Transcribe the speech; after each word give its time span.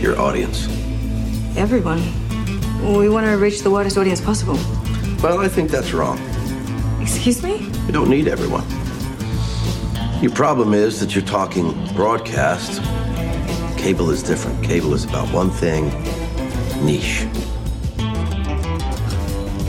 your 0.00 0.18
audience? 0.20 0.66
Everyone. 1.56 2.02
We 2.96 3.08
want 3.08 3.26
to 3.26 3.36
reach 3.38 3.62
the 3.62 3.70
widest 3.70 3.96
audience 3.96 4.20
possible. 4.20 4.58
Well, 5.22 5.40
I 5.40 5.48
think 5.48 5.70
that's 5.70 5.92
wrong. 5.92 6.18
Excuse 7.00 7.42
me? 7.42 7.68
You 7.86 7.92
don't 7.92 8.10
need 8.10 8.28
everyone. 8.28 8.64
Your 10.20 10.32
problem 10.32 10.74
is 10.74 11.00
that 11.00 11.14
you're 11.14 11.24
talking 11.24 11.72
broadcast. 11.94 12.80
Cable 13.78 14.10
is 14.10 14.22
different. 14.22 14.62
Cable 14.64 14.94
is 14.94 15.04
about 15.04 15.32
one 15.32 15.50
thing 15.50 15.90
niche. 16.84 17.26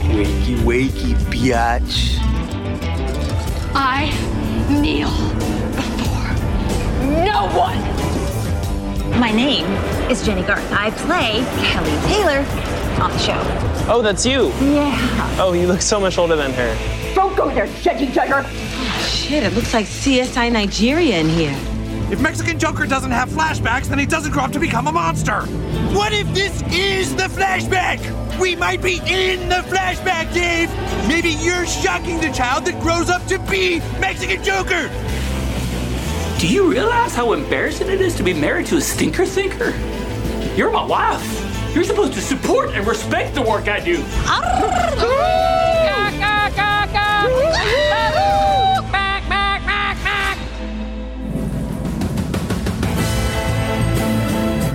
Wakey, 0.08 0.56
wakey, 0.64 1.14
biatch. 1.30 2.18
I 3.74 4.10
kneel 4.80 5.10
before 5.76 7.24
no 7.24 7.48
one. 7.56 7.97
My 9.16 9.32
name 9.32 9.66
is 10.10 10.24
Jenny 10.24 10.42
Garth. 10.42 10.70
I 10.72 10.90
play 10.90 11.44
Kelly 11.64 11.90
Taylor 12.06 12.40
on 13.02 13.10
the 13.10 13.18
show. 13.18 13.40
Oh, 13.90 14.02
that's 14.02 14.24
you. 14.26 14.48
Yeah. 14.60 15.36
Oh, 15.40 15.52
you 15.52 15.66
look 15.66 15.80
so 15.80 15.98
much 15.98 16.18
older 16.18 16.36
than 16.36 16.52
her. 16.52 17.14
Don't 17.14 17.36
go 17.36 17.48
there, 17.48 17.66
Jenny 17.80 18.12
Tiger. 18.12 18.48
Shit, 19.00 19.42
it 19.44 19.54
looks 19.54 19.72
like 19.74 19.86
CSI 19.86 20.52
Nigeria 20.52 21.18
in 21.18 21.28
here. 21.28 21.56
If 22.12 22.20
Mexican 22.20 22.58
Joker 22.58 22.86
doesn't 22.86 23.10
have 23.10 23.28
flashbacks, 23.28 23.86
then 23.86 23.98
he 23.98 24.06
doesn't 24.06 24.32
grow 24.32 24.44
up 24.44 24.52
to 24.52 24.58
become 24.60 24.86
a 24.86 24.92
monster. 24.92 25.42
What 25.94 26.12
if 26.12 26.32
this 26.32 26.62
is 26.72 27.14
the 27.16 27.24
flashback? 27.24 27.98
We 28.38 28.56
might 28.56 28.80
be 28.82 29.00
in 29.06 29.48
the 29.48 29.62
flashback, 29.66 30.32
Dave. 30.32 30.70
Maybe 31.08 31.30
you're 31.30 31.66
shocking 31.66 32.20
the 32.20 32.30
child 32.32 32.64
that 32.66 32.80
grows 32.80 33.10
up 33.10 33.24
to 33.26 33.38
be 33.40 33.80
Mexican 34.00 34.42
Joker. 34.44 34.88
Do 36.38 36.46
you 36.46 36.70
realize 36.70 37.16
how 37.16 37.32
embarrassing 37.32 37.88
it 37.88 38.00
is 38.00 38.14
to 38.14 38.22
be 38.22 38.32
married 38.32 38.66
to 38.66 38.76
a 38.76 38.80
stinker 38.80 39.26
thinker? 39.26 39.74
You're 40.56 40.70
my 40.70 40.86
wife. 40.86 41.74
You're 41.74 41.82
supposed 41.82 42.12
to 42.12 42.20
support 42.20 42.76
and 42.76 42.86
respect 42.86 43.34
the 43.34 43.42
work 43.42 43.66
I 43.66 43.80
do. 43.80 43.98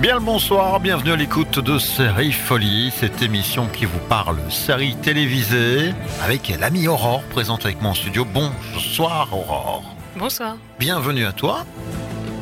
Bien 0.02 0.16
le 0.16 0.20
bonsoir, 0.20 0.80
bienvenue 0.80 1.12
à 1.12 1.16
l'écoute 1.16 1.60
de 1.60 1.78
Série 1.78 2.32
Folie, 2.32 2.92
cette 2.94 3.22
émission 3.22 3.68
qui 3.68 3.86
vous 3.86 4.00
parle 4.10 4.36
série 4.50 4.96
télévisée 4.96 5.94
avec 6.22 6.52
l'ami 6.60 6.88
Aurore 6.88 7.22
présente 7.30 7.64
avec 7.64 7.80
moi 7.80 7.92
en 7.92 7.94
studio. 7.94 8.26
Bonsoir 8.26 9.28
Aurore. 9.32 9.93
Bonsoir. 10.16 10.56
Bienvenue 10.78 11.26
à 11.26 11.32
toi. 11.32 11.66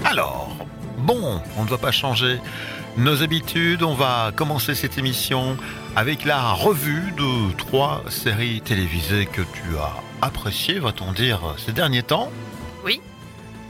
Alors, 0.05 0.55
bon, 0.98 1.41
on 1.56 1.65
ne 1.65 1.69
va 1.69 1.78
pas 1.78 1.91
changer 1.91 2.39
nos 2.98 3.23
habitudes, 3.23 3.83
on 3.83 3.95
va 3.95 4.31
commencer 4.37 4.75
cette 4.75 4.98
émission 4.98 5.56
avec 5.97 6.27
la 6.27 6.53
revue 6.53 7.12
de 7.12 7.56
trois 7.56 8.03
séries 8.11 8.61
télévisées 8.61 9.25
que 9.25 9.41
tu 9.41 9.77
as 9.78 10.27
appréciées, 10.27 10.78
va-t-on 10.78 11.12
dire, 11.12 11.41
ces 11.56 11.73
derniers 11.73 12.03
temps. 12.03 12.31
Oui. 12.84 13.00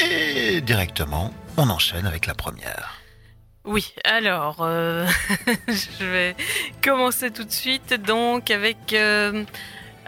Et 0.00 0.61
directement, 0.61 1.33
on 1.56 1.69
enchaîne 1.69 2.06
avec 2.06 2.27
la 2.27 2.34
première. 2.34 3.03
Oui, 3.64 3.95
alors, 4.03 4.56
euh, 4.62 5.06
je 5.69 6.05
vais 6.05 6.34
commencer 6.83 7.30
tout 7.30 7.45
de 7.45 7.53
suite 7.53 7.95
donc 7.95 8.50
avec 8.50 8.92
euh, 8.92 9.45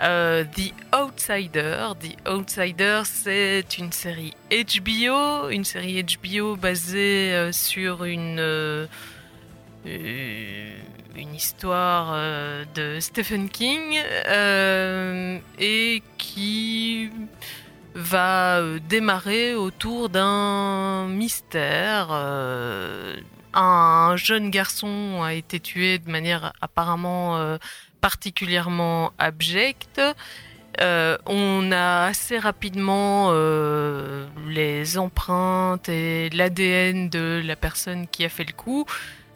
euh, 0.02 0.44
The 0.44 0.72
Outsider. 0.94 1.92
The 2.00 2.28
Outsider, 2.28 3.02
c'est 3.04 3.78
une 3.78 3.92
série 3.92 4.34
HBO, 4.50 5.50
une 5.50 5.64
série 5.64 6.02
HBO 6.02 6.56
basée 6.56 7.32
euh, 7.32 7.52
sur 7.52 8.04
une, 8.04 8.38
euh, 8.40 8.86
une 9.84 11.34
histoire 11.34 12.16
de 12.74 12.98
Stephen 13.00 13.48
King 13.48 14.00
et 15.58 16.02
qui 16.18 17.10
va 17.94 18.60
démarrer 18.88 19.54
autour 19.54 20.08
d'un 20.08 21.06
mystère. 21.06 22.10
un 23.56 24.16
jeune 24.16 24.50
garçon 24.50 25.22
a 25.22 25.34
été 25.34 25.60
tué 25.60 25.98
de 25.98 26.10
manière 26.10 26.52
apparemment 26.60 27.58
particulièrement 28.04 29.14
abjecte. 29.18 29.98
Euh, 30.82 31.16
on 31.24 31.72
a 31.72 32.04
assez 32.04 32.38
rapidement 32.38 33.30
euh, 33.30 34.26
les 34.46 34.98
empreintes 34.98 35.88
et 35.88 36.28
l'ADN 36.28 37.08
de 37.08 37.40
la 37.42 37.56
personne 37.56 38.06
qui 38.06 38.26
a 38.26 38.28
fait 38.28 38.44
le 38.44 38.52
coup. 38.52 38.84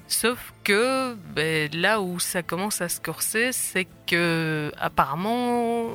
Sauf 0.07 0.53
que 0.65 1.15
ben, 1.35 1.71
là 1.73 2.03
où 2.03 2.19
ça 2.19 2.43
commence 2.43 2.83
à 2.83 2.91
se 2.91 3.01
corser, 3.01 3.53
c'est 3.53 3.87
que 4.07 4.71
apparemment 4.79 5.87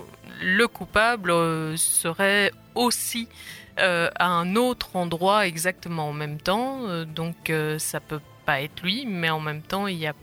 le 0.42 0.68
coupable 0.68 1.30
euh, 1.30 1.78
serait 1.78 2.52
aussi 2.74 3.28
euh, 3.78 4.10
à 4.18 4.30
un 4.30 4.56
autre 4.56 4.96
endroit 4.96 5.46
exactement 5.46 6.10
en 6.10 6.14
même 6.14 6.40
temps. 6.42 7.06
Donc 7.06 7.54
ça 7.78 8.00
peut 8.00 8.22
pas 8.48 8.62
être 8.62 8.82
lui, 8.82 9.06
mais 9.06 9.30
en 9.30 9.40
même 9.40 9.62
temps 9.62 9.86
il 9.86 9.98
y 9.98 10.08
a, 10.08 10.14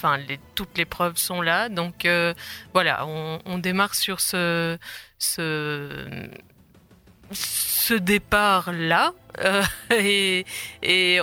enfin 0.00 0.18
toutes 0.54 0.76
les 0.78 0.84
preuves 0.84 1.16
sont 1.16 1.42
là. 1.42 1.68
Donc 1.68 2.04
euh, 2.04 2.34
voilà, 2.72 3.06
on, 3.06 3.58
démarre 3.58 3.94
sur 3.94 4.20
ce 4.20 4.78
ce 5.18 6.28
ce 7.32 7.94
départ 7.94 8.72
là 8.72 9.12
et, 9.90 10.44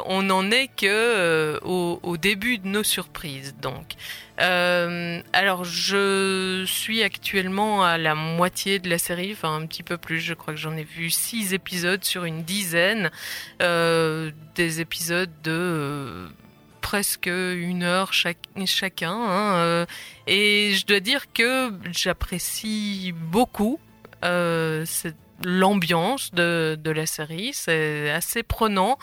on 0.06 0.24
n'en 0.24 0.50
est 0.52 0.68
que 0.68 0.86
euh, 0.86 1.60
au, 1.62 2.18
début 2.18 2.58
de 2.58 2.68
nos 2.68 2.84
surprises 2.84 3.56
donc. 3.62 3.96
Euh, 4.40 5.20
alors 5.34 5.64
je 5.64 6.64
suis 6.68 7.02
actuellement 7.02 7.84
à 7.84 7.98
la 7.98 8.14
moitié 8.14 8.78
de 8.78 8.88
la 8.88 9.00
série 9.00 9.32
enfin 9.32 9.56
un 9.56 9.66
petit 9.66 9.84
peu 9.84 9.98
plus. 9.98 10.20
Je 10.20 10.34
crois 10.34 10.54
que 10.54 10.60
j'en 10.60 10.78
ai 10.78 10.84
vu 10.84 11.10
six 11.10 11.54
épisodes 11.54 12.04
sur 12.04 12.24
une 12.24 12.44
dizaine 12.44 13.10
euh, 13.62 14.32
des 14.56 14.80
épisodes 14.80 15.32
de 15.44 15.52
euh, 15.52 16.28
presque 16.88 17.28
une 17.28 17.84
heure 17.84 18.14
chacun 18.14 19.12
hein, 19.12 19.56
euh, 19.56 19.86
et 20.26 20.72
je 20.74 20.86
dois 20.86 21.02
dire 21.02 21.34
que 21.34 21.74
j'apprécie 21.92 23.14
beaucoup 23.14 23.78
euh, 24.24 24.86
l'ambiance 25.44 26.34
de, 26.34 26.80
de 26.82 26.92
la 26.92 27.06
série. 27.06 27.52
C'est 27.54 28.10
assez 28.10 28.42
prenant, 28.42 28.98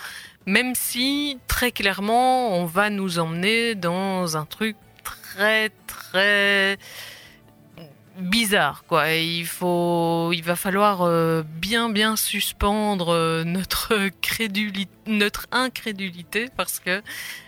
même 0.47 0.75
si 0.75 1.37
très 1.47 1.73
clairement 1.73 2.56
on 2.59 2.65
va 2.65 2.89
nous 2.89 3.19
emmener 3.19 3.75
dans 3.75 4.39
un 4.39 4.47
truc 4.47 4.77
très 5.03 5.69
très 5.87 6.78
bizarre 8.19 8.85
quoi. 8.87 9.13
Il 9.13 9.47
faut, 9.47 10.33
il 10.33 10.43
va 10.43 10.57
falloir 10.57 11.03
euh, 11.03 11.43
bien 11.43 11.89
bien 11.89 12.17
suspendre 12.17 13.13
euh, 13.13 13.45
notre 13.45 14.09
crédulité, 14.21 14.91
notre 15.07 15.47
incrédulité 15.53 16.49
parce 16.57 16.81
que 16.81 17.03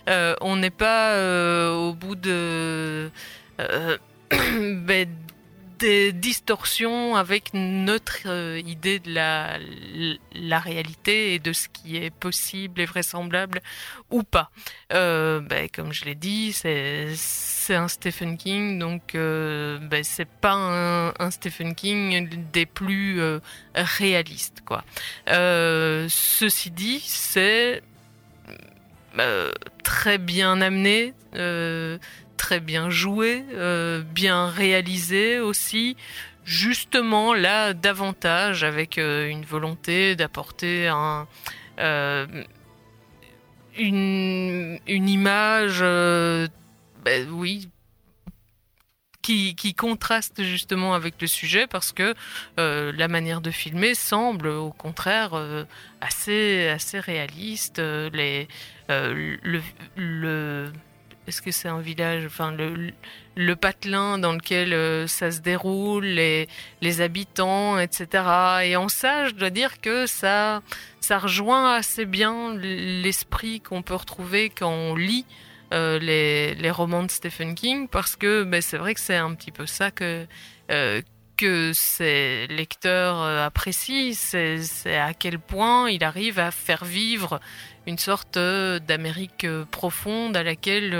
euh, 0.09 0.35
on 0.41 0.57
n'est 0.57 0.69
pas 0.69 1.73
au 1.73 1.93
bout 1.93 2.15
de 2.15 3.09
ben, 4.29 5.07
des 5.79 6.11
distorsions 6.11 7.15
avec 7.15 7.53
notre 7.53 8.27
euh, 8.27 8.59
idée 8.59 8.99
de 8.99 9.13
la, 9.13 9.57
la 10.33 10.59
réalité 10.59 11.33
et 11.33 11.39
de 11.39 11.53
ce 11.53 11.67
qui 11.67 11.97
est 11.97 12.09
possible 12.09 12.81
et 12.81 12.85
vraisemblable 12.85 13.61
ou 14.09 14.23
pas. 14.23 14.51
Euh, 14.93 15.39
ben, 15.41 15.67
comme 15.73 15.93
je 15.93 16.05
l'ai 16.05 16.15
dit, 16.15 16.53
c'est 16.53 17.75
un 17.75 17.87
Stephen 17.87 18.37
King, 18.37 18.79
donc 18.79 19.15
euh, 19.15 19.77
ben, 19.79 20.03
c'est 20.03 20.27
pas 20.27 20.53
un, 20.53 21.13
un 21.19 21.31
Stephen 21.31 21.75
King 21.75 22.29
des 22.51 22.65
plus 22.65 23.21
euh, 23.21 23.39
réalistes, 23.75 24.61
quoi. 24.65 24.83
Ceci 25.27 26.71
dit, 26.71 27.01
c'est 27.05 27.83
très 29.83 30.17
bien 30.17 30.61
amené. 30.61 31.13
Très 32.37 32.59
bien 32.59 32.91
joué, 32.91 33.43
euh, 33.53 34.03
bien 34.03 34.47
réalisé 34.49 35.39
aussi. 35.39 35.97
Justement 36.45 37.33
là 37.33 37.73
davantage 37.73 38.63
avec 38.63 38.97
euh, 38.97 39.27
une 39.27 39.43
volonté 39.43 40.15
d'apporter 40.15 40.87
un 40.87 41.27
euh, 41.79 42.25
une, 43.77 44.79
image, 44.87 45.81
ben 45.81 47.27
qui, 49.21 49.55
qui 49.55 49.73
contraste 49.75 50.41
justement 50.41 50.95
avec 50.95 51.21
le 51.21 51.27
sujet 51.27 51.67
parce 51.67 51.91
que 51.91 52.15
la 52.57 53.07
manière 53.07 53.41
de 53.41 53.51
filmer 53.51 53.93
semble 53.93 54.47
au 54.47 54.71
contraire 54.71 55.33
assez 56.01 56.69
assez 56.69 56.99
réaliste. 56.99 57.79
Les 57.79 58.47
le, 58.89 59.61
le 59.95 60.71
est-ce 61.27 61.41
que 61.41 61.51
c'est 61.51 61.67
un 61.67 61.81
village 61.81 62.25
Enfin, 62.25 62.51
le, 62.51 62.93
le 63.35 63.55
patelin 63.55 64.17
dans 64.17 64.31
lequel 64.31 64.73
euh, 64.73 65.07
ça 65.07 65.29
se 65.31 65.41
déroule, 65.41 66.05
les, 66.05 66.47
les 66.81 67.01
habitants, 67.01 67.77
etc. 67.77 68.23
Et 68.63 68.75
en 68.77 68.87
ça, 68.87 69.27
je 69.27 69.33
dois 69.33 69.49
dire 69.49 69.81
que 69.81 70.07
ça, 70.07 70.61
ça 71.01 71.19
rejoint 71.19 71.75
assez 71.75 72.05
bien 72.05 72.55
l'esprit 72.55 73.59
qu'on 73.59 73.81
peut 73.81 73.95
retrouver 73.95 74.49
quand 74.49 74.71
on 74.71 74.95
lit 74.95 75.25
euh, 75.73 75.99
les, 75.99 76.55
les, 76.55 76.71
romans 76.71 77.03
de 77.03 77.11
Stephen 77.11 77.53
King 77.53 77.89
parce 77.89 78.15
que 78.15 78.43
ben, 78.43 78.61
c'est 78.61 78.77
vrai 78.77 78.93
que 78.93 79.01
c'est 79.01 79.17
un 79.17 79.33
petit 79.35 79.51
peu 79.51 79.65
ça 79.65 79.91
que, 79.91 80.25
euh, 80.71 81.01
que 81.35 81.73
ses 81.73 82.47
lecteurs 82.47 83.21
apprécient, 83.21 84.13
c'est 84.13 84.97
à 84.97 85.13
quel 85.13 85.39
point 85.39 85.89
il 85.89 86.05
arrive 86.05 86.39
à 86.39 86.51
faire 86.51 86.85
vivre 86.85 87.41
une 87.87 87.97
sorte 87.97 88.37
d'Amérique 88.37 89.47
profonde 89.71 90.37
à 90.37 90.43
laquelle 90.43 90.93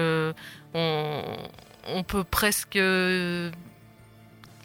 on, 0.73 1.21
on, 1.87 2.03
peut 2.03 2.23
presque 2.23 2.79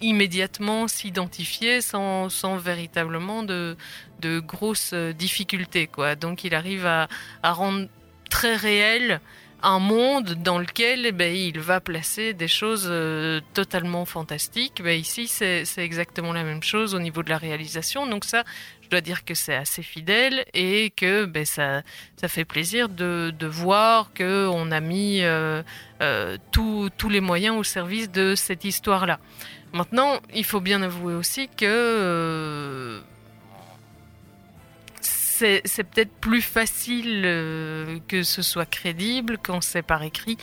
immédiatement 0.01 0.89
s'identifier 0.89 1.81
sans, 1.81 2.29
sans, 2.29 2.57
véritablement 2.57 3.43
de, 3.43 3.77
de 4.21 4.39
grosses 4.39 4.95
difficultés. 4.95 5.89
Quoi. 5.89 6.15
Donc 6.15 6.45
il 6.45 6.55
arrive 6.55 6.87
à, 6.87 7.09
à 7.43 7.53
rendre 7.53 7.89
très 8.31 8.57
réel 8.57 9.21
un 9.63 9.79
monde 9.79 10.35
dans 10.43 10.59
lequel 10.59 11.07
eh 11.07 11.13
ben, 11.13 11.35
il 11.35 11.61
va 11.61 11.81
placer 11.81 12.35
des 12.35 12.49
choses 12.49 12.89
euh, 12.91 13.41
totalement 13.55 14.05
fantastiques. 14.05 14.83
Ben, 14.83 14.99
ici, 14.99 15.29
c'est 15.29 15.65
exactement 15.79 16.33
la 16.33 16.43
même 16.43 16.63
chose 16.63 16.95
au 16.95 16.99
niveau 16.99 17.23
de 17.23 17.31
la 17.31 17.39
réalisation. 17.39 18.07
Donc 18.07 18.25
ça, 18.25 18.43
je 18.83 18.89
dois 18.89 19.01
dire 19.01 19.25
que 19.25 19.35
c'est 19.35 19.55
assez 19.55 19.83
fidèle 19.83 20.45
et 20.53 20.91
que 20.91 21.27
ben, 21.27 21.45
ça, 21.45 21.83
fait 22.27 22.45
plaisir 22.45 22.89
de, 22.89 23.33
de 23.39 23.47
voir 23.47 24.11
qu'on 24.17 24.71
a 24.71 24.81
mis 24.81 25.23
euh, 25.23 25.63
euh, 26.03 26.37
tous 26.51 27.09
les 27.09 27.21
moyens 27.21 27.57
au 27.57 27.63
service 27.63 28.11
de 28.11 28.35
cette 28.35 28.65
histoire-là. 28.65 29.19
Maintenant, 29.73 30.21
il 30.35 30.45
faut 30.45 30.61
bien 30.61 30.83
avouer 30.83 31.15
aussi 31.15 31.49
que 31.49 33.01
c'est 35.65 35.85
peut-être 35.85 36.13
plus 36.21 36.43
facile 36.43 37.23
euh, 37.25 37.99
que 38.09 38.23
ce 38.23 38.43
soit 38.43 38.67
crédible 38.67 39.39
quand 39.43 39.61
c'est 39.61 39.83
par 39.83 40.03
écrit 40.03 40.39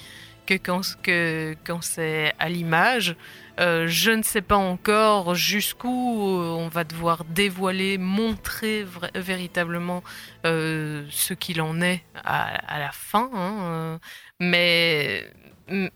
que 0.46 0.56
quand, 0.56 0.81
que, 1.04 1.56
quand 1.63 1.84
c'est 1.84 2.34
à 2.40 2.50
l'image. 2.50 3.16
Euh, 3.60 3.88
je 3.88 4.12
ne 4.12 4.24
sais 4.24 4.42
pas 4.42 4.56
encore 4.56 5.36
jusqu'où 5.36 6.40
euh, 6.40 6.50
on 6.51 6.69
va 6.69 6.86
devoir 6.86 7.25
dévoiler, 7.25 7.98
montrer 7.98 8.86
véritablement 9.16 10.01
ce 10.44 11.34
qu'il 11.34 11.62
en 11.62 11.81
est 11.81 12.04
à, 12.24 12.80
la 12.80 12.92
fin. 12.92 13.30
Hein, 13.34 14.00
mais 14.40 15.30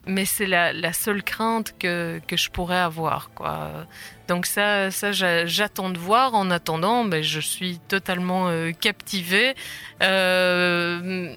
mais 0.06 0.26
c'est 0.26 0.46
la, 0.46 0.94
seule 0.94 1.24
crainte 1.24 1.76
que, 1.80 2.20
que, 2.28 2.38
je 2.38 2.50
pourrais 2.50 2.78
avoir. 2.78 3.32
Quoi. 3.34 3.88
Donc 4.28 4.46
ça, 4.46 4.92
ça 4.92 5.12
j'attends 5.12 5.90
de 5.90 5.98
voir. 5.98 6.34
En 6.34 6.52
attendant, 6.52 7.06
ben, 7.06 7.24
je 7.24 7.40
suis 7.40 7.80
totalement 7.88 8.48
euh, 8.48 8.72
captivée. 8.72 9.56
Euh, 10.02 11.34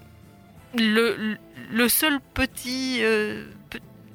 le, 0.76 1.36
le, 1.70 1.88
seul 1.88 2.20
petit... 2.34 2.98
Euh, 3.02 3.46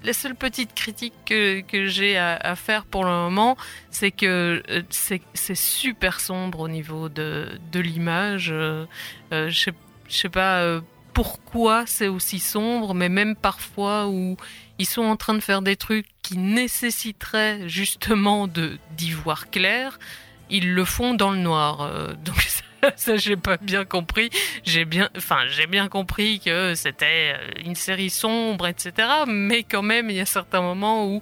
la 0.03 0.13
seule 0.13 0.33
petite 0.33 0.73
critique 0.73 1.13
que, 1.27 1.61
que 1.61 1.85
j'ai 1.85 2.17
à, 2.17 2.55
faire 2.55 2.85
pour 2.85 3.03
le 3.03 3.11
moment, 3.11 3.55
c'est 3.91 4.09
que 4.09 4.63
c'est 4.89 5.55
super 5.55 6.19
sombre 6.19 6.61
au 6.61 6.67
niveau 6.67 7.07
de, 7.07 7.59
de 7.71 7.79
l'image. 7.79 8.51
je 9.31 9.49
sais, 9.51 9.73
je 10.09 10.17
sais 10.17 10.29
pas 10.29 10.81
pourquoi 11.13 11.85
c'est 11.85 12.07
aussi 12.07 12.39
sombre, 12.39 12.93
mais 12.93 13.09
même 13.09 13.35
parfois 13.35 14.07
où 14.07 14.37
ils 14.79 14.85
sont 14.85 15.03
en 15.03 15.15
train 15.15 15.33
de 15.33 15.39
faire 15.39 15.61
des 15.61 15.75
trucs 15.75 16.07
qui 16.21 16.37
nécessiteraient 16.37 17.67
justement 17.67 18.47
d'y 18.47 19.11
voir 19.11 19.49
clair, 19.49 19.99
ils 20.49 20.73
le 20.73 20.85
font 20.85 21.13
dans 21.13 21.31
le 21.31 21.37
noir. 21.37 21.81
Euh, 21.81 22.13
donc 22.23 22.35
ça 22.95 23.15
j'ai 23.17 23.35
pas 23.35 23.57
bien 23.57 23.85
compris. 23.85 24.29
J'ai 24.63 24.85
bien, 24.85 25.09
enfin 25.17 25.47
j'ai 25.47 25.67
bien 25.67 25.87
compris 25.87 26.39
que 26.39 26.75
c'était 26.75 27.35
euh, 27.35 27.63
une 27.65 27.75
série 27.75 28.09
sombre, 28.09 28.67
etc. 28.67 29.07
Mais 29.27 29.63
quand 29.63 29.83
même, 29.83 30.09
il 30.09 30.15
y 30.15 30.21
a 30.21 30.25
certains 30.25 30.61
moments 30.61 31.07
où 31.07 31.21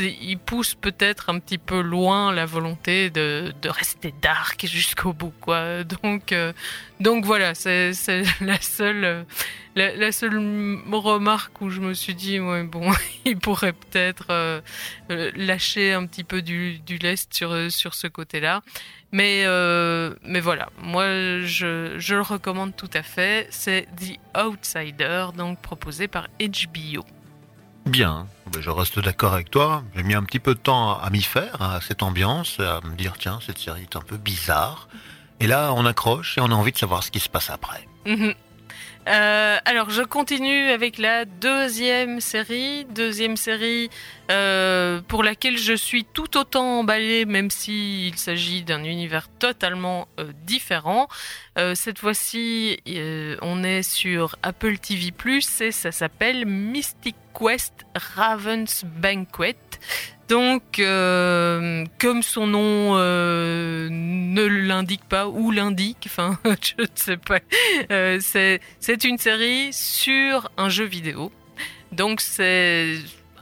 il 0.00 0.38
pousse 0.38 0.74
peut-être 0.74 1.30
un 1.30 1.38
petit 1.38 1.58
peu 1.58 1.80
loin 1.80 2.32
la 2.32 2.46
volonté 2.46 3.10
de, 3.10 3.52
de 3.60 3.68
rester 3.68 4.14
dark 4.22 4.66
jusqu'au 4.66 5.12
bout, 5.12 5.32
quoi. 5.40 5.84
Donc, 5.84 6.32
euh, 6.32 6.52
donc 7.00 7.24
voilà, 7.24 7.54
c'est 7.54 7.92
la 8.40 8.60
seule, 8.60 9.26
la, 9.74 10.12
seule 10.12 10.36
remarque 10.92 11.60
où 11.60 11.70
je 11.70 11.80
me 11.80 11.94
suis 11.94 12.14
dit, 12.14 12.40
ouais, 12.40 12.64
bon, 12.64 12.90
il 13.24 13.38
pourrait 13.38 13.72
peut-être 13.72 14.26
euh, 14.30 14.60
euh, 15.10 15.30
lâcher 15.34 15.92
un 15.92 16.06
petit 16.06 16.24
peu 16.24 16.42
du, 16.42 16.78
du 16.78 16.98
lest 16.98 17.32
sur, 17.34 17.70
sur 17.70 17.94
ce 17.94 18.06
côté-là. 18.06 18.62
Mais, 19.12 19.46
mais 20.24 20.40
voilà, 20.40 20.68
moi 20.82 21.04
je, 21.42 21.98
je 21.98 22.14
le 22.14 22.22
recommande 22.22 22.74
tout 22.74 22.90
à 22.94 23.02
fait. 23.02 23.46
C'est 23.50 23.86
The 23.96 24.18
Outsider, 24.38 25.26
donc 25.36 25.60
proposé 25.60 26.08
par 26.08 26.28
HBO. 26.40 27.04
Bien, 27.86 28.26
je 28.58 28.70
reste 28.70 28.98
d'accord 29.00 29.34
avec 29.34 29.50
toi. 29.50 29.82
J'ai 29.94 30.02
mis 30.02 30.14
un 30.14 30.22
petit 30.22 30.38
peu 30.38 30.54
de 30.54 30.60
temps 30.60 30.98
à 30.98 31.10
m'y 31.10 31.22
faire, 31.22 31.60
à 31.60 31.80
cette 31.80 32.02
ambiance, 32.02 32.60
à 32.60 32.80
me 32.86 32.94
dire 32.94 33.14
tiens, 33.18 33.40
cette 33.44 33.58
série 33.58 33.82
est 33.82 33.96
un 33.96 34.00
peu 34.00 34.16
bizarre. 34.16 34.88
Et 35.40 35.46
là, 35.46 35.72
on 35.74 35.84
accroche 35.84 36.38
et 36.38 36.40
on 36.40 36.46
a 36.46 36.54
envie 36.54 36.72
de 36.72 36.78
savoir 36.78 37.02
ce 37.02 37.10
qui 37.10 37.18
se 37.18 37.28
passe 37.28 37.50
après. 37.50 37.88
Euh, 39.08 39.58
alors, 39.64 39.90
je 39.90 40.02
continue 40.02 40.70
avec 40.70 40.98
la 40.98 41.24
deuxième 41.24 42.20
série. 42.20 42.84
Deuxième 42.84 43.36
série 43.36 43.90
euh, 44.30 45.00
pour 45.08 45.24
laquelle 45.24 45.58
je 45.58 45.72
suis 45.72 46.04
tout 46.04 46.36
autant 46.36 46.80
emballée, 46.80 47.24
même 47.24 47.50
s'il 47.50 48.16
s'agit 48.16 48.62
d'un 48.62 48.84
univers 48.84 49.28
totalement 49.38 50.06
euh, 50.20 50.32
différent. 50.46 51.08
cette 51.74 51.98
fois-ci, 51.98 52.78
on 53.42 53.62
est 53.62 53.82
sur 53.82 54.36
Apple 54.42 54.78
TV+, 54.78 55.12
et 55.60 55.70
ça 55.72 55.92
s'appelle 55.92 56.46
Mystic 56.46 57.16
Quest 57.34 57.74
Raven's 58.14 58.84
Banquet. 58.84 59.56
Donc, 60.32 60.78
euh, 60.78 61.84
comme 61.98 62.22
son 62.22 62.46
nom 62.46 62.96
euh, 62.96 63.88
ne 63.90 64.46
l'indique 64.46 65.04
pas 65.06 65.28
ou 65.28 65.50
l'indique, 65.50 66.04
enfin, 66.06 66.38
je 66.44 66.80
ne 66.80 66.86
sais 66.94 67.18
pas, 67.18 67.40
euh, 67.90 68.18
c'est 68.18 69.04
une 69.04 69.18
série 69.18 69.74
sur 69.74 70.50
un 70.56 70.70
jeu 70.70 70.86
vidéo. 70.86 71.30
Donc, 71.92 72.22
c'est 72.22 72.94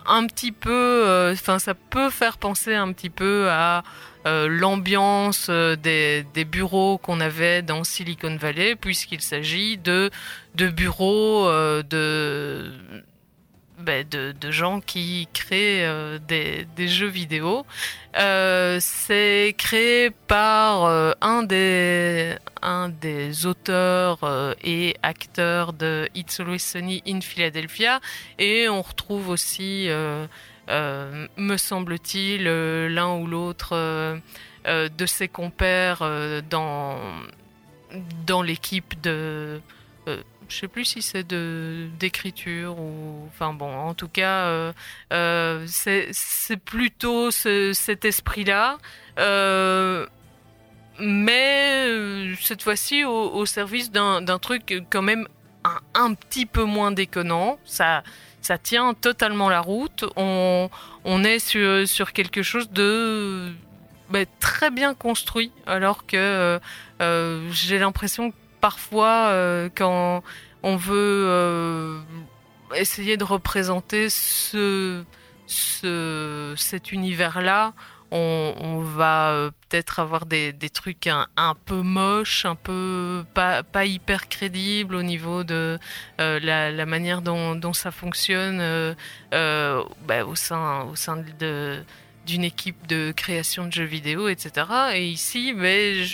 un 0.04 0.26
petit 0.26 0.50
peu, 0.50 1.30
enfin, 1.32 1.60
ça 1.60 1.74
peut 1.74 2.10
faire 2.10 2.38
penser 2.38 2.74
un 2.74 2.92
petit 2.92 3.10
peu 3.10 3.48
à 3.48 3.84
l'ambiance 4.24 5.48
des, 5.48 6.24
bureaux 6.44 6.98
qu'on 6.98 7.20
avait 7.20 7.62
dans 7.62 7.84
Silicon 7.84 8.36
Valley, 8.36 8.74
puisqu'il 8.74 9.20
s'agit 9.20 9.78
de 9.78 10.10
bureaux 10.56 11.48
de 11.84 12.72
bah, 13.80 14.04
de, 14.04 14.50
gens 14.50 14.80
qui 14.80 15.28
créent 15.32 15.86
euh, 15.86 16.18
des, 16.28 16.88
jeux 16.88 17.06
vidéo. 17.06 17.64
Euh, 18.18 18.78
c'est 18.80 19.54
créé 19.56 20.10
par 20.10 20.84
euh, 20.84 21.12
un, 21.20 21.42
des, 21.42 22.36
auteurs 23.46 24.54
et 24.62 24.96
acteurs 25.02 25.72
de 25.72 26.08
It's 26.14 26.40
Always 26.40 26.58
Sunny 26.58 27.02
in 27.06 27.20
Philadelphia 27.20 28.00
et 28.38 28.68
on 28.68 28.82
retrouve 28.82 29.28
aussi, 29.28 29.88
me 30.68 31.56
semble-t-il, 31.56 32.44
l'un 32.44 33.16
ou 33.16 33.26
l'autre 33.26 34.20
de 34.66 35.06
ses 35.06 35.28
compères 35.28 36.02
dans 36.50 38.42
l'équipe 38.42 39.00
de 39.00 39.60
je 40.50 40.58
sais 40.58 40.68
plus 40.68 40.84
si 40.84 41.02
c'est 41.02 41.26
d'écriture 41.26 42.78
ou 42.78 43.26
enfin 43.28 43.54
bon 43.54 43.72
en 43.72 43.94
tout 43.94 44.08
cas 44.08 44.46
euh, 44.46 44.72
euh, 45.12 45.64
c'est 45.68 46.56
plutôt 46.56 47.30
cet 47.30 48.04
esprit 48.04 48.44
là 48.44 48.78
euh, 49.18 50.06
mais 50.98 52.34
cette 52.40 52.62
fois-ci 52.62 53.04
au, 53.04 53.46
service 53.46 53.90
d'un 53.90 54.38
truc 54.38 54.82
quand 54.90 55.02
même 55.02 55.26
un, 55.94 56.12
petit 56.12 56.44
peu 56.44 56.64
moins 56.64 56.90
déconnant. 56.90 57.58
Ça 57.64 58.02
ça 58.42 58.58
tient 58.58 58.92
totalement 58.92 59.48
la 59.48 59.60
route. 59.60 60.04
On, 60.16 60.68
est 61.24 61.38
sur, 61.38 61.88
sur 61.88 62.12
quelque 62.12 62.42
chose 62.42 62.70
de 62.70 63.50
bah, 64.10 64.24
très 64.40 64.70
bien 64.70 64.92
construit 64.92 65.52
alors 65.66 66.04
que 66.04 66.60
j'ai 67.50 67.78
l'impression 67.78 68.30
que 68.30 68.36
parfois, 68.60 69.28
euh, 69.28 69.68
quand 69.74 70.22
on 70.62 70.76
veut 70.76 71.24
euh, 71.26 72.00
essayer 72.74 73.16
de 73.16 73.24
représenter 73.24 74.08
ce, 74.10 75.04
ce 75.46 76.54
cet 76.56 76.92
univers-là, 76.92 77.72
on, 78.12 78.80
va 78.80 79.30
euh, 79.30 79.50
peut-être 79.68 80.00
avoir 80.00 80.26
des, 80.26 80.52
trucs 80.72 81.06
un, 81.06 81.54
peu 81.64 81.80
moches, 81.82 82.44
un 82.44 82.56
peu 82.56 83.24
pas, 83.34 83.62
hyper 83.84 84.28
crédibles 84.28 84.96
au 84.96 85.02
niveau 85.02 85.44
de 85.44 85.78
la, 86.18 86.86
manière 86.86 87.22
dont, 87.22 87.72
ça 87.72 87.92
fonctionne 87.92 88.58
bah, 89.30 90.24
au 90.26 90.34
sein, 90.34 90.82
au 90.90 90.96
sein 90.96 91.24
d'une 92.26 92.44
équipe 92.44 92.88
de 92.88 93.12
création 93.12 93.66
de 93.66 93.72
jeux 93.72 93.84
vidéo, 93.84 94.28
etc. 94.28 94.66
Et 94.94 95.06
ici, 95.06 95.52
mais 95.54 95.94
ben, 95.94 96.06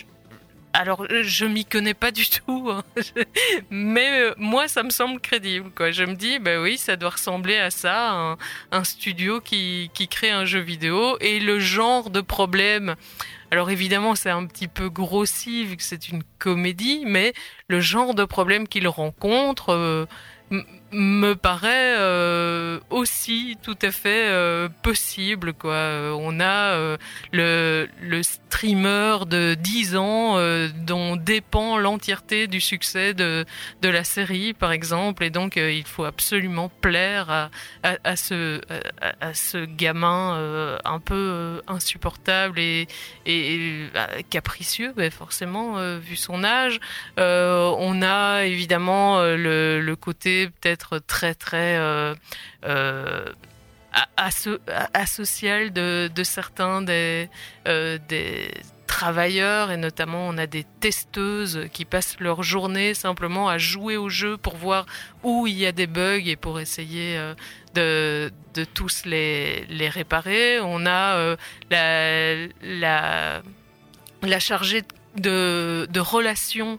alors, 0.76 1.06
je 1.08 1.46
m'y 1.46 1.64
connais 1.64 1.94
pas 1.94 2.10
du 2.10 2.26
tout, 2.26 2.68
hein. 2.70 2.84
mais 3.70 4.20
euh, 4.20 4.34
moi, 4.36 4.68
ça 4.68 4.82
me 4.82 4.90
semble 4.90 5.20
crédible. 5.20 5.70
Quoi. 5.74 5.90
Je 5.90 6.04
me 6.04 6.14
dis, 6.14 6.38
ben 6.38 6.60
oui, 6.60 6.76
ça 6.76 6.96
doit 6.96 7.10
ressembler 7.10 7.56
à 7.56 7.70
ça, 7.70 8.36
un, 8.70 8.84
studio 8.84 9.40
qui, 9.40 9.90
qui 9.94 10.06
crée 10.06 10.30
un 10.30 10.44
jeu 10.44 10.60
vidéo 10.60 11.16
et 11.22 11.40
le 11.40 11.58
genre 11.60 12.10
de 12.10 12.20
problème. 12.20 12.94
Alors 13.50 13.70
évidemment, 13.70 14.14
c'est 14.14 14.28
un 14.28 14.44
petit 14.44 14.68
peu 14.68 14.90
grossi 14.90 15.64
vu 15.64 15.78
que 15.78 15.82
c'est 15.82 16.10
une 16.10 16.22
comédie, 16.38 17.04
mais 17.06 17.32
le 17.68 17.80
genre 17.80 18.14
de 18.14 18.26
problème 18.26 18.68
qu'il 18.68 18.86
rencontre. 18.86 19.70
euh, 19.70 20.04
me 20.92 21.34
paraît 21.34 21.96
euh, 21.98 22.78
aussi 22.90 23.56
tout 23.62 23.76
à 23.82 23.90
fait 23.90 24.28
euh, 24.28 24.68
possible 24.82 25.52
quoi. 25.52 25.72
Euh, 25.74 26.16
On 26.18 26.38
a 26.40 26.74
euh, 26.74 26.96
le, 27.32 27.88
le 28.00 28.22
streamer 28.22 29.26
de 29.26 29.54
10 29.54 29.96
ans 29.96 30.38
euh, 30.38 30.68
dont 30.86 31.16
dépend 31.16 31.76
l'entièreté 31.78 32.46
du 32.46 32.60
succès 32.60 33.14
de, 33.14 33.44
de 33.82 33.88
la 33.88 34.04
série 34.04 34.54
par 34.54 34.70
exemple 34.72 35.24
et 35.24 35.30
donc 35.30 35.56
euh, 35.56 35.72
il 35.72 35.84
faut 35.84 36.04
absolument 36.04 36.70
plaire 36.80 37.30
à, 37.30 37.50
à, 37.82 37.96
à 38.04 38.16
ce, 38.16 38.60
à, 39.00 39.26
à 39.28 39.34
ce 39.34 39.64
gamin 39.64 40.78
un 40.84 41.00
peu 41.00 41.60
insupportable 41.66 42.58
et, 42.58 42.86
et, 43.26 43.88
euh, 43.94 44.06
capricieux 44.30 44.92
ben, 44.96 45.10
forcément 45.10 45.96
vu 45.98 46.16
son 46.16 46.44
âge. 46.44 46.78
On 47.18 48.02
a 48.02 48.44
évidemment 48.44 49.20
le, 49.22 49.80
le 49.80 49.96
côté 49.96 50.48
peut-être 50.48 50.75
très 50.76 51.34
très 51.34 51.76
euh, 51.78 52.14
euh, 52.64 53.24
a- 53.92 54.08
aso- 54.28 54.60
a- 54.68 54.88
asocial 54.94 55.72
de, 55.72 56.10
de 56.14 56.24
certains 56.24 56.82
des, 56.82 57.28
euh, 57.66 57.98
des 58.08 58.50
travailleurs 58.86 59.70
et 59.72 59.76
notamment 59.76 60.28
on 60.28 60.38
a 60.38 60.46
des 60.46 60.64
testeuses 60.80 61.66
qui 61.72 61.84
passent 61.84 62.16
leur 62.20 62.42
journée 62.42 62.94
simplement 62.94 63.48
à 63.48 63.58
jouer 63.58 63.96
au 63.96 64.08
jeu 64.08 64.36
pour 64.36 64.56
voir 64.56 64.86
où 65.22 65.46
il 65.46 65.54
y 65.58 65.66
a 65.66 65.72
des 65.72 65.86
bugs 65.86 66.22
et 66.24 66.36
pour 66.36 66.60
essayer 66.60 67.18
de, 67.74 68.30
tous 68.74 69.04
les, 69.04 69.64
les 69.68 69.88
réparer. 69.88 70.60
On 70.60 70.86
a 70.86 71.36
la, 71.70 72.46
la, 72.62 73.42
la 74.22 74.40
chargée 74.40 74.82
de, 75.16 75.86
de 75.90 76.00
relations 76.00 76.78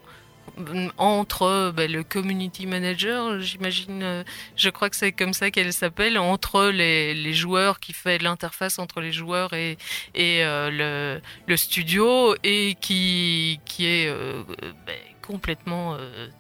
entre 0.98 1.72
ben, 1.76 1.92
le 1.92 2.04
community 2.04 2.66
manager, 2.66 3.40
j'imagine, 3.40 4.02
euh, 4.04 4.24
je 4.56 4.70
crois 4.70 4.90
que 4.90 4.96
c'est 4.96 5.12
comme 5.12 5.34
ça 5.34 5.52
qu'elle 5.52 5.74
s'appelle, 5.74 6.18
entre 6.18 6.68
les, 6.70 7.14
les 7.14 7.34
joueurs 7.34 7.80
qui 7.80 7.94
fait 7.94 8.18
l'interface 8.22 8.80
entre 8.80 9.02
les 9.02 9.12
joueurs 9.12 9.54
et, 9.54 9.78
et 10.16 10.44
euh, 10.44 10.70
le, 10.72 11.22
le 11.48 11.58
studio 11.58 12.36
et 12.44 12.76
qui, 12.80 13.60
qui 13.66 13.86
est 13.86 14.10
euh, 14.10 14.44
ben, 14.86 14.96
complètement 15.22 15.98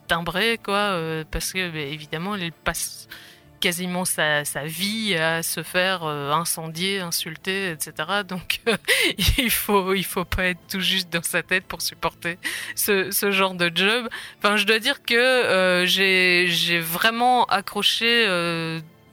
timbré, 0.07 0.59
quoi, 0.63 0.97
parce 1.29 1.51
que 1.51 1.69
ben, 1.69 1.91
évidemment, 1.91 2.36
elle 2.36 2.53
passe 2.53 3.09
quasiment 3.67 4.05
sa, 4.05 4.45
sa 4.45 4.63
vie 4.63 5.13
à 5.15 5.43
se 5.43 5.62
faire 5.62 6.05
euh, 6.05 6.31
incendier, 6.31 7.01
insulter, 7.01 7.71
etc. 7.71 7.91
Donc 8.25 8.62
euh, 8.69 8.77
il 9.38 9.51
faut 9.51 9.93
il 9.93 10.05
faut 10.05 10.24
pas 10.24 10.45
être 10.45 10.62
tout 10.69 10.79
juste 10.79 11.12
dans 11.12 11.21
sa 11.21 11.43
tête 11.43 11.65
pour 11.65 11.81
supporter 11.81 12.38
ce, 12.75 13.12
ce 13.12 13.29
genre 13.31 13.55
de 13.55 13.69
job. 13.75 14.07
Enfin, 14.38 14.55
je 14.55 14.65
dois 14.65 14.79
dire 14.79 15.03
que 15.03 15.15
euh, 15.15 15.86
j'ai 15.86 16.79
vraiment 16.79 17.43
accroché 17.47 18.25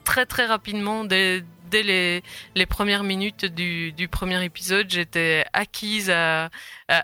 très 0.05 0.25
très 0.25 0.45
rapidement 0.45 1.03
dès 1.03 1.43
dès 1.69 1.83
les, 1.83 2.65
premières 2.65 3.03
minutes 3.03 3.45
du, 3.45 4.07
premier 4.09 4.43
épisode, 4.43 4.89
j'étais 4.89 5.45
acquise 5.53 6.09
euh, 6.09 6.47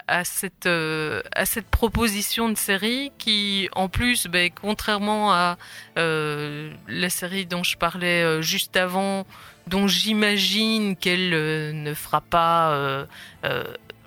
à 0.08 0.24
cette 0.26 1.68
proposition 1.72 2.50
de 2.50 2.56
série 2.56 3.12
qui, 3.18 3.70
en 3.74 3.90
plus, 3.90 4.28
ben, 4.28 4.50
contrairement 4.54 5.34
à 5.34 5.58
euh, 5.98 6.72
la 6.88 7.10
série 7.10 7.46
dont 7.46 7.64
je 7.64 7.78
parlais 7.78 8.24
euh, 8.24 8.42
juste 8.42 8.78
avant, 8.78 9.26
dont 9.68 9.88
j'imagine 9.88 10.96
qu'elle 10.96 11.30
ne 11.30 11.94
fera 11.94 12.22
pas 12.22 13.06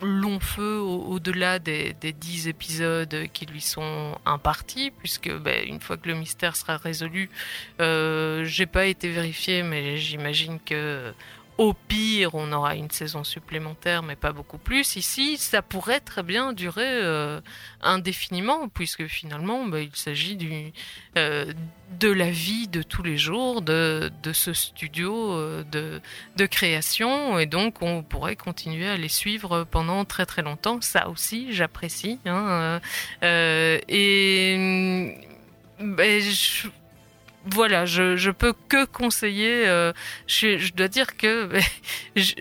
long 0.05 0.39
feu 0.41 0.79
au- 0.79 1.05
au-delà 1.15 1.59
des, 1.59 1.95
des 2.01 2.13
10 2.13 2.49
épisodes 2.49 3.17
qui 3.33 3.47
lui 3.47 3.61
sont 3.61 4.17
impartis, 4.27 4.91
puisque 4.99 5.31
ben, 5.39 5.67
une 5.67 5.81
fois 5.81 5.97
que 5.97 6.09
le 6.09 6.15
mystère 6.15 6.57
sera 6.57 6.77
résolu, 6.77 7.31
euh, 7.81 8.45
j'ai 8.45 8.67
pas 8.67 8.87
été 8.87 9.11
vérifié, 9.11 9.63
mais 9.63 9.97
j'imagine 9.97 10.59
que 10.65 11.13
au 11.57 11.73
pire, 11.73 12.35
on 12.35 12.51
aura 12.53 12.75
une 12.75 12.91
saison 12.91 13.23
supplémentaire, 13.23 14.03
mais 14.03 14.17
pas 14.17 14.33
beaucoup 14.33 14.59
plus. 14.59 14.97
Ici, 14.97 15.37
ça 15.37 15.63
pourrait 15.63 16.01
très 16.01 16.23
bien 16.25 16.53
durer 16.53 16.83
euh, 16.85 17.41
indéfiniment, 17.81 18.69
puisque 18.69 19.07
finalement, 19.07 19.65
bah, 19.67 19.81
il 19.81 19.95
s'agit 19.95 20.37
euh, 21.17 21.53
de 22.01 22.09
la 22.11 22.31
vie 22.31 22.67
de 22.67 22.83
tous 22.83 23.05
les 23.05 23.17
jours 23.17 23.63
de, 23.63 24.11
ce 24.33 24.53
studio 24.53 25.33
euh, 25.33 25.63
de, 26.37 26.47
création, 26.47 27.39
et 27.39 27.47
donc 27.47 27.83
on 27.83 28.03
pourrait 28.03 28.37
continuer 28.37 28.89
à 28.89 28.97
les 28.97 29.09
suivre 29.09 29.65
pendant 29.71 30.05
très 30.05 30.27
très 30.27 30.43
longtemps. 30.43 30.81
Ça 30.81 31.09
aussi, 31.09 31.53
j'apprécie. 31.53 32.19
hein, 32.27 32.81
et 33.23 35.17
ben, 35.79 36.21
je- 36.21 36.69
voilà, 37.47 37.85
je, 37.87 38.17
je 38.17 38.31
peux 38.31 38.55
que 38.69 38.85
conseiller. 38.87 39.67
euh, 39.67 39.93
je, 40.27 40.59
je 40.59 40.73
dois 40.73 40.89
dire 40.89 41.17
que 41.17 41.51
je, 42.17 42.35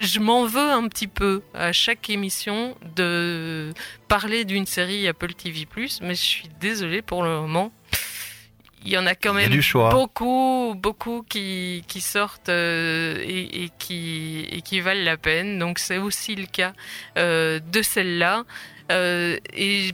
je 0.00 0.20
m'en 0.20 0.44
veux 0.46 0.70
un 0.70 0.86
petit 0.88 1.06
peu 1.06 1.42
à 1.54 1.72
chaque 1.72 2.10
émission 2.10 2.76
de 2.96 3.72
parler 4.08 4.44
d'une 4.44 4.66
série 4.66 5.06
Apple 5.08 5.34
TV+, 5.34 5.66
mais 6.02 6.14
je 6.14 6.22
suis 6.22 6.48
désolée 6.60 7.02
pour 7.02 7.22
le 7.22 7.30
moment. 7.30 7.72
Il 8.86 8.92
y 8.92 8.98
en 8.98 9.06
a 9.06 9.14
quand 9.14 9.30
a 9.30 9.34
même 9.34 9.48
du 9.50 9.62
choix. 9.62 9.88
beaucoup, 9.88 10.74
beaucoup 10.76 11.24
qui, 11.26 11.82
qui 11.88 12.02
sortent 12.02 12.50
euh, 12.50 13.16
et, 13.24 13.64
et 13.64 13.70
qui, 13.78 14.46
et 14.50 14.60
qui 14.60 14.80
valent 14.80 15.02
la 15.04 15.16
peine. 15.16 15.58
Donc 15.58 15.78
c'est 15.78 15.96
aussi 15.96 16.34
le 16.34 16.44
cas 16.44 16.74
euh, 17.16 17.60
de 17.60 17.80
celle-là. 17.80 18.44
Euh, 18.92 19.38
et 19.54 19.92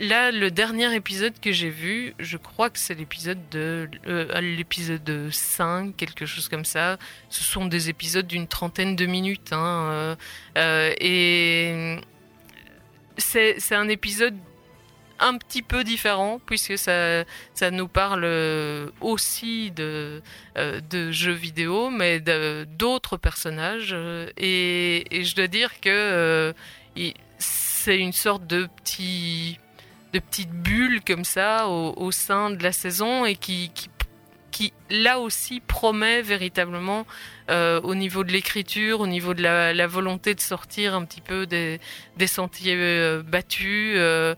là, 0.00 0.30
le 0.30 0.50
dernier 0.50 0.94
épisode 0.94 1.34
que 1.40 1.52
j'ai 1.52 1.70
vu, 1.70 2.14
je 2.18 2.36
crois 2.36 2.70
que 2.70 2.78
c'est 2.78 2.94
l'épisode 2.94 3.38
de 3.50 3.88
euh, 4.06 4.40
l'épisode 4.40 5.30
5, 5.30 5.96
quelque 5.96 6.26
chose 6.26 6.48
comme 6.48 6.64
ça. 6.64 6.98
Ce 7.30 7.42
sont 7.42 7.66
des 7.66 7.88
épisodes 7.88 8.26
d'une 8.26 8.46
trentaine 8.46 8.96
de 8.96 9.06
minutes. 9.06 9.52
Hein, 9.52 9.88
euh, 9.90 10.16
euh, 10.58 10.94
et 11.00 11.98
c'est 13.16 13.74
un 13.74 13.88
épisode 13.88 14.36
un 15.20 15.38
petit 15.38 15.62
peu 15.62 15.84
différent 15.84 16.40
puisque 16.44 16.76
ça, 16.76 17.24
nous 17.70 17.88
parle 17.88 18.24
aussi 19.00 19.70
de, 19.70 20.20
jeux 20.92 21.32
vidéo 21.32 21.88
mais 21.88 22.20
d'autres 22.20 23.16
personnages 23.16 23.94
et, 24.36 25.04
je 25.12 25.34
dois 25.36 25.46
dire 25.46 25.80
que 25.80 26.52
c'est 27.84 27.98
une 27.98 28.12
sorte 28.12 28.46
de 28.46 28.66
petit 28.82 29.58
de 30.14 30.18
petite 30.18 30.50
bulle 30.50 31.02
comme 31.06 31.24
ça 31.24 31.68
au, 31.68 32.10
sein 32.12 32.48
de 32.48 32.62
la 32.62 32.72
saison 32.72 33.26
et 33.26 33.34
qui, 33.34 33.70
là 34.88 35.18
aussi 35.18 35.60
promet 35.60 36.22
véritablement 36.22 37.04
euh, 37.50 37.80
au 37.82 37.94
niveau 37.94 38.24
de 38.24 38.32
l'écriture, 38.32 39.00
au 39.00 39.06
niveau 39.06 39.34
de 39.34 39.42
la, 39.42 39.86
volonté 39.86 40.34
de 40.34 40.40
sortir 40.40 40.94
un 40.94 41.04
petit 41.04 41.20
peu 41.20 41.46
des, 41.46 41.78
sentiers 42.26 42.74
euh, 42.74 43.22
battus. 43.22 43.96
euh, 43.98 44.34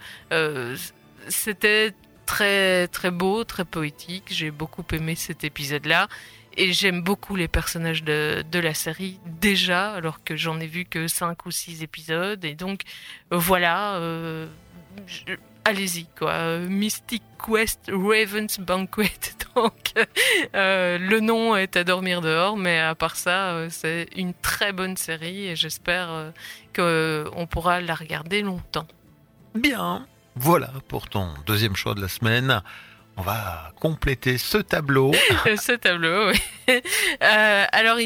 C'était 1.28 1.92
très 2.24 2.88
très 2.88 3.12
beau, 3.12 3.44
très 3.44 3.64
poétique. 3.64 4.24
J'ai 4.30 4.50
beaucoup 4.50 4.84
aimé 4.92 5.14
cet 5.14 5.44
épisode-là. 5.44 6.08
Et 6.56 6.72
j'aime 6.72 7.02
beaucoup 7.02 7.36
les 7.36 7.48
personnages 7.48 8.02
de, 8.02 8.42
de 8.50 8.58
la 8.58 8.72
série 8.72 9.20
déjà, 9.26 9.92
alors 9.92 10.24
que 10.24 10.36
j'en 10.36 10.58
ai 10.58 10.66
vu 10.66 10.86
que 10.86 11.06
5 11.06 11.44
ou 11.44 11.50
6 11.50 11.82
épisodes. 11.82 12.42
Et 12.44 12.54
donc, 12.54 12.82
euh, 13.32 13.36
voilà, 13.36 13.96
euh, 13.96 14.46
allez-y, 15.66 16.06
quoi. 16.18 16.58
Mystic 16.60 17.22
Quest 17.44 17.90
Raven's 17.92 18.58
Banquet. 18.58 19.10
Donc, 19.54 19.94
euh, 20.54 20.98
le 20.98 21.20
nom 21.20 21.56
est 21.56 21.76
à 21.76 21.84
dormir 21.84 22.20
dehors, 22.20 22.58
mais 22.58 22.78
à 22.78 22.94
part 22.94 23.16
ça, 23.16 23.70
c'est 23.70 24.06
une 24.14 24.34
très 24.34 24.74
bonne 24.74 24.98
série 24.98 25.46
et 25.46 25.56
j'espère 25.56 26.32
qu'on 26.74 27.46
pourra 27.48 27.80
la 27.80 27.94
regarder 27.94 28.42
longtemps. 28.42 28.86
Bien. 29.54 30.06
Voilà 30.34 30.70
pour 30.88 31.08
ton 31.08 31.28
deuxième 31.46 31.74
choix 31.74 31.94
de 31.94 32.02
la 32.02 32.08
semaine. 32.08 32.60
On 33.16 33.22
va 33.22 33.72
compléter 33.80 34.36
ce 34.38 34.58
tableau. 34.58 35.12
ce 35.56 35.72
tableau, 35.72 36.30
oui. 36.30 36.38
Euh, 37.22 37.64
alors, 37.72 37.96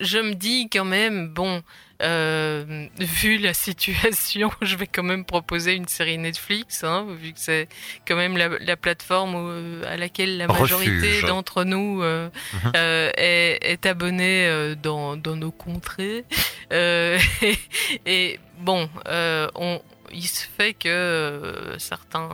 je 0.00 0.18
me 0.18 0.34
dis 0.34 0.68
quand 0.70 0.84
même, 0.84 1.28
bon, 1.28 1.62
euh, 2.02 2.86
vu 2.98 3.36
la 3.38 3.52
situation, 3.52 4.50
je 4.62 4.76
vais 4.76 4.86
quand 4.86 5.02
même 5.02 5.24
proposer 5.24 5.74
une 5.74 5.88
série 5.88 6.16
Netflix, 6.18 6.84
hein, 6.84 7.06
vu 7.20 7.32
que 7.32 7.40
c'est 7.40 7.68
quand 8.06 8.16
même 8.16 8.36
la, 8.36 8.48
la 8.60 8.76
plateforme 8.76 9.34
où- 9.34 9.84
à 9.86 9.96
laquelle 9.96 10.38
la 10.38 10.46
majorité 10.46 11.20
d'entre 11.26 11.64
nous 11.64 12.02
euh, 12.02 12.28
Mhm. 12.54 12.72
euh, 12.76 13.10
est, 13.16 13.58
est 13.62 13.86
abonnée 13.86 14.46
euh, 14.46 14.74
dans, 14.76 15.16
dans 15.16 15.36
nos 15.36 15.50
contrées. 15.50 16.24
Euh, 16.72 17.18
et, 17.42 17.58
et 18.06 18.40
bon, 18.60 18.88
euh, 19.08 19.48
on, 19.56 19.82
il 20.12 20.26
se 20.26 20.46
fait 20.46 20.74
que 20.74 20.88
euh, 20.88 21.78
certains 21.78 22.28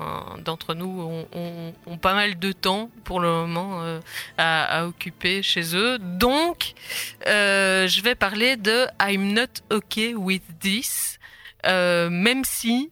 d'entre 0.45 0.75
nous 0.75 1.26
ont, 1.33 1.97
pas 1.99 2.14
mal 2.14 2.38
de 2.38 2.52
temps 2.52 2.90
pour 3.04 3.21
le 3.21 3.28
moment 3.28 3.83
euh, 3.83 4.00
à, 4.38 4.87
occuper 4.87 5.42
chez 5.42 5.76
eux. 5.76 5.99
Donc, 5.99 6.75
euh, 7.26 7.87
je 7.88 8.00
vais 8.02 8.14
parler 8.14 8.56
de 8.56 8.87
I'm 9.00 9.33
not 9.33 9.62
okay 9.71 10.14
with 10.14 10.42
this, 10.61 11.18
même 11.64 12.45
si 12.45 12.90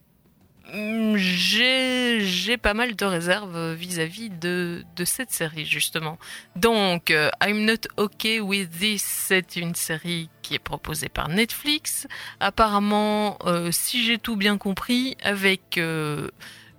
j'ai 1.16 2.20
j'ai 2.20 2.56
pas 2.56 2.74
mal 2.74 2.96
de 2.96 3.04
réserves 3.04 3.74
vis-à-vis 3.74 4.30
de, 4.30 4.84
de 4.96 5.04
cette 5.04 5.30
série 5.30 5.66
justement. 5.66 6.18
Donc, 6.56 7.10
euh, 7.10 7.30
I'm 7.42 7.64
Not 7.64 7.88
Okay 7.96 8.40
With 8.40 8.70
This, 8.70 9.02
c'est 9.02 9.56
une 9.56 9.74
série 9.74 10.28
qui 10.42 10.54
est 10.54 10.58
proposée 10.58 11.08
par 11.08 11.28
Netflix. 11.28 12.06
Apparemment, 12.40 13.38
euh, 13.44 13.70
si 13.72 14.04
j'ai 14.04 14.18
tout 14.18 14.36
bien 14.36 14.58
compris, 14.58 15.16
avec 15.22 15.78
euh, 15.78 16.28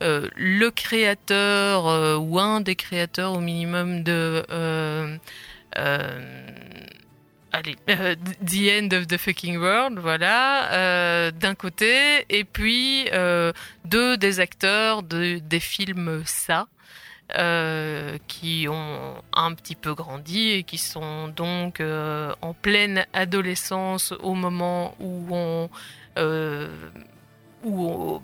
euh, 0.01 0.29
le 0.35 0.69
créateur 0.71 2.19
ou 2.21 2.39
un 2.39 2.61
des 2.61 2.75
créateurs 2.75 3.33
au 3.33 3.41
minimum 3.41 4.03
de... 4.03 4.45
euh, 7.89 8.15
The 8.45 8.83
End 8.83 8.89
of 8.95 9.07
the 9.07 9.17
Fucking 9.17 9.57
World, 9.57 9.99
voilà, 9.99 10.71
euh, 10.73 11.31
d'un 11.31 11.55
côté, 11.55 12.25
et 12.29 12.43
puis 12.43 13.07
euh, 13.13 13.51
deux 13.85 14.17
des 14.17 14.39
acteurs 14.39 15.03
de, 15.03 15.39
des 15.39 15.59
films 15.59 16.23
Ça, 16.25 16.67
qui 18.27 18.67
ont 18.69 19.15
un 19.33 19.53
petit 19.53 19.75
peu 19.75 19.93
grandi 19.95 20.51
et 20.51 20.63
qui 20.63 20.77
sont 20.77 21.27
donc 21.29 21.81
en 21.81 22.53
pleine 22.53 23.05
adolescence 23.13 24.13
au 24.21 24.35
moment 24.35 24.95
où 24.99 25.35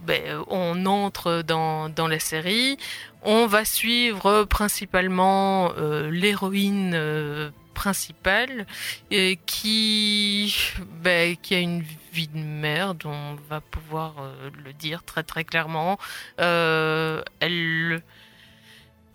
ben, 0.05 0.43
on 0.47 0.85
entre 0.85 1.41
dans, 1.41 1.89
dans 1.89 2.07
la 2.07 2.19
série. 2.19 2.77
On 3.23 3.47
va 3.47 3.65
suivre 3.65 4.43
principalement 4.43 5.71
l'héroïne 6.11 7.51
principale 7.73 8.65
et 9.09 9.39
qui, 9.45 10.55
ben, 11.03 11.35
qui 11.37 11.55
a 11.55 11.59
une 11.59 11.83
vie 12.13 12.27
de 12.27 12.37
merde, 12.37 13.03
on 13.05 13.35
va 13.49 13.61
pouvoir 13.61 14.15
euh, 14.19 14.49
le 14.63 14.73
dire 14.73 15.03
très 15.03 15.23
très 15.23 15.43
clairement. 15.43 15.97
Euh, 16.39 17.21
elle, 17.39 18.01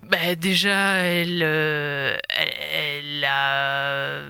ben, 0.02 0.36
déjà, 0.36 0.98
elle, 0.98 1.42
euh, 1.42 2.16
elle, 2.28 3.24
a 3.24 4.20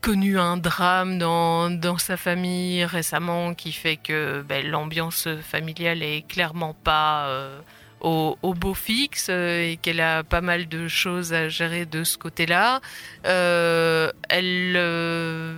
connu 0.00 0.38
un 0.38 0.56
drame 0.56 1.18
dans, 1.18 1.70
dans 1.70 1.98
sa 1.98 2.16
famille 2.16 2.84
récemment 2.84 3.54
qui 3.54 3.72
fait 3.72 3.96
que 3.96 4.42
ben, 4.42 4.66
l'ambiance 4.66 5.28
familiale 5.40 6.02
est 6.02 6.26
clairement 6.26 6.74
pas 6.74 7.28
euh, 7.28 7.60
au, 8.02 8.36
au 8.42 8.54
beau 8.54 8.74
fixe 8.74 9.28
euh, 9.30 9.70
et 9.70 9.76
qu'elle 9.76 10.00
a 10.00 10.24
pas 10.24 10.40
mal 10.40 10.68
de 10.68 10.88
choses 10.88 11.32
à 11.32 11.48
gérer 11.48 11.86
de 11.86 12.04
ce 12.04 12.18
côté-là. 12.18 12.80
Euh, 13.26 14.10
elle, 14.28 14.74
euh, 14.76 15.54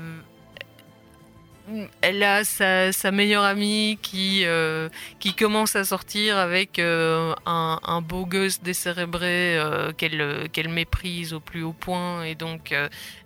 elle 2.03 2.23
a 2.23 2.45
sa, 2.45 3.11
meilleure 3.11 3.45
amie 3.45 3.99
qui, 4.03 4.45
qui 5.19 5.35
commence 5.35 5.77
à 5.77 5.85
sortir 5.85 6.37
avec 6.37 6.79
un, 6.79 8.03
beau 8.03 8.27
gosse 8.27 8.61
décérébré 8.61 9.59
qu'elle 9.97 10.69
méprise 10.69 11.33
au 11.33 11.41
plus 11.41 11.63
haut 11.63 11.73
point 11.73 12.23
et 12.25 12.35
donc 12.35 12.75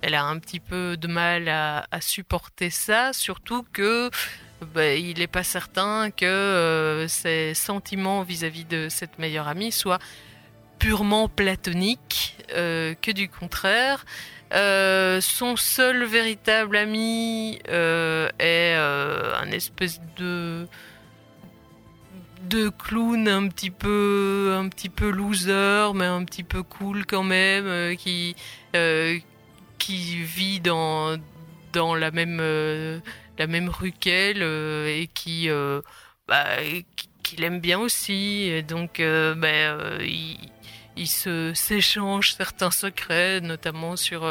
elle 0.02 0.14
a 0.14 0.25
un 0.25 0.38
petit 0.38 0.60
peu 0.60 0.96
de 0.96 1.08
mal 1.08 1.48
à 1.48 2.00
supporter 2.00 2.70
ça, 2.70 3.12
surtout 3.12 3.66
que 3.72 4.08
bah, 4.60 4.94
il 4.94 5.18
n'est 5.18 5.28
pas 5.28 5.44
certain 5.44 6.10
que 6.10 6.24
euh, 6.24 7.06
ses 7.06 7.54
sentiments 7.54 8.22
vis-à-vis 8.22 8.64
de 8.64 8.88
cette 8.88 9.18
meilleure 9.18 9.46
amie 9.46 9.70
soient 9.70 10.00
purement 10.78 11.28
platoniques, 11.28 12.36
euh, 12.54 12.94
que 13.00 13.12
du 13.12 13.28
contraire. 13.28 14.04
Euh, 14.54 15.21
son 15.21 15.56
seul 15.56 16.04
véritable 16.04 16.76
ami 16.76 17.60
est 17.68 18.75
un 18.75 19.50
espèce 19.52 20.00
de 20.16 20.66
de 22.49 22.68
clown 22.71 23.28
un 23.28 23.49
petit 23.49 23.71
peu 23.71 24.54
un 24.56 24.68
petit 24.68 24.88
peu 24.88 25.10
loser 25.10 25.92
mais 25.94 26.06
un 26.06 26.25
petit 26.25 26.44
peu 26.44 26.62
cool 26.62 27.04
quand 27.04 27.25
même 27.25 27.97
qui 27.97 28.36
qui 28.73 30.23
vit 30.23 30.60
dans 30.60 31.18
dans 31.73 31.94
la 31.94 32.10
même 32.10 32.40
la 33.38 33.46
même 33.46 33.68
rue 33.68 33.92
qu'elle 33.92 34.42
euh, 34.42 34.86
et 34.88 35.06
qui 35.08 35.48
euh, 35.50 35.80
bah, 36.28 36.46
qui- 36.96 37.08
qu'il 37.22 37.44
aime 37.44 37.60
bien 37.60 37.78
aussi 37.78 38.44
et 38.50 38.62
donc 38.62 39.00
euh, 39.00 39.34
bah, 39.34 40.02
il 40.02 40.38
ils 40.96 41.06
se 41.08 41.52
s'échangent 41.54 42.32
certains 42.34 42.72
secrets, 42.72 43.40
notamment 43.40 43.94
sur 43.96 44.26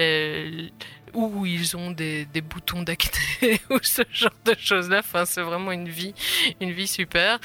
les- 0.00 0.72
où 1.14 1.46
ils 1.46 1.76
ont 1.76 1.90
des, 1.92 2.24
des 2.26 2.40
boutons 2.40 2.82
d'acné 2.82 3.60
ou 3.70 3.78
ce 3.82 4.02
genre 4.12 4.32
de 4.44 4.54
choses-là. 4.58 4.98
Enfin, 4.98 5.24
c'est 5.26 5.42
vraiment 5.42 5.70
une 5.72 5.88
vie, 5.88 6.14
une 6.60 6.72
vie 6.72 6.88
super. 6.88 7.38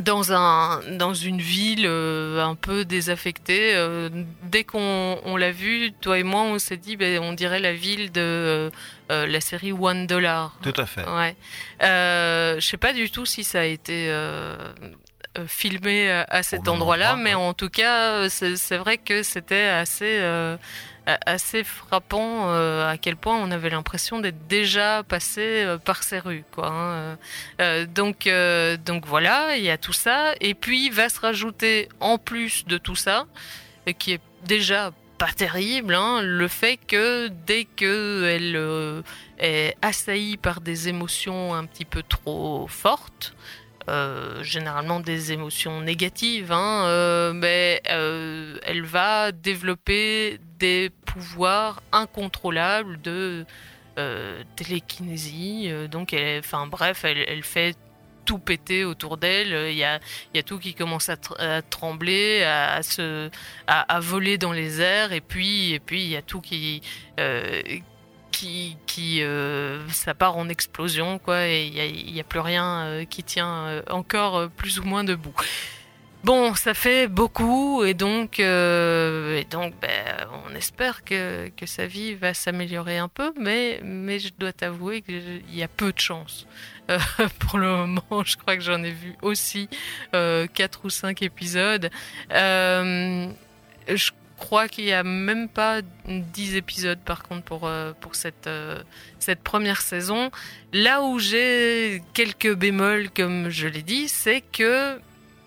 Dans 0.00 0.32
un 0.32 0.80
dans 0.92 1.14
une 1.14 1.40
ville 1.40 1.86
euh, 1.86 2.44
un 2.44 2.54
peu 2.54 2.84
désaffectée. 2.84 3.74
euh, 3.74 4.08
dès 4.44 4.64
qu'on 4.64 5.18
on 5.24 5.36
l'a 5.36 5.52
vu, 5.52 5.92
toi 6.00 6.18
et 6.18 6.22
moi, 6.22 6.42
on 6.42 6.58
s'est 6.58 6.76
dit, 6.76 6.96
ben, 6.96 7.20
on 7.20 7.32
dirait 7.32 7.60
la 7.60 7.72
ville 7.72 8.12
de 8.12 8.70
euh, 9.10 9.26
la 9.26 9.40
série 9.40 9.72
One 9.72 10.06
Dollar. 10.06 10.56
Tout 10.62 10.74
à 10.76 10.86
fait. 10.86 11.04
Ouais. 11.08 11.36
Je 11.80 12.66
sais 12.66 12.76
pas 12.76 12.92
du 12.92 13.10
tout 13.10 13.26
si 13.26 13.44
ça 13.44 13.60
a 13.60 13.64
été 13.64 14.12
filmé 15.46 16.10
à, 16.10 16.42
cet 16.42 16.68
endroit-là, 16.68 17.12
endroit, 17.12 17.22
mais 17.22 17.34
ouais. 17.34 17.48
en 17.48 17.52
tout 17.52 17.68
cas, 17.68 18.28
c'est 18.28 18.76
vrai 18.78 18.98
que 18.98 19.22
c'était 19.22 19.66
assez 19.66 20.20
assez 21.06 21.64
frappant 21.64 22.50
euh, 22.50 22.88
à 22.88 22.98
quel 22.98 23.16
point 23.16 23.36
on 23.36 23.50
avait 23.50 23.70
l'impression 23.70 24.20
d'être 24.20 24.46
déjà 24.48 25.02
passé 25.02 25.40
euh, 25.64 25.78
par 25.78 26.02
ces 26.02 26.18
rues, 26.18 26.44
quoi. 26.52 26.68
hein. 26.68 27.18
Euh, 27.60 27.86
donc 27.86 28.28
donc 28.84 29.06
voilà, 29.06 29.56
il 29.56 29.64
y 29.64 29.70
a 29.70 29.78
tout 29.78 29.92
ça, 29.92 30.34
et 30.40 30.54
puis 30.54 30.90
va 30.90 31.08
se 31.08 31.20
rajouter 31.20 31.88
en 32.00 32.18
plus 32.18 32.64
de 32.66 32.78
tout 32.78 32.96
ça, 32.96 33.26
qui 33.98 34.12
est 34.12 34.20
déjà 34.44 34.92
pas 35.18 35.32
terrible, 35.32 35.94
hein, 35.94 36.20
le 36.22 36.48
fait 36.48 36.76
que 36.76 37.28
dès 37.28 37.64
que 37.64 38.24
elle 38.24 38.56
euh, 38.56 39.02
est 39.38 39.76
assaillie 39.82 40.36
par 40.36 40.60
des 40.60 40.88
émotions 40.88 41.54
un 41.54 41.64
petit 41.64 41.84
peu 41.84 42.02
trop 42.02 42.66
fortes, 42.68 43.34
euh, 43.88 44.42
généralement 44.42 44.98
des 44.98 45.30
émotions 45.30 45.80
négatives, 45.80 46.50
hein, 46.50 46.86
euh, 46.86 47.32
mais 47.32 47.80
euh, 47.88 48.58
elle 48.64 48.82
va 48.82 49.30
développer 49.30 50.40
des 50.58 50.90
pouvoirs 51.04 51.82
incontrôlables 51.92 53.00
de 53.00 53.44
télékinésie. 54.56 55.70
donc, 55.90 56.12
elle, 56.12 56.40
enfin 56.40 56.66
bref, 56.66 57.04
elle, 57.04 57.42
fait 57.42 57.74
tout 58.26 58.38
péter 58.38 58.84
autour 58.84 59.16
d'elle. 59.16 59.70
Il 59.70 59.78
y 59.78 59.84
a, 59.84 60.00
tout 60.44 60.58
qui 60.58 60.74
commence 60.74 61.08
à, 61.08 61.14
tr- 61.14 61.40
à 61.40 61.62
trembler, 61.62 62.42
à, 62.42 62.82
se, 62.82 63.30
voler 64.00 64.36
dans 64.36 64.52
les 64.52 64.82
airs, 64.82 65.12
et 65.12 65.22
puis, 65.22 65.72
et 65.72 65.80
puis 65.80 66.02
il 66.02 66.10
y 66.10 66.16
a 66.16 66.20
tout 66.20 66.42
qui, 66.42 66.82
qui, 68.86 69.22
euh, 69.22 69.86
ça 69.88 70.14
part 70.14 70.36
en 70.36 70.48
explosion, 70.48 71.18
quoi, 71.18 71.46
et 71.46 71.66
il 71.66 72.12
n'y 72.12 72.20
a, 72.20 72.24
plus 72.24 72.40
rien 72.40 72.84
euh, 72.84 73.04
qui 73.04 73.22
tient 73.22 73.66
euh, 73.66 73.82
encore 73.90 74.48
plus 74.50 74.78
ou 74.78 74.84
moins 74.84 75.04
debout. 75.04 75.34
Bon, 76.24 76.54
ça 76.54 76.74
fait 76.74 77.06
beaucoup, 77.06 77.84
et 77.84 77.94
donc, 77.94 78.40
et 78.40 79.46
donc 79.48 79.74
ben, 79.80 80.28
on 80.48 80.54
espère 80.56 81.04
que, 81.04 81.48
que 81.56 81.66
sa 81.66 81.86
vie 81.86 82.14
va 82.14 82.34
s'améliorer 82.34 82.98
un 82.98 83.08
peu, 83.08 83.32
mais, 83.38 83.80
mais 83.84 84.18
je 84.18 84.30
dois 84.36 84.52
t'avouer 84.52 85.02
qu'il 85.02 85.42
y 85.52 85.62
a 85.62 85.68
peu 85.68 85.92
de 85.92 86.00
chance. 86.00 86.46
Pour 87.38 87.58
le 87.58 87.68
moment, 87.68 88.24
je 88.24 88.36
crois 88.36 88.56
que 88.56 88.62
j'en 88.62 88.82
ai 88.82 88.90
vu 88.90 89.14
aussi 89.22 89.68
euh, 90.14 90.46
4 90.52 90.80
ou 90.84 90.90
5 90.90 91.22
épisodes. 91.22 91.90
Euh, 92.32 93.28
je 93.88 94.10
crois 94.36 94.68
qu'il 94.68 94.84
n'y 94.84 94.92
a 94.92 95.02
même 95.02 95.48
pas 95.48 95.80
10 96.06 96.56
épisodes 96.56 96.98
par 97.04 97.22
contre 97.22 97.42
pour, 97.42 97.66
euh, 97.66 97.92
pour 98.00 98.14
cette, 98.14 98.46
euh, 98.46 98.82
cette 99.18 99.42
première 99.42 99.80
saison. 99.80 100.30
Là 100.72 101.02
où 101.02 101.18
j'ai 101.18 102.02
quelques 102.14 102.54
bémols, 102.54 103.10
comme 103.10 103.48
je 103.48 103.66
l'ai 103.66 103.82
dit, 103.82 104.08
c'est 104.08 104.40
que 104.40 104.98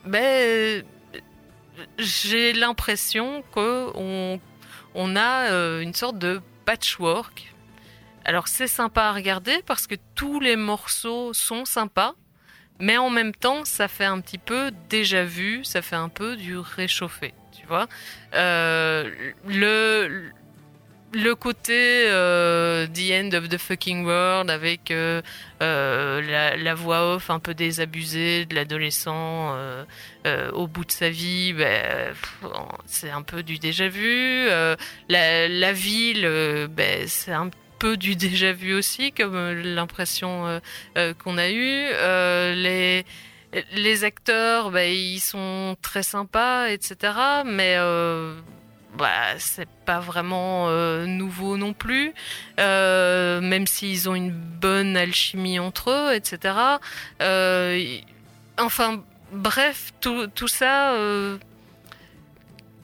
ben, 0.05 0.83
j'ai 1.97 2.53
l'impression 2.53 3.43
qu'on 3.51 4.39
on 4.95 5.15
a 5.15 5.51
euh, 5.51 5.81
une 5.81 5.93
sorte 5.93 6.17
de 6.17 6.41
patchwork. 6.65 7.53
Alors 8.25 8.47
c'est 8.47 8.67
sympa 8.67 9.03
à 9.03 9.13
regarder 9.13 9.61
parce 9.65 9.87
que 9.87 9.95
tous 10.15 10.39
les 10.39 10.55
morceaux 10.55 11.33
sont 11.33 11.65
sympas, 11.65 12.13
mais 12.79 12.97
en 12.97 13.09
même 13.09 13.33
temps 13.33 13.65
ça 13.65 13.87
fait 13.87 14.05
un 14.05 14.19
petit 14.19 14.37
peu 14.37 14.71
déjà 14.89 15.23
vu, 15.23 15.63
ça 15.63 15.81
fait 15.81 15.95
un 15.95 16.09
peu 16.09 16.35
du 16.35 16.57
réchauffé, 16.57 17.33
tu 17.51 17.65
vois. 17.67 17.87
Euh, 18.35 19.09
le 19.47 20.31
le 21.11 21.33
côté 21.33 22.05
euh, 22.07 22.85
The 22.85 23.11
End 23.11 23.35
of 23.35 23.49
the 23.49 23.57
Fucking 23.57 24.05
World 24.05 24.51
avec 24.51 24.91
euh, 24.91 25.21
la, 25.59 26.73
voix 26.75 27.15
off 27.15 27.31
un 27.31 27.39
peu 27.39 27.55
désabusée 27.55 28.45
de 28.45 28.53
l'adolescent 28.53 29.55
au 30.53 30.67
bout 30.67 30.85
de 30.85 30.91
sa 30.91 31.09
vie, 31.09 31.53
ben, 31.53 32.13
c'est 32.85 33.09
un 33.09 33.23
peu 33.23 33.41
du 33.41 33.57
déjà 33.57 33.87
vu. 33.87 34.47
La, 35.09 35.73
ville, 35.73 36.67
ben, 36.69 37.07
c'est 37.07 37.33
un 37.33 37.49
peu 37.79 37.97
du 37.97 38.15
déjà 38.15 38.51
vu 38.51 38.75
aussi, 38.75 39.11
comme 39.11 39.53
l'impression 39.63 40.61
qu'on 41.23 41.39
a 41.39 41.49
eue. 41.49 41.87
Les 42.55 43.03
les 43.73 44.03
acteurs, 44.03 44.71
ben, 44.71 44.91
ils 44.91 45.19
sont 45.19 45.75
très 45.81 46.03
sympas, 46.03 46.67
etc. 46.67 47.13
Mais 47.45 47.75
euh, 47.77 48.39
bah, 48.97 49.37
c'est 49.37 49.69
pas 49.85 49.99
vraiment 49.99 50.69
euh, 50.69 51.05
nouveau 51.05 51.57
non 51.57 51.73
plus, 51.73 52.13
euh, 52.59 53.41
même 53.41 53.67
s'ils 53.67 54.09
ont 54.09 54.15
une 54.15 54.31
bonne 54.31 54.97
alchimie 54.97 55.59
entre 55.59 55.91
eux, 55.91 56.13
etc. 56.13 56.55
Euh, 57.21 57.97
enfin, 58.59 59.03
bref, 59.31 59.93
tout, 60.01 60.27
tout 60.27 60.47
ça 60.47 60.93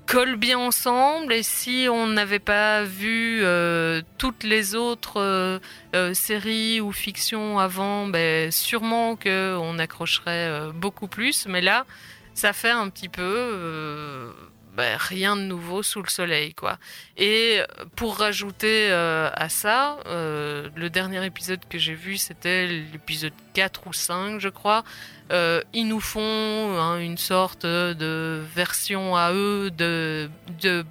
euh, 0.05 0.11
colle 0.11 0.35
bien 0.35 0.57
ensemble. 0.57 1.33
Et 1.33 1.43
si 1.43 1.87
on 1.89 2.07
n'avait 2.07 2.39
pas 2.39 2.83
vu 2.83 3.41
euh, 3.43 4.01
toutes 4.17 4.43
les 4.43 4.75
autres 4.75 5.19
euh, 5.19 5.59
euh, 5.95 6.13
séries 6.13 6.81
ou 6.81 6.91
fictions 6.91 7.59
avant, 7.59 8.07
ben, 8.07 8.51
sûrement 8.51 9.15
qu'on 9.15 9.79
accrocherait 9.79 10.71
beaucoup 10.73 11.07
plus. 11.07 11.47
Mais 11.47 11.61
là, 11.61 11.85
ça 12.33 12.53
fait 12.53 12.71
un 12.71 12.89
petit 12.89 13.09
peu 13.09 14.33
euh, 14.75 14.85
ben, 14.85 14.97
rien 14.97 15.35
de 15.35 15.41
nouveau 15.41 15.83
sous 15.83 16.01
le 16.01 16.09
soleil, 16.09 16.53
quoi. 16.53 16.77
Et 17.17 17.61
pour 17.95 18.17
rajouter 18.17 18.87
euh, 18.91 19.29
à 19.33 19.49
ça, 19.49 19.97
euh, 20.05 20.69
le 20.75 20.89
dernier 20.89 21.25
épisode 21.25 21.61
que 21.69 21.77
j'ai 21.77 21.95
vu, 21.95 22.17
c'était 22.17 22.67
l'épisode 22.67 23.33
4 23.53 23.87
ou 23.87 23.93
5, 23.93 24.39
je 24.39 24.49
crois. 24.49 24.83
Euh, 25.31 25.61
ils 25.73 25.87
nous 25.87 26.01
font 26.01 26.21
hein, 26.21 26.99
une 26.99 27.17
sorte 27.17 27.65
de 27.65 28.43
version 28.53 29.15
à 29.15 29.33
eux 29.33 29.71
de, 29.71 30.29
euh, 30.65 30.83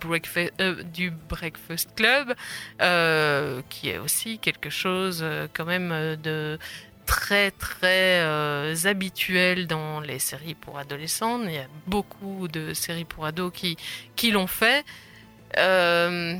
du 0.82 1.12
Breakfast 1.28 1.94
Club, 1.94 2.34
euh, 2.80 3.62
qui 3.70 3.90
est 3.90 3.98
aussi 3.98 4.38
quelque 4.38 4.70
chose 4.70 5.20
euh, 5.22 5.46
quand 5.52 5.64
même 5.66 5.92
euh, 5.92 6.16
de 6.16 6.58
très 7.06 7.50
très 7.50 8.20
euh, 8.22 8.74
habituel 8.84 9.66
dans 9.66 10.00
les 10.00 10.18
séries 10.18 10.54
pour 10.54 10.78
adolescents. 10.78 11.42
Il 11.44 11.52
y 11.52 11.58
a 11.58 11.66
beaucoup 11.86 12.48
de 12.48 12.74
séries 12.74 13.04
pour 13.04 13.26
ados 13.26 13.52
qui, 13.54 13.76
qui 14.16 14.30
l'ont 14.30 14.46
fait. 14.46 14.84
Euh, 15.58 16.36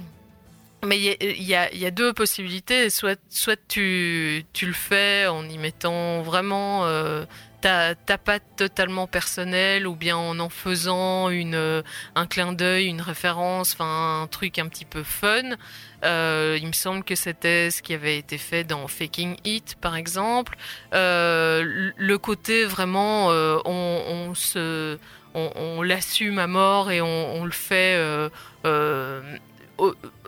mais 0.85 0.99
il 0.99 1.43
y 1.43 1.55
a- 1.55 1.91
deux 1.91 2.13
possibilités. 2.13 2.91
Soit, 2.91 3.19
soit 3.31 3.59
tu, 3.69 4.45
tu 4.53 4.67
le 4.67 4.73
fais 4.73 5.27
en 5.27 5.49
y 5.49 5.57
mettant 5.59 6.23
vraiment 6.23 6.85
euh, 6.87 7.25
ta, 7.65 7.95
ta 7.95 8.19
patte 8.19 8.43
totalement 8.57 9.07
personnelle, 9.07 9.87
ou 9.87 9.97
bien 9.97 10.19
en 10.19 10.39
en 10.39 10.51
faisant 10.51 11.31
une, 11.31 11.55
euh, 11.55 11.81
un 12.15 12.27
clin 12.27 12.53
d'œil, 12.53 12.89
une 12.89 13.01
référence, 13.01 13.73
enfin 13.73 14.21
un 14.23 14.27
truc 14.27 14.59
un 14.59 14.69
petit 14.69 14.85
peu 14.85 15.03
fun. 15.03 15.57
Euh, 16.05 16.59
il 16.61 16.67
me 16.67 16.73
semble 16.75 17.03
que 17.05 17.15
c'était 17.15 17.71
ce 17.71 17.81
qui 17.81 17.95
avait 17.95 18.19
été 18.19 18.37
fait 18.37 18.65
dans 18.65 18.87
Faking 18.87 19.37
It, 19.47 19.77
par 19.81 19.97
exemple. 19.97 20.59
Euh, 20.93 21.93
le- 21.97 22.19
côté 22.19 22.67
vraiment, 22.67 23.29
on, 23.65 24.35
se, 24.35 24.99
on, 25.35 25.81
l'assume 25.81 26.39
à 26.39 26.47
mort 26.47 26.91
et 26.91 27.01
on 27.01 27.45
le 27.47 27.51
fait. 27.51 27.99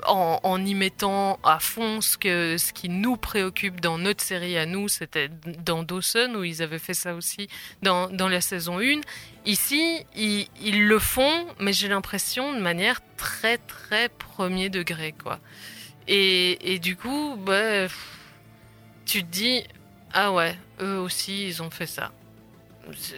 En, 0.07 0.65
y 0.65 0.75
mettant 0.75 1.39
à 1.43 1.59
fond 1.59 2.01
ce, 2.01 2.17
que, 2.17 2.57
ce 2.59 2.73
qui 2.73 2.89
nous 2.89 3.17
préoccupe 3.17 3.81
dans 3.81 3.99
notre 3.99 4.23
série 4.23 4.57
à 4.59 4.67
nous, 4.67 4.89
c'était 4.89 5.31
dans 5.65 5.83
Dawson 5.83 6.35
où 6.37 6.45
ils 6.45 6.63
avaient 6.63 6.79
fait 6.79 6.95
ça 6.95 7.15
aussi 7.15 7.49
dans, 7.83 8.09
dans 8.09 8.29
la 8.29 8.41
saison 8.41 8.81
1. 8.81 9.01
Ici, 9.45 10.05
ils, 10.17 10.87
le 10.87 10.99
font, 10.99 11.47
mais 11.61 11.73
j'ai 11.73 11.89
l'impression 11.89 12.53
de 12.53 12.61
manière 12.61 13.01
très 13.17 13.59
très 13.59 14.09
premier 14.09 14.69
degré. 14.69 15.13
quoi. 15.13 15.39
Et, 16.09 16.75
et 16.75 16.79
du 16.79 16.97
coup, 16.97 17.37
bah, 17.39 17.87
tu 19.05 19.23
te 19.23 19.31
dis, 19.31 19.63
ah 20.13 20.33
ouais, 20.33 20.57
eux 20.81 20.99
aussi, 20.99 21.47
ils 21.49 21.63
ont 21.63 21.71
fait 21.71 21.87
ça. 21.87 22.13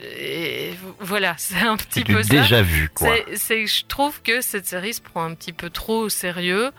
Et 0.03 0.73
voilà, 1.01 1.35
c'est 1.39 1.61
un 1.61 1.77
petit 1.77 2.05
peu 2.05 2.23
ça. 2.23 2.35
déjà 2.35 2.63
vu, 2.63 2.89
quoi. 2.89 3.15
Je 3.27 3.87
trouve 3.87 4.23
que 4.23 4.41
cette 4.41 4.67
série 4.67 4.95
se 4.95 5.01
prend 5.01 5.25
un 5.25 5.35
petit 5.35 5.53
peu 5.53 5.71
trop 5.71 6.01
au 6.01 6.09
sérieux 6.09 6.71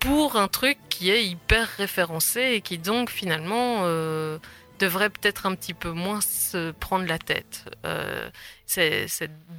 pour 0.00 0.36
un 0.36 0.48
truc 0.48 0.78
qui 0.88 1.10
est 1.10 1.24
hyper 1.24 1.68
référencé 1.76 2.40
et 2.52 2.60
qui 2.60 2.78
donc 2.78 3.10
finalement 3.10 3.80
euh, 3.82 4.38
devrait 4.78 5.10
peut-être 5.10 5.46
un 5.46 5.54
petit 5.54 5.74
peu 5.74 5.90
moins 5.90 6.20
se 6.20 6.70
prendre 6.72 7.06
la 7.06 7.18
tête. 7.18 7.64
Euh, 7.84 8.30
c'est, 8.66 9.08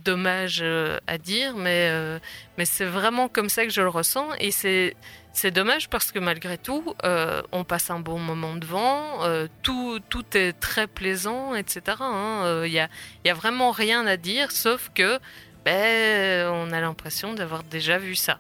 dommage 0.03 0.59
euh, 0.61 0.97
à 1.07 1.17
dire, 1.17 1.55
mais, 1.55 1.89
euh, 1.91 2.19
mais 2.57 2.65
c'est 2.65 2.85
vraiment 2.85 3.27
comme 3.27 3.49
ça 3.49 3.65
que 3.65 3.71
je 3.71 3.81
le 3.81 3.89
ressens 3.89 4.29
et 4.39 4.51
c'est, 4.51 4.95
c'est 5.39 5.51
dommage 5.51 5.87
parce 5.87 6.11
que 6.11 6.19
malgré 6.19 6.57
tout, 6.57 6.93
euh, 7.05 7.41
on 7.53 7.63
passe 7.63 7.89
un 7.91 8.01
bon 8.01 8.19
moment 8.19 8.57
devant, 8.57 9.23
euh, 9.23 9.47
tout, 9.63 10.01
tout 10.09 10.25
est 10.35 10.51
très 10.51 10.85
plaisant, 10.85 11.55
etc. 11.55 11.81
Il 11.87 11.93
hein. 12.01 12.43
Euh, 12.43 12.67
y, 12.67 12.77
a, 12.77 13.33
vraiment 13.33 13.71
rien 13.71 14.05
à 14.05 14.17
dire, 14.17 14.51
sauf 14.51 14.91
que 14.93 15.17
ben, 15.63 16.49
on 16.49 16.73
a 16.73 16.81
l'impression 16.81 17.33
d'avoir 17.33 17.63
déjà 17.63 17.97
vu 17.99 18.15
ça. 18.15 18.37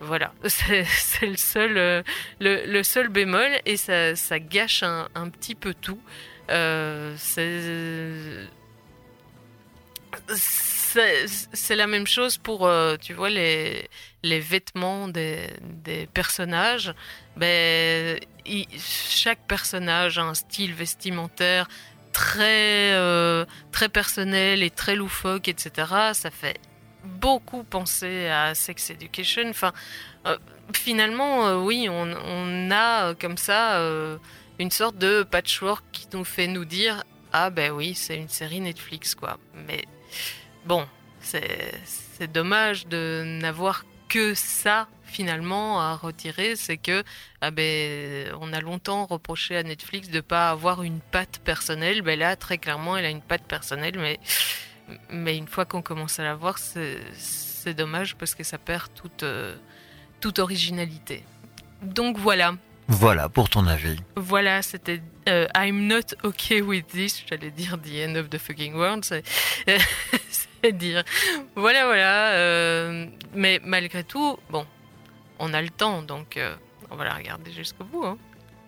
Voilà, 0.00 0.32
c'est 0.44 0.86
le 1.22 1.36
seul, 1.36 1.78
euh, 1.78 2.02
le, 2.40 2.82
seul 2.82 3.10
bémol 3.10 3.50
et 3.64 3.76
ça, 3.76 4.40
gâche 4.40 4.82
un, 4.82 5.28
petit 5.28 5.54
peu 5.54 5.72
tout. 5.72 6.00
C'est 6.48 7.46
la 11.76 11.86
même 11.86 12.08
chose 12.08 12.38
pour, 12.38 12.68
tu 13.00 13.14
vois, 13.14 13.30
les, 13.30 13.88
les 14.22 14.40
vêtements 14.40 15.08
des, 15.08 15.48
des 15.62 16.06
personnages. 16.06 16.94
Ben, 17.36 18.18
chaque 19.08 19.46
personnage 19.46 20.18
a 20.18 20.22
un 20.22 20.34
style 20.34 20.74
vestimentaire 20.74 21.68
très, 22.12 22.92
euh, 22.92 23.44
très 23.72 23.88
personnel 23.88 24.62
et 24.62 24.70
très 24.70 24.96
loufoque, 24.96 25.48
etc. 25.48 26.12
Ça 26.12 26.30
fait 26.30 26.58
beaucoup 27.04 27.64
penser 27.64 28.26
à 28.28 28.54
Sex 28.54 28.90
Education. 28.90 29.52
Euh, 30.26 30.36
finalement, 30.74 31.46
euh, 31.46 31.56
oui, 31.56 31.88
on, 31.88 32.14
on 32.26 32.70
a 32.70 33.14
comme 33.14 33.36
ça 33.36 33.80
une 34.58 34.70
sorte 34.70 34.98
de 34.98 35.22
patchwork 35.22 35.84
qui 35.92 36.08
nous 36.12 36.24
fait 36.24 36.46
nous 36.46 36.64
dire 36.64 37.04
ah 37.32 37.50
ben 37.50 37.70
oui, 37.70 37.94
c'est 37.94 38.16
une 38.16 38.28
série 38.28 38.60
Netflix 38.60 39.14
quoi. 39.14 39.38
Mais 39.66 39.84
bon, 40.64 40.86
c'est 41.20 41.72
c'est 41.84 42.30
dommage 42.30 42.86
de 42.86 43.22
n'avoir 43.24 43.84
que 44.10 44.34
ça 44.34 44.88
finalement 45.04 45.80
à 45.80 45.94
retirer, 45.94 46.56
c'est 46.56 46.76
que 46.76 47.02
ah 47.40 47.50
ben 47.50 48.32
on 48.40 48.52
a 48.52 48.60
longtemps 48.60 49.06
reproché 49.06 49.56
à 49.56 49.62
Netflix 49.62 50.10
de 50.10 50.20
pas 50.20 50.50
avoir 50.50 50.82
une 50.82 51.00
patte 51.00 51.38
personnelle. 51.38 52.02
Ben 52.02 52.18
là, 52.18 52.36
très 52.36 52.58
clairement, 52.58 52.96
elle 52.96 53.06
a 53.06 53.10
une 53.10 53.22
patte 53.22 53.44
personnelle, 53.44 53.98
mais 53.98 54.18
mais 55.08 55.36
une 55.36 55.48
fois 55.48 55.64
qu'on 55.64 55.82
commence 55.82 56.18
à 56.18 56.24
la 56.24 56.34
voir, 56.34 56.58
c'est 56.58 57.74
dommage 57.74 58.16
parce 58.16 58.34
que 58.34 58.44
ça 58.44 58.58
perd 58.58 58.92
toute 58.94 59.22
euh, 59.22 59.54
toute 60.20 60.38
originalité. 60.38 61.24
Donc 61.82 62.18
voilà. 62.18 62.54
Voilà 62.88 63.28
pour 63.28 63.48
ton 63.48 63.68
avis. 63.68 63.96
Voilà, 64.16 64.62
c'était 64.62 65.00
euh, 65.28 65.46
I'm 65.54 65.86
not 65.86 66.16
okay 66.24 66.60
with 66.60 66.88
this. 66.88 67.22
J'allais 67.28 67.52
dire 67.52 67.78
the 67.78 67.94
end 68.04 68.16
of 68.16 68.28
the 68.30 68.38
fucking 68.38 68.74
world. 68.74 69.06
Dire. 70.72 71.04
Voilà, 71.56 71.86
voilà. 71.86 72.28
euh, 72.32 73.06
mais 73.34 73.60
malgré 73.64 74.04
tout, 74.04 74.38
bon, 74.50 74.66
on 75.38 75.52
a 75.54 75.62
le 75.62 75.70
temps, 75.70 76.02
donc 76.02 76.36
euh, 76.36 76.54
on 76.90 76.96
va 76.96 77.04
la 77.04 77.14
regarder 77.14 77.50
jusqu'au 77.52 77.84
bout. 77.84 78.04
hein. 78.04 78.18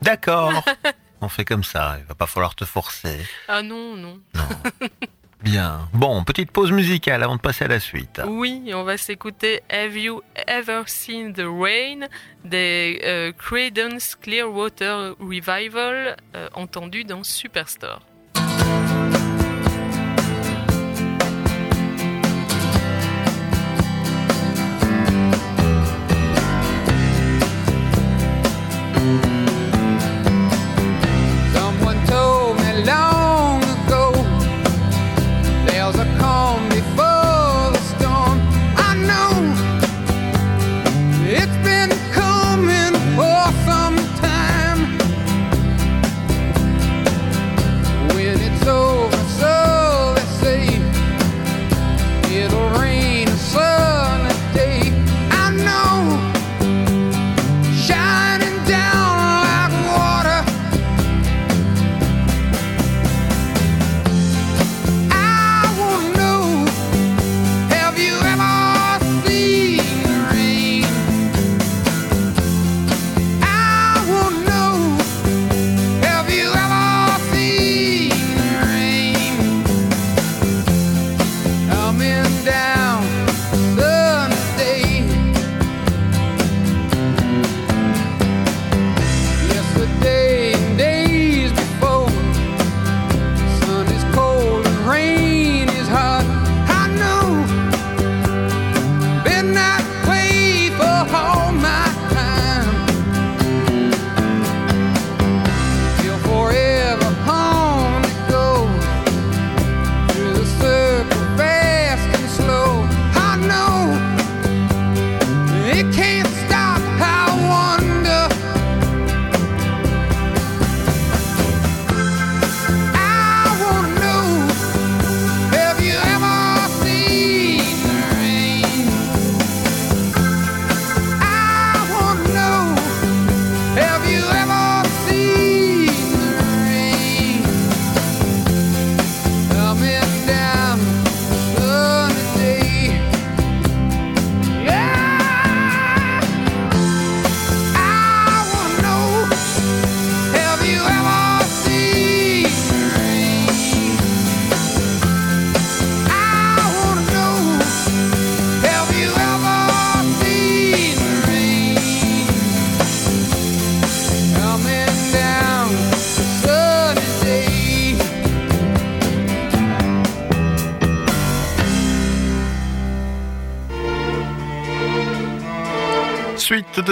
D'accord. 0.00 0.52
On 1.24 1.28
fait 1.28 1.44
comme 1.44 1.62
ça, 1.62 1.98
il 2.00 2.04
va 2.06 2.16
pas 2.16 2.26
falloir 2.26 2.56
te 2.56 2.64
forcer. 2.64 3.16
Ah 3.46 3.62
non, 3.62 3.94
non. 3.94 4.20
Bien. 5.42 5.88
Bon, 5.92 6.24
petite 6.24 6.50
pause 6.50 6.72
musicale 6.72 7.22
avant 7.22 7.36
de 7.36 7.40
passer 7.40 7.64
à 7.64 7.68
la 7.68 7.78
suite. 7.78 8.20
Oui, 8.26 8.72
on 8.74 8.82
va 8.82 8.96
s'écouter 8.96 9.60
Have 9.70 9.96
You 9.96 10.20
Ever 10.48 10.82
Seen 10.86 11.32
the 11.32 11.44
Rain 11.46 12.08
des 12.44 13.00
euh, 13.04 13.30
Creedence 13.32 14.16
Clearwater 14.16 15.14
Revival, 15.20 16.16
euh, 16.34 16.48
entendu 16.54 17.04
dans 17.04 17.22
Superstore. 17.22 18.00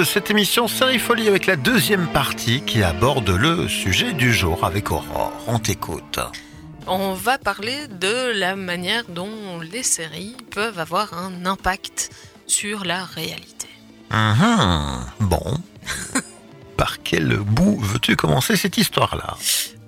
De 0.01 0.05
cette 0.05 0.31
émission 0.31 0.67
Série 0.67 0.99
Folie 0.99 1.29
avec 1.29 1.45
la 1.45 1.57
deuxième 1.57 2.07
partie 2.07 2.63
qui 2.63 2.83
aborde 2.83 3.29
le 3.29 3.69
sujet 3.69 4.15
du 4.15 4.33
jour 4.33 4.65
avec 4.65 4.91
Aurore. 4.91 5.45
On 5.47 5.59
t'écoute. 5.59 6.19
On 6.87 7.13
va 7.13 7.37
parler 7.37 7.87
de 7.87 8.33
la 8.33 8.57
manière 8.57 9.05
dont 9.11 9.61
les 9.61 9.83
séries 9.83 10.39
peuvent 10.53 10.79
avoir 10.79 11.13
un 11.13 11.45
impact 11.45 12.09
sur 12.47 12.87
la 12.87 13.05
réalité. 13.05 13.69
Mhm. 14.11 15.05
Bon. 15.21 15.59
Par 16.79 17.03
quel 17.03 17.37
bout 17.37 17.79
veux-tu 17.79 18.17
commencer 18.17 18.57
cette 18.57 18.79
histoire-là? 18.79 19.37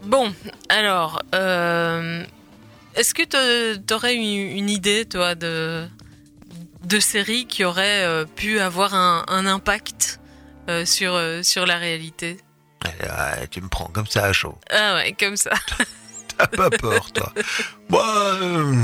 Bon, 0.05 0.31
alors, 0.68 1.22
euh, 1.35 2.22
est-ce 2.96 3.14
que 3.14 3.22
tu 3.22 3.94
aurais 3.94 4.14
une, 4.14 4.59
une 4.59 4.68
idée, 4.68 5.07
toi, 5.07 5.35
de, 5.35 5.88
de 6.84 6.98
séries 7.00 7.46
qui 7.46 7.64
auraient 7.64 8.04
euh, 8.04 8.24
pu 8.24 8.58
avoir 8.60 8.94
un, 8.94 9.24
un 9.28 9.46
impact 9.46 10.20
euh, 10.68 10.84
sur, 10.84 11.14
euh, 11.14 11.42
sur 11.42 11.66
la 11.66 11.76
réalité 11.78 12.38
Eh, 12.86 13.46
Tu 13.48 13.60
me 13.60 13.68
prends 13.68 13.86
comme 13.86 14.06
ça 14.06 14.24
à 14.26 14.32
chaud. 14.32 14.58
Ah 14.70 14.94
ouais, 14.94 15.12
comme 15.18 15.36
ça. 15.36 15.52
T'as 16.38 16.46
pas 16.46 16.70
peur, 16.70 17.12
toi 17.12 17.32
Bah, 17.90 18.04
euh, 18.40 18.74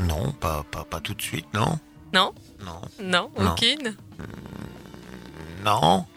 non, 0.00 0.32
pas, 0.32 0.64
pas, 0.70 0.84
pas 0.84 1.00
tout 1.00 1.14
de 1.14 1.22
suite, 1.22 1.46
non 1.54 1.78
Non 2.12 2.32
Non. 2.64 2.80
Non, 3.00 3.30
Non. 3.38 3.52
aucune 3.52 3.96
Non 4.18 4.24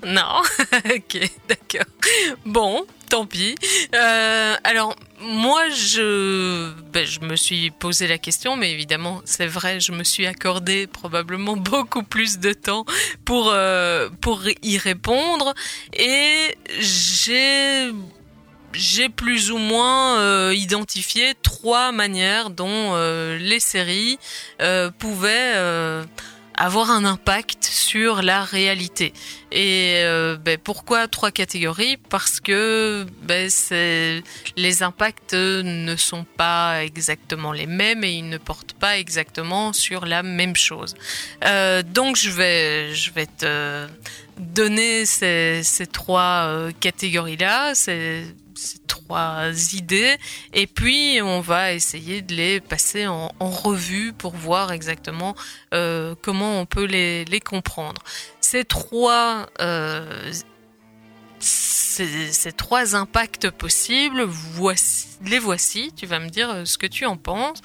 Non 0.06 0.42
Ok, 0.74 1.20
d'accord. 1.48 1.88
Bon, 2.46 2.86
tant 3.10 3.26
pis. 3.26 3.56
Euh, 3.96 4.56
alors, 4.66 4.94
moi, 5.22 5.70
je, 5.70 6.72
ben, 6.92 7.06
je 7.06 7.22
me 7.22 7.38
suis 7.38 7.72
posé 7.72 8.08
la 8.08 8.18
question, 8.18 8.58
mais 8.58 8.72
évidemment, 8.72 9.22
c'est 9.24 9.48
vrai, 9.48 9.80
je 9.80 9.94
me 9.94 10.04
suis 10.04 10.28
accordé 10.28 10.86
probablement 10.86 11.56
beaucoup 11.58 12.04
plus 12.04 12.40
de 12.40 12.52
temps 12.52 12.86
pour, 13.24 13.52
euh, 13.52 14.10
y 14.64 14.78
répondre. 14.78 15.54
Et 15.94 16.58
j'ai 16.82 17.94
plus 19.16 19.52
ou 19.52 19.58
moins 19.58 20.20
euh, 20.20 20.54
identifié 20.54 21.36
trois 21.42 21.94
manières 21.94 22.50
dont 22.50 22.96
les 23.38 23.62
séries 23.62 24.20
pouvaient 25.00 26.04
avoir 26.58 26.90
un 26.92 27.06
impact 27.06 27.64
sur 27.64 28.22
la 28.22 28.44
réalité. 28.44 29.14
Et 29.52 30.02
euh, 30.04 30.36
ben, 30.38 30.58
pourquoi 30.58 31.08
trois 31.08 31.32
catégories? 31.32 31.98
Parce 31.98 32.40
que 32.40 33.06
ben, 33.22 33.50
les 34.58 34.84
impacts 34.84 35.34
ne 35.34 35.96
sont 35.96 36.26
pas 36.36 36.84
exactement 36.84 37.52
les 37.52 37.68
mêmes 37.68 38.04
et 38.04 38.12
ils 38.12 38.28
ne 38.28 38.38
portent 38.38 38.74
pas 38.74 38.98
exactement 38.98 39.72
sur 39.72 40.06
la 40.06 40.24
même 40.24 40.56
chose. 40.56 40.96
Euh, 41.46 41.84
donc 41.84 42.18
je 42.18 42.32
vais, 42.32 42.94
je 42.94 43.12
vais 43.12 43.28
te 43.28 43.88
donner 44.40 45.06
ces, 45.06 45.62
ces 45.64 45.88
trois 45.88 46.48
euh, 46.48 46.72
catégories-là, 46.80 47.74
trois 49.08 49.74
idées, 49.74 50.18
et 50.54 50.68
puis 50.68 51.22
on 51.22 51.40
va 51.40 51.74
essayer 51.74 52.22
de 52.22 52.36
les 52.36 52.60
passer 52.60 53.08
en, 53.08 53.30
revue 53.40 54.12
pour 54.14 54.36
voir 54.36 54.72
exactement 54.72 55.34
euh, 55.74 56.16
comment 56.22 56.60
on 56.60 56.66
peut 56.66 56.84
les, 56.84 57.24
les 57.26 57.40
comprendre. 57.40 58.02
Ces 58.42 58.66
trois, 58.66 59.48
euh, 59.62 60.32
ces, 61.40 62.52
trois 62.52 62.96
impacts 62.96 63.50
possibles, 63.50 64.24
voici, 64.24 65.08
les 65.26 65.40
voici. 65.40 65.94
Tu 65.96 66.06
vas 66.06 66.20
me 66.20 66.30
dire 66.30 66.50
euh, 66.50 66.66
ce 66.66 66.78
que 66.78 66.88
tu 66.88 67.06
en 67.06 67.18
penses. 67.18 67.62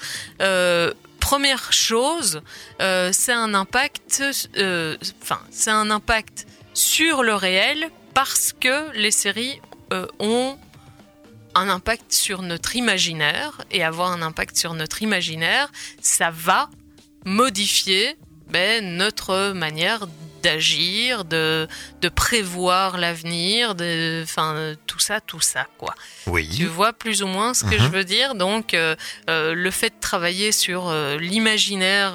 Première 1.20 1.72
chose, 1.72 2.42
c'est 2.78 3.32
un 3.32 3.54
impact, 3.54 4.22
enfin, 5.22 5.40
c'est 5.50 5.70
un 5.70 5.90
impact 5.90 6.46
sur 6.74 7.22
le 7.22 7.34
réel 7.34 7.90
parce 8.12 8.52
que 8.52 8.90
les 8.94 9.12
séries 9.12 9.60
ont 10.18 10.58
un 11.54 11.68
impact 11.68 12.12
sur 12.12 12.42
notre 12.42 12.76
imaginaire 12.76 13.60
et 13.70 13.82
avoir 13.84 14.12
un 14.12 14.22
impact 14.22 14.56
sur 14.56 14.74
notre 14.74 15.02
imaginaire, 15.02 15.70
ça 16.00 16.30
va 16.30 16.68
modifier 17.24 18.16
ben, 18.50 18.96
notre 18.96 19.52
manière 19.52 20.06
d'agir, 20.42 21.24
de, 21.24 21.68
de 22.00 22.08
prévoir 22.08 22.98
l'avenir, 22.98 23.76
de, 23.76 24.22
enfin, 24.24 24.74
tout 24.88 24.98
ça, 24.98 25.20
tout 25.20 25.40
ça, 25.40 25.68
quoi. 25.78 25.94
Oui. 26.26 26.48
Tu 26.56 26.66
vois 26.66 26.92
plus 26.92 27.22
ou 27.22 27.28
moins 27.28 27.54
ce 27.54 27.62
que 27.62 27.76
Mhm. 27.76 27.80
je 27.80 27.86
veux 27.88 28.02
dire? 28.04 28.34
Donc, 28.34 28.74
euh, 28.74 28.96
euh, 29.30 29.54
le 29.54 29.70
fait 29.70 29.90
de 29.90 30.00
travailler 30.00 30.50
sur 30.50 30.88
euh, 30.88 31.16
l'imaginaire 31.16 32.14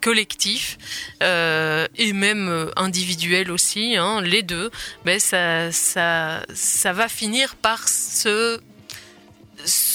collectif 0.00 0.78
et 1.20 2.12
même 2.12 2.70
individuel 2.76 3.50
aussi, 3.50 3.96
hein, 3.96 4.20
les 4.20 4.42
deux, 4.42 4.70
ben 5.04 5.18
ça, 5.18 5.72
ça, 5.72 6.42
ça 6.54 6.92
va 6.92 7.08
finir 7.08 7.56
par 7.56 7.88
se, 7.88 8.60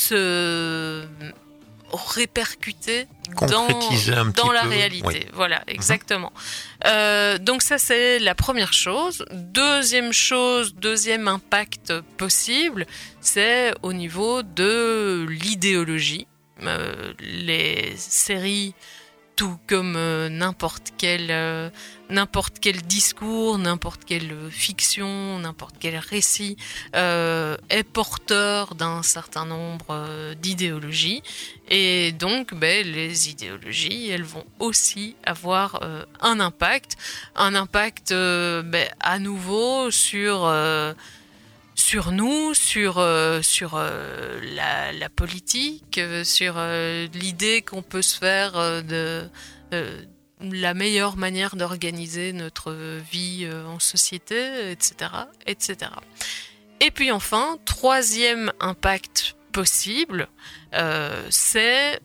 se 0.10 1.06
répercuter 1.91 3.08
dans, 3.48 3.67
la 3.67 4.62
peu, 4.62 4.69
réalité. 4.69 5.06
oui. 5.06 5.26
Voilà, 5.34 5.63
exactement. 5.67 6.32
Euh, 6.86 7.38
donc 7.38 7.62
ça 7.62 7.78
c'est 7.78 8.19
la 8.19 8.36
première 8.36 8.74
chose. 8.74 9.26
Deuxième 9.32 10.13
chose, 10.13 10.76
deuxième 10.76 11.28
impact 11.28 11.93
possible, 12.17 12.86
c'est 13.22 13.74
au 13.82 13.93
niveau 13.93 14.43
de 14.43 15.26
l'idéologie. 15.30 16.28
Euh, 16.63 17.13
les 17.19 17.93
séries, 17.95 18.74
tout 19.39 19.58
comme 19.67 19.95
euh, 19.95 20.28
n'importe 20.28 20.91
quel 20.97 21.28
euh, 21.32 21.69
n'importe 22.10 22.58
quel 22.60 22.82
discours, 22.82 23.58
n'importe 23.58 24.04
quelle 24.04 24.36
fiction, 24.49 25.39
n'importe 25.39 25.75
quel 25.80 25.95
récit 25.97 26.58
euh, 26.93 27.56
est 27.69 27.84
porteur 27.84 28.75
d'un 28.75 29.02
certain 29.02 29.45
nombre 29.45 29.86
euh, 29.91 30.36
d'idéologies. 30.36 31.23
Et 31.69 32.12
donc 32.12 32.54
ben, 32.54 32.86
les 32.86 33.30
idéologies 33.30 34.10
elles 34.10 34.23
vont 34.23 34.43
aussi 34.60 35.15
avoir 35.23 35.84
euh, 35.84 36.04
un 36.19 36.41
impact, 36.41 36.97
un 37.38 37.56
impact 37.56 38.12
euh, 38.12 38.62
ben, 38.62 38.89
à 38.99 39.19
nouveau 39.19 39.89
sur 39.89 40.43
euh, 40.43 40.93
sur 41.89 42.12
nous, 42.12 42.54
sur, 42.54 42.99
euh, 42.99 43.41
euh, 43.63 44.91
la, 44.93 45.10
politique, 45.10 45.97
euh, 45.97 46.23
sur 46.23 46.62
l'idée 47.19 47.63
qu'on 47.63 47.82
peut 47.82 48.04
se 48.04 48.15
faire 48.15 48.84
de 48.84 49.28
la 50.39 50.73
meilleure 50.75 51.17
manière 51.17 51.56
d'organiser 51.56 52.32
notre 52.32 52.73
vie 53.12 53.49
en 53.65 53.80
société, 53.80 54.69
etc., 54.69 55.10
etc. 55.47 55.89
Et 56.80 56.91
puis 56.91 57.12
enfin, 57.12 57.58
troisième 57.65 58.52
impact 58.60 59.36
possible, 59.52 60.28
c'est 61.32 61.99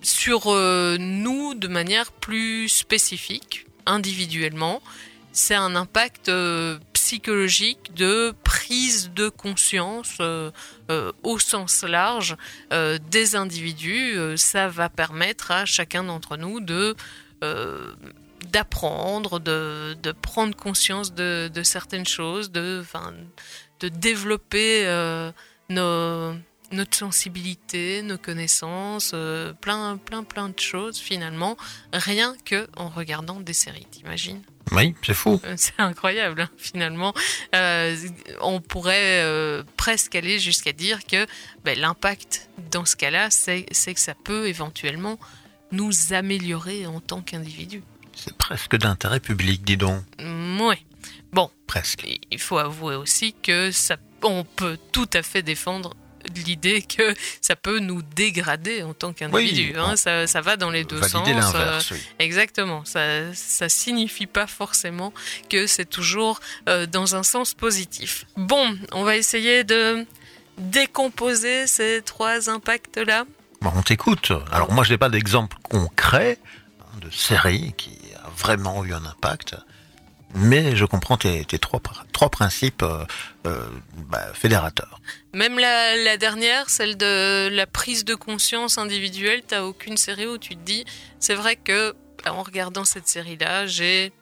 sur 0.00 0.46
nous 0.46 1.54
de 1.54 1.66
manière 1.66 2.12
plus 2.12 2.68
spécifique, 2.68 3.66
individuellement. 3.84 4.80
C'est 5.32 5.56
un 5.56 5.74
impact 5.74 6.30
psychologique 7.12 7.92
de 7.94 8.32
prise 8.42 9.10
de 9.10 9.28
conscience 9.28 10.16
euh, 10.20 10.50
euh, 10.90 11.12
au 11.22 11.38
sens 11.38 11.82
large 11.82 12.38
euh, 12.72 12.98
des 13.10 13.36
individus. 13.36 14.16
Ça 14.38 14.68
va 14.68 14.88
permettre 14.88 15.50
à 15.50 15.66
chacun 15.66 16.04
d'entre 16.04 16.38
nous 16.38 16.60
de 16.60 16.96
d'apprendre, 18.52 19.40
de, 19.40 20.12
prendre 20.22 20.56
conscience 20.56 21.12
de, 21.12 21.50
certaines 21.62 22.06
choses, 22.06 22.50
de, 22.50 22.82
de 23.80 23.88
développer 23.88 24.86
nos, 25.68 26.34
notre 26.70 26.96
sensibilité, 26.96 28.02
nos 28.02 28.18
connaissances, 28.18 29.14
plein, 29.60 29.98
plein, 29.98 30.22
plein 30.22 30.48
de 30.48 30.58
choses 30.58 30.98
finalement, 30.98 31.56
rien 31.92 32.36
que 32.44 32.68
en 32.76 32.88
regardant 32.88 33.40
des 33.40 33.54
séries, 33.54 33.86
t'imagines? 33.90 34.42
Oui, 34.70 34.94
c'est 35.04 35.14
fou. 35.14 35.40
Euh, 35.44 35.54
C'est 35.56 35.78
incroyable, 35.78 36.42
hein, 36.42 36.50
finalement. 36.56 37.12
Euh, 37.54 37.96
on 38.40 38.60
pourrait 38.60 39.22
euh, 39.22 39.62
presque 39.76 40.14
aller 40.14 40.38
jusqu'à 40.38 40.72
dire 40.72 41.04
que 41.06 41.26
ben, 41.64 41.78
l'impact 41.78 42.48
dans 42.70 42.84
ce 42.84 42.96
cas-là, 42.96 43.30
c'est 43.30 43.66
c'est 43.70 43.94
que 43.94 44.00
ça 44.00 44.14
peut 44.14 44.46
éventuellement 44.46 45.18
nous 45.72 46.12
améliorer 46.12 46.86
en 46.86 47.00
tant 47.00 47.22
qu'individu. 47.22 47.82
C'est 48.14 48.36
presque 48.36 48.76
d'intérêt 48.76 49.20
public, 49.20 49.64
dis 49.64 49.76
donc. 49.76 50.02
Oui. 50.20 50.76
Bon. 51.32 51.50
Presque. 51.66 52.06
Il 52.30 52.38
faut 52.38 52.58
avouer 52.58 52.94
aussi 52.94 53.34
que 53.42 53.70
ça, 53.70 53.96
on 54.22 54.44
peut 54.44 54.78
tout 54.92 55.08
à 55.14 55.22
fait 55.22 55.42
défendre 55.42 55.94
l'idée 56.36 56.82
que 56.82 57.14
ça 57.40 57.56
peut 57.56 57.78
nous 57.78 58.02
dégrader 58.02 58.82
en 58.82 58.94
tant 58.94 59.12
qu'individu. 59.12 59.72
Oui, 59.74 59.78
hein. 59.78 59.96
ça, 59.96 60.26
ça 60.26 60.40
va 60.40 60.56
dans 60.56 60.70
les 60.70 60.84
deux 60.84 61.02
sens. 61.02 61.28
L'inverse, 61.28 61.90
oui. 61.90 61.98
Exactement. 62.18 62.84
Ça, 62.84 63.32
ça 63.34 63.68
signifie 63.68 64.26
pas 64.26 64.46
forcément 64.46 65.12
que 65.48 65.66
c'est 65.66 65.88
toujours 65.88 66.40
euh, 66.68 66.86
dans 66.86 67.16
un 67.16 67.22
sens 67.22 67.54
positif. 67.54 68.26
Bon, 68.36 68.76
on 68.92 69.04
va 69.04 69.16
essayer 69.16 69.64
de 69.64 70.06
décomposer 70.58 71.66
ces 71.66 72.02
trois 72.04 72.50
impacts-là. 72.50 73.24
Bon, 73.60 73.72
on 73.74 73.82
t'écoute. 73.82 74.32
Alors 74.50 74.72
moi, 74.72 74.84
je 74.84 74.90
n'ai 74.90 74.98
pas 74.98 75.08
d'exemple 75.08 75.56
concret 75.62 76.38
hein, 76.80 76.98
de 77.00 77.10
série 77.10 77.74
qui 77.76 77.98
a 78.16 78.28
vraiment 78.36 78.84
eu 78.84 78.92
un 78.92 79.04
impact. 79.04 79.56
Mais 80.34 80.74
je 80.76 80.84
comprends 80.84 81.16
tes, 81.16 81.44
tes 81.44 81.58
trois, 81.58 81.80
pr- 81.80 82.02
trois 82.12 82.28
principes 82.30 82.82
euh, 82.82 83.04
euh, 83.46 83.66
bah, 84.08 84.22
fédérateurs. 84.34 85.00
Même 85.34 85.58
la, 85.58 85.96
la 85.96 86.16
dernière, 86.16 86.68
celle 86.70 86.96
de 86.96 87.48
la 87.50 87.66
prise 87.66 88.04
de 88.04 88.14
conscience 88.14 88.78
individuelle, 88.78 89.42
t'as 89.46 89.62
aucune 89.62 89.96
série 89.96 90.26
où 90.26 90.38
tu 90.38 90.56
te 90.56 90.60
dis, 90.62 90.84
c'est 91.18 91.34
vrai 91.34 91.56
que 91.56 91.94
en 92.28 92.42
regardant 92.42 92.84
cette 92.84 93.08
série-là, 93.08 93.66
j'ai, 93.66 94.12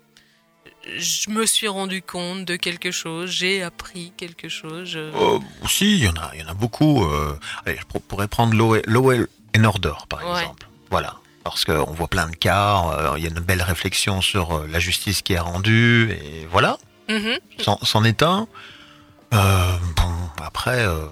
je 0.96 1.30
me 1.30 1.44
suis 1.46 1.68
rendu 1.68 2.00
compte 2.02 2.44
de 2.44 2.56
quelque 2.56 2.90
chose, 2.90 3.30
j'ai 3.30 3.62
appris 3.62 4.12
quelque 4.16 4.48
chose. 4.48 4.88
je- 4.88 4.98
Euh, 4.98 5.38
si, 5.68 5.98
il 5.98 6.04
y 6.04 6.08
en 6.08 6.14
a, 6.16 6.30
il 6.34 6.40
y 6.40 6.44
en 6.44 6.48
a 6.48 6.54
beaucoup. 6.54 7.04
euh, 7.04 7.38
allez, 7.66 7.76
je 7.78 7.84
pour- 7.84 8.02
pourrais 8.02 8.28
prendre 8.28 8.54
Law 8.54 9.12
and 9.56 9.64
Order, 9.64 9.92
par 10.08 10.20
Ouais. 10.26 10.40
exemple. 10.42 10.66
Voilà. 10.90 11.16
Parce 11.52 11.64
qu'on 11.64 11.92
voit 11.92 12.08
plein 12.08 12.28
de 12.28 12.36
cas, 12.36 12.82
euh, 12.92 13.14
il 13.16 13.22
y 13.24 13.26
a 13.26 13.30
une 13.30 13.40
belle 13.40 13.62
réflexion 13.62 14.20
sur 14.20 14.56
euh, 14.56 14.66
la 14.70 14.78
justice 14.78 15.22
qui 15.22 15.32
est 15.34 15.38
rendue, 15.38 16.10
et 16.12 16.46
voilà. 16.50 16.78
Mhm. 17.08 17.38
C'en 17.82 18.04
est 18.04 18.22
un. 18.22 18.46
Euh, 19.34 19.72
bon, 19.96 20.12
après, 20.44 20.84
euh, 20.86 21.06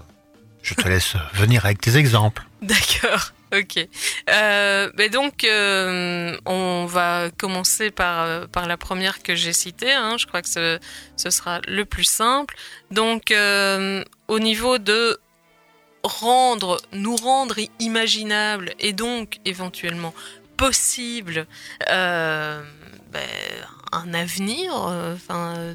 je 0.63 0.75
te 0.75 0.87
laisse 0.89 1.15
venir 1.35 1.65
avec 1.65 1.81
tes 1.81 1.97
exemples. 1.97 2.45
D'accord, 2.63 3.33
ok. 3.55 3.87
Euh, 4.31 4.91
mais 4.97 5.09
donc, 5.09 5.45
euh, 5.45 6.37
on 6.47 6.87
va 6.87 7.31
commencer 7.37 7.91
par, 7.91 8.49
par 8.49 8.67
la 8.67 8.77
première 8.77 9.23
que 9.23 9.35
j'ai 9.35 9.53
citée. 9.53 9.93
hein. 9.93 10.17
Je 10.19 10.27
crois 10.27 10.43
que 10.43 10.49
ce, 10.49 10.79
ce 11.17 11.31
sera 11.31 11.61
le 11.67 11.85
plus 11.85 12.05
simple. 12.05 12.55
Donc, 12.91 13.31
euh, 13.31 14.05
au 14.29 14.39
niveau 14.41 14.79
de 14.79 15.19
rendre, 16.03 16.81
nous 16.93 17.17
rendre 17.17 17.57
imaginable 17.81 18.75
et 18.79 18.93
donc 18.93 19.39
éventuellement 19.45 20.15
possible 20.57 21.47
euh, 21.91 22.63
ben, 23.13 23.29
un 23.93 24.13
avenir, 24.13 24.73
euh, 24.89 25.15
enfin 25.15 25.75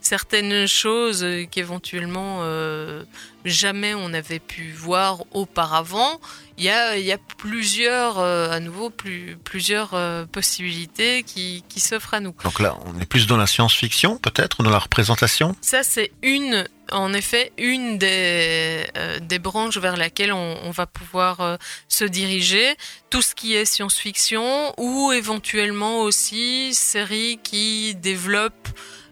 certaines 0.00 0.66
choses 0.66 1.26
qu'éventuellement 1.50 2.38
euh, 2.42 3.04
jamais 3.44 3.94
on 3.94 4.14
avait 4.14 4.38
pu 4.38 4.72
voir 4.72 5.24
auparavant. 5.32 6.20
Il 6.56 6.64
y 6.64 6.70
a, 6.70 6.96
il 6.96 7.04
y 7.04 7.10
a 7.10 7.18
plusieurs, 7.18 8.20
euh, 8.20 8.50
à 8.50 8.60
nouveau, 8.60 8.88
plus, 8.88 9.36
plusieurs 9.42 9.94
euh, 9.94 10.24
possibilités 10.24 11.24
qui, 11.24 11.64
qui 11.68 11.80
s'offrent 11.80 12.14
à 12.14 12.20
nous. 12.20 12.34
Donc 12.44 12.60
là, 12.60 12.78
on 12.86 13.00
est 13.00 13.06
plus 13.06 13.26
dans 13.26 13.36
la 13.36 13.46
science-fiction, 13.46 14.18
peut-être, 14.18 14.62
dans 14.62 14.70
la 14.70 14.78
représentation? 14.78 15.56
Ça, 15.60 15.82
c'est 15.82 16.12
une, 16.22 16.68
en 16.92 17.12
effet, 17.12 17.52
une 17.58 17.98
des, 17.98 18.86
euh, 18.96 19.18
des 19.18 19.40
branches 19.40 19.78
vers 19.78 19.96
laquelle 19.96 20.32
on, 20.32 20.58
on 20.62 20.70
va 20.70 20.86
pouvoir 20.86 21.40
euh, 21.40 21.56
se 21.88 22.04
diriger. 22.04 22.76
Tout 23.10 23.22
ce 23.22 23.34
qui 23.34 23.54
est 23.54 23.64
science-fiction 23.64 24.74
ou 24.78 25.12
éventuellement 25.12 26.02
aussi 26.02 26.72
séries 26.72 27.40
qui 27.42 27.96
développent 27.96 28.68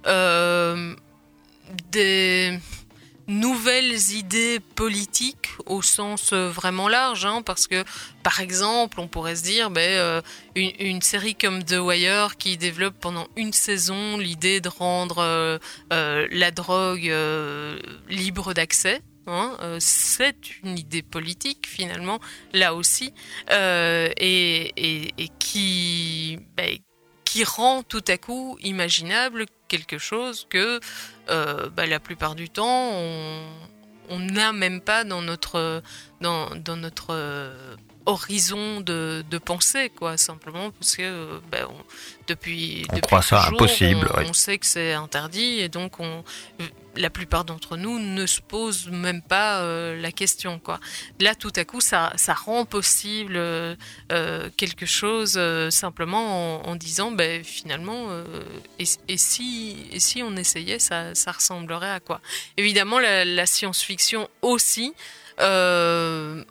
euh, 0.07 0.94
des 1.90 2.59
nouvelles 3.29 4.13
idées 4.13 4.61
politiques 4.61 5.49
au 5.67 5.83
sens 5.83 6.33
euh, 6.33 6.49
vraiment 6.49 6.89
large, 6.89 7.25
hein, 7.25 7.43
parce 7.43 7.67
que 7.67 7.85
par 8.23 8.41
exemple, 8.41 9.01
on 9.01 9.09
pourrait 9.09 9.37
se 9.37 9.43
dire, 9.43 9.71
ben, 9.71 9.81
euh, 9.81 10.21
une, 10.55 11.03
série 11.03 11.35
comme 11.35 11.65
The 11.65 11.79
Wire 11.79 12.37
qui 12.37 12.57
développe 12.57 12.95
pendant 13.01 13.27
une 13.37 13.53
saison 13.53 14.17
l'idée 14.17 14.61
de 14.61 14.69
rendre 14.69 15.19
euh, 15.19 16.29
la 16.31 16.51
drogue 16.51 17.13
libre 18.09 18.55
d'accès. 18.55 19.01
hein, 19.27 19.57
c'est 19.79 20.61
une 20.63 20.79
idée 20.79 21.03
politique 21.03 21.67
finalement, 21.67 22.21
là 22.53 22.75
aussi, 22.75 23.13
et 23.51 25.09
qui, 25.39 26.39
ben, 26.57 26.79
qui 27.33 27.45
rend 27.45 27.83
tout 27.83 28.05
à 28.09 28.18
coup 28.18 28.59
imaginable 28.61 29.47
quelque 29.66 29.97
chose 29.97 30.47
que 30.51 30.80
euh, 31.30 31.70
bah, 31.70 31.87
la 31.87 31.99
plupart 31.99 32.35
du 32.35 32.51
temps 32.51 32.91
on 34.11 34.18
n'a 34.18 34.53
même 34.53 34.83
pas 34.83 35.05
dans 35.05 35.22
notre 35.22 35.83
dans, 36.20 36.51
notre 36.76 37.14
horizon 38.07 38.80
de, 38.80 39.24
de 39.30 39.38
pensée 39.38 39.90
quoi 39.90 40.16
simplement 40.16 40.70
parce 40.72 40.96
que 40.96 41.03
euh, 41.03 41.38
on- 41.68 41.84
depuis 42.28 42.84
On 42.90 42.94
depuis 42.96 43.00
croit 43.07 43.22
ça 43.22 43.46
impossible, 43.48 44.09
on, 44.28 44.32
sait 44.32 44.59
que 44.59 44.66
c'est 44.66 44.92
interdit 44.92 45.61
et 45.61 45.68
donc 45.68 45.98
on 46.00 46.24
la 46.96 47.11
plupart 47.11 47.44
d'entre 47.44 47.76
nous 47.76 47.98
ne 47.98 48.26
se 48.26 48.40
posent 48.40 48.88
même 48.88 49.22
pas 49.22 49.61
euh, 49.61 50.00
la 50.00 50.12
question 50.12 50.59
quoi. 50.59 50.78
Là 51.20 51.34
tout 51.34 51.53
à 51.57 51.64
coup 51.64 51.80
ça 51.80 52.12
ça 52.16 52.34
rend 52.34 52.64
possible 52.64 53.34
euh, 53.36 53.74
quelque 54.57 54.86
chose 54.86 55.34
euh, 55.36 55.70
simplement 55.70 56.61
en, 56.64 56.68
en 56.70 56.76
disant 56.76 57.11
ben 57.11 57.42
finalement 57.44 58.09
et, 58.78 58.84
et 59.09 59.16
si 59.16 59.76
et 59.92 60.00
si 60.00 60.22
on 60.22 60.36
essayait 60.36 60.78
ça 60.78 61.14
ça 61.14 61.32
ressemblerait 61.32 61.90
à 61.90 62.00
quoi? 62.00 62.20
Évidemment 62.57 62.98
la, 62.98 63.24
la 63.24 63.46
science-fiction 63.46 64.28
aussi 64.42 64.92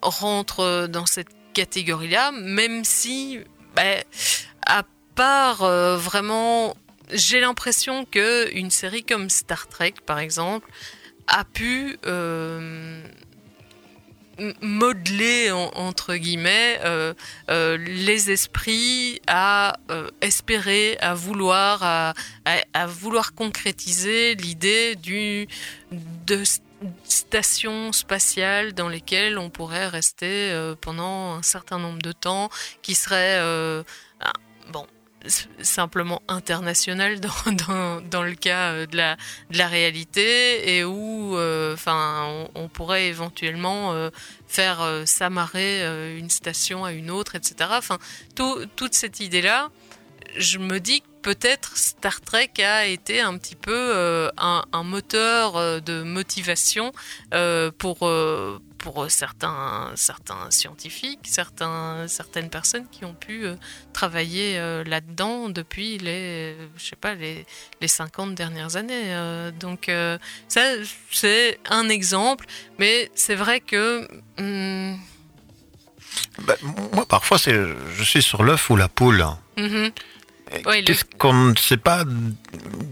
rentre 0.02 0.88
dans 0.88 1.06
cette 1.06 1.30
catégorie 1.54 2.10
là 2.10 2.32
même 2.32 2.84
si 2.84 3.40
ben, 3.76 4.04
à 4.66 4.84
part 5.16 5.64
euh, 5.64 5.98
vraiment 5.98 6.76
j'ai 7.12 7.40
l'impression 7.42 8.06
que 8.06 8.50
une 8.54 8.72
série 8.72 9.04
comme 9.04 9.30
Star 9.30 9.68
Trek 9.68 9.96
par 10.06 10.20
exemple 10.20 10.70
a 11.28 11.44
pu 11.44 11.98
euh, 12.06 13.04
modeler 14.62 15.52
en- 15.52 15.72
entre 15.76 16.16
guillemets 16.16 16.80
euh, 16.84 17.14
les 17.78 18.32
esprits 18.32 19.22
à 19.28 19.78
espérer, 20.22 20.98
à 21.00 21.14
vouloir, 21.14 21.84
à, 21.84 22.14
à- 22.74 22.88
vouloir 22.88 23.34
concrétiser 23.36 24.36
l'idée 24.36 24.96
du 24.96 25.48
de 25.92 26.44
stations 27.04 27.92
spatiales 27.92 28.74
dans 28.74 28.90
lesquelles 28.90 29.38
on 29.38 29.50
pourrait 29.50 29.88
rester 29.88 30.52
euh, 30.52 30.76
pendant 30.80 31.36
un 31.36 31.42
certain 31.44 31.80
nombre 31.80 32.02
de 32.02 32.12
temps, 32.12 32.50
qui 32.82 32.96
serait 32.96 33.38
euh, 33.40 33.84
bon 34.72 34.86
simplement 35.62 36.24
international 36.28 37.20
dans, 37.20 37.30
dans, 37.68 38.02
dans 38.02 38.24
le 38.24 38.34
cas 38.34 38.72
euh, 38.72 38.86
de 38.88 38.98
la, 38.98 39.18
de 39.52 39.58
la 39.60 39.68
réalité 39.68 40.76
et 40.78 40.84
où 40.84 41.38
enfin 41.74 42.48
on, 42.56 42.68
pourrait 42.68 43.08
éventuellement 43.08 43.94
faire 44.48 44.80
s'amarrer 45.06 46.18
une 46.18 46.30
station 46.30 46.84
à 46.84 46.92
une 46.92 47.12
autre 47.12 47.36
etc 47.36 47.70
enfin 47.74 48.00
tout- 48.36 48.66
toute 48.76 48.96
cette 48.96 49.20
idée 49.20 49.42
là 49.42 49.70
je 50.38 50.58
me 50.58 50.80
dis 50.80 51.02
que 51.02 51.11
peut-être 51.22 51.78
Star 51.78 52.22
Trek 52.22 52.52
a 52.64 52.86
été 52.86 53.22
un 53.22 53.38
petit 53.38 53.56
peu 53.56 53.74
euh, 53.76 54.30
un, 54.38 54.64
un 54.74 54.84
moteur 54.84 55.56
euh, 55.58 55.80
de 55.80 56.04
motivation 56.04 56.92
euh, 57.34 57.72
pour 57.78 58.08
euh, 58.08 58.60
pour 58.78 59.06
certains 59.12 59.92
certains 59.96 60.50
scientifiques, 60.50 61.20
certains 61.26 62.08
certaines 62.08 62.50
personnes 62.50 62.88
qui 62.92 63.06
ont 63.06 63.14
pu 63.14 63.46
travailler 63.94 64.58
là-dedans 64.86 65.50
depuis 65.50 66.00
les 66.00 66.56
je 66.78 66.86
sais 66.86 66.96
pas 66.96 67.14
les 67.14 67.46
les 67.80 67.88
50 67.88 68.34
dernières 68.34 68.78
années. 68.78 69.16
Donc 69.60 69.92
ça 70.48 70.62
c'est 71.12 71.60
un 71.70 71.90
exemple, 71.90 72.48
mais 72.80 73.12
c'est 73.14 73.36
vrai 73.36 73.60
que 73.60 74.08
hum, 74.40 74.98
Bah, 76.40 76.56
moi, 76.94 77.06
parfois, 77.06 77.38
c'est, 77.38 77.54
je 77.54 78.04
suis 78.04 78.22
sur 78.24 78.44
l'œuf 78.44 78.70
ou 78.72 78.76
la 78.76 78.88
poule. 78.88 79.24
mhm. 79.58 79.92
Oui, 80.66 80.80
le- 80.80 80.84
Qu'est-ce 80.84 81.06
qu'on 81.18 81.34
ne 81.34 81.56
sait 81.56 81.78
pas 81.78 82.04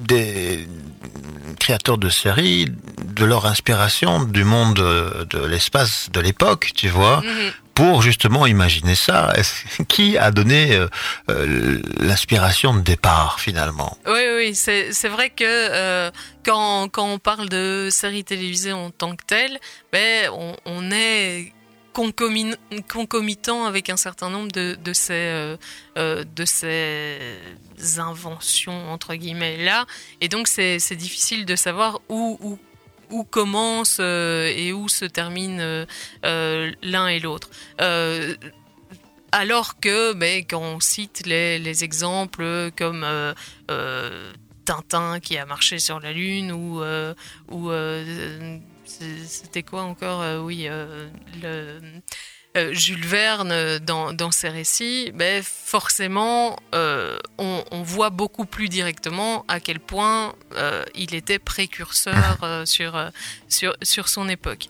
des 0.08 0.68
créateurs 1.60 1.98
de 1.98 2.10
séries, 2.10 2.68
de 3.04 3.26
leur 3.26 3.46
inspiration 3.46 4.24
du 4.24 4.44
monde 4.44 4.76
de, 4.76 5.26
de 5.30 5.46
l'espace 5.46 6.10
de 6.12 6.20
l'époque, 6.20 6.72
tu 6.76 6.88
vois, 6.88 7.22
Mhm. 7.22 7.52
pour 7.74 8.02
justement 8.02 8.46
imaginer 8.46 8.96
ça 8.96 9.34
Qui 9.88 10.18
a 10.18 10.32
donné 10.32 10.74
euh, 10.76 10.88
euh, 11.30 11.82
l'inspiration 12.00 12.74
de 12.74 12.82
départ 12.82 13.40
finalement? 13.40 13.98
Oui, 14.06 14.22
oui, 14.36 14.56
c'est 14.56 15.08
vrai 15.10 15.30
que 15.30 15.44
euh, 15.46 16.12
quand, 16.46 16.88
quand 16.90 17.06
on 17.14 17.20
parle 17.20 17.50
de 17.50 17.90
séries 17.92 18.24
télévisées 18.24 18.74
en 18.74 18.90
tant 18.90 19.16
que 19.16 19.24
telles, 19.26 19.60
ben, 19.92 20.30
on, 20.34 20.56
on 20.66 20.92
est 20.92 21.54
concomitant 22.88 23.66
avec 23.66 23.90
un 23.90 23.98
certain 23.98 24.30
nombre 24.30 24.52
de, 24.52 24.94
ces, 24.94 25.14
euh, 25.14 25.58
euh, 25.98 26.24
de 26.36 26.46
ces 26.46 27.20
inventions, 27.98 28.92
entre 28.92 29.16
guillemets, 29.16 29.58
là. 29.58 29.86
Et 30.22 30.28
donc, 30.28 30.48
c'est 30.48 30.96
difficile 30.96 31.46
de 31.46 31.56
savoir 31.56 32.02
où, 32.10 32.58
où, 33.10 33.24
commence 33.24 33.98
euh, 34.00 34.54
et 34.56 34.72
où 34.72 34.88
se 34.88 35.06
termine 35.06 35.86
l'un 36.24 37.08
et 37.08 37.20
l'autre. 37.20 37.50
Alors 39.32 39.80
que, 39.80 40.14
ben, 40.14 40.44
quand 40.50 40.62
on 40.62 40.80
cite 40.80 41.26
les, 41.26 41.60
les 41.60 41.84
exemples 41.84 42.72
comme 42.76 43.06
Tintin 44.66 45.20
qui 45.20 45.38
a 45.38 45.46
marché 45.46 45.80
sur 45.80 46.00
la 46.00 46.14
Lune 46.14 46.52
ou, 46.52 46.82
ou 47.50 47.72
c'était 48.90 49.64
quoi 49.64 49.84
encore 49.84 50.22
Euh, 50.22 50.40
Oui, 50.40 50.68
euh, 50.68 51.08
le, 51.42 51.80
euh, 52.58 52.74
Jules 52.74 53.06
Verne 53.06 53.78
dans, 53.80 54.12
dans 54.12 54.32
ses 54.32 54.50
récits, 54.50 55.12
ben, 55.14 55.44
forcément, 55.44 56.58
euh, 56.74 57.18
on, 57.38 57.64
on 57.72 57.84
voit 57.84 58.10
beaucoup 58.10 58.46
plus 58.46 58.70
directement 58.70 59.46
à 59.48 59.60
quel 59.60 59.80
point 59.80 60.34
euh, 60.56 60.84
il 60.96 61.14
était 61.14 61.40
précurseur 61.40 62.40
sur, 62.66 63.12
sur, 63.48 63.76
sur 63.84 64.10
son 64.10 64.28
époque. 64.28 64.68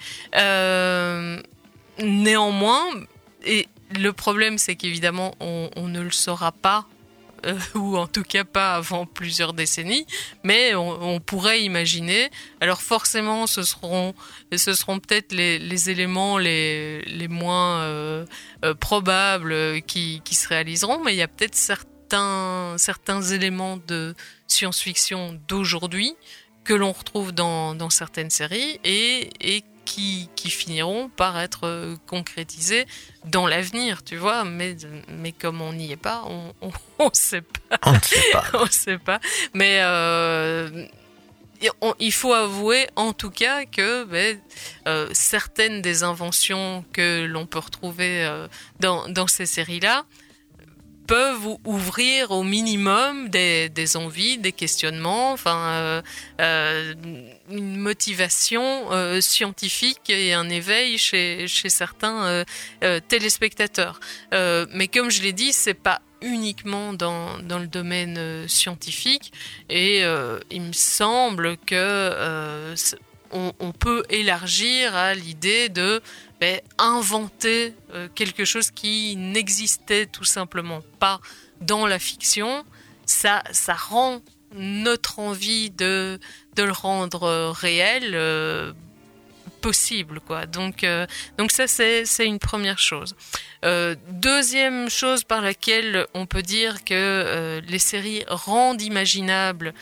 Néanmoins, 2.00 2.86
et 3.46 3.68
le 3.92 4.14
problème, 4.14 4.58
c'est 4.58 4.76
qu'évidemment, 4.76 5.36
on, 5.40 5.70
on 5.76 5.88
ne 5.88 6.02
le 6.02 6.12
saura 6.12 6.52
pas 6.52 6.86
euh, 7.46 7.58
ou 7.76 7.98
en 7.98 8.08
tout 8.08 8.24
cas 8.24 8.44
pas 8.44 8.76
avant 8.76 9.06
plusieurs 9.06 9.54
décennies, 9.54 10.06
mais 10.44 10.76
on, 10.76 11.20
pourrait 11.20 11.62
imaginer. 11.62 12.30
Alors 12.62 12.82
forcément, 12.82 13.46
ce 13.48 13.64
seront, 13.64 14.14
ce 14.56 14.74
seront 14.74 15.00
peut-être 15.00 15.32
les, 15.32 15.60
les 15.60 15.90
éléments 15.90 16.38
les, 16.38 17.02
les 17.02 17.28
moins 17.28 17.82
euh, 17.82 18.26
euh, 18.64 18.74
probables 18.74 19.82
qui, 19.84 20.22
qui 20.24 20.36
se 20.36 20.48
réaliseront, 20.48 21.04
mais 21.04 21.14
il 21.14 21.18
y 21.18 21.22
a 21.22 21.28
peut-être 21.28 21.56
certains, 21.56 22.76
certains 22.78 23.22
éléments 23.22 23.78
de 23.88 24.16
science-fiction 24.48 25.40
d'aujourd'hui 25.48 26.16
que 26.64 26.74
l'on 26.74 26.92
retrouve 26.92 27.32
dans, 27.32 27.76
dans 27.76 27.90
certaines 27.90 28.30
séries 28.30 28.80
et, 28.84 29.30
et 29.42 29.64
qui, 29.90 30.30
qui 30.36 30.52
finiront 30.52 31.10
par 31.10 31.40
être 31.40 31.66
euh, 31.66 31.96
concrétisés 32.06 32.86
dans 33.26 33.48
l'avenir, 33.48 34.04
tu 34.04 34.18
vois. 34.18 34.44
Mais, 34.44 34.78
mais 35.08 35.32
comme 35.32 35.62
on 35.62 35.74
n'y 35.74 35.92
est 35.92 35.98
pas, 35.98 36.24
on 36.28 36.54
ne 37.00 37.10
sait 37.14 37.42
pas. 37.42 37.78
On 37.86 37.94
ne 37.94 38.00
sait 38.00 38.32
pas. 38.32 38.44
on 38.54 38.66
sait 38.68 38.98
pas. 39.00 39.20
Mais 39.56 39.80
euh, 39.82 40.86
on- 41.82 41.96
il 42.00 42.12
faut 42.14 42.34
avouer, 42.34 42.88
en 42.96 43.14
tout 43.14 43.32
cas, 43.32 43.66
que 43.66 44.04
ben, 44.04 44.40
euh, 44.88 45.10
certaines 45.14 45.82
des 45.82 46.04
inventions 46.04 46.86
que 46.94 47.26
l'on 47.26 47.46
peut 47.48 47.60
retrouver 47.60 48.24
euh, 48.26 48.48
dans, 48.80 49.10
dans 49.10 49.28
ces 49.28 49.48
séries-là 49.48 50.06
peuvent 51.10 51.48
ou- 51.48 51.60
ouvrir 51.66 52.30
au 52.30 52.44
minimum 52.44 53.30
des, 53.30 53.98
envies, 53.98 54.38
des 54.38 54.52
questionnements, 54.52 55.32
enfin 55.32 55.58
euh, 55.58 56.02
euh, 56.40 56.94
une 57.50 57.78
motivation 57.78 58.92
euh, 58.92 59.20
scientifique 59.20 60.08
et 60.10 60.36
un 60.36 60.48
éveil 60.50 61.00
chez, 61.00 61.48
chez 61.48 61.70
certains 61.70 62.44
téléspectateurs. 63.08 64.00
Mais 64.32 64.88
comme 64.88 65.10
je 65.10 65.24
l'ai 65.24 65.34
dit, 65.34 65.52
c'est 65.52 65.74
pas 65.74 66.00
uniquement 66.22 66.94
dans, 66.94 67.40
dans 67.40 67.60
le 67.60 67.68
domaine 67.68 68.48
scientifique 68.48 69.34
et 69.70 70.04
il 70.52 70.62
me 70.62 70.74
semble 70.74 71.58
que 71.58 72.76
on, 73.32 73.72
peut 73.72 74.04
élargir 74.10 74.96
à 74.96 75.14
l'idée 75.14 75.70
de 75.70 76.02
ben, 76.40 76.60
inventer 76.78 77.74
euh, 77.94 78.08
quelque 78.14 78.46
chose 78.46 78.72
qui 78.72 79.16
n'existait 79.16 80.06
tout 80.06 80.24
simplement 80.24 80.82
pas 81.00 81.20
dans 81.62 81.86
la 81.86 82.00
fiction. 82.00 82.66
Ça, 83.06 83.44
ça 83.52 83.74
rend 83.74 84.22
notre 84.54 85.20
envie 85.20 85.70
de, 85.70 86.20
de 86.56 86.64
le 86.64 86.72
rendre 86.72 87.24
euh, 87.24 87.52
réel 87.52 88.12
euh, 88.14 88.74
possible 89.60 90.20
quoi 90.20 90.46
donc 90.46 90.84
euh, 90.84 91.06
donc 91.38 91.52
ça 91.52 91.68
c'est 91.68 92.06
une 92.26 92.40
première 92.40 92.80
chose 92.80 93.16
Euh, 93.66 93.96
deuxième 94.08 94.90
chose 94.90 95.26
par 95.26 95.42
laquelle 95.42 96.08
on 96.14 96.26
peut 96.26 96.42
dire 96.42 96.86
que 96.86 96.94
euh, 96.96 97.62
les 97.68 97.80
séries 97.80 98.24
rendent 98.28 98.82
imaginable 98.82 99.74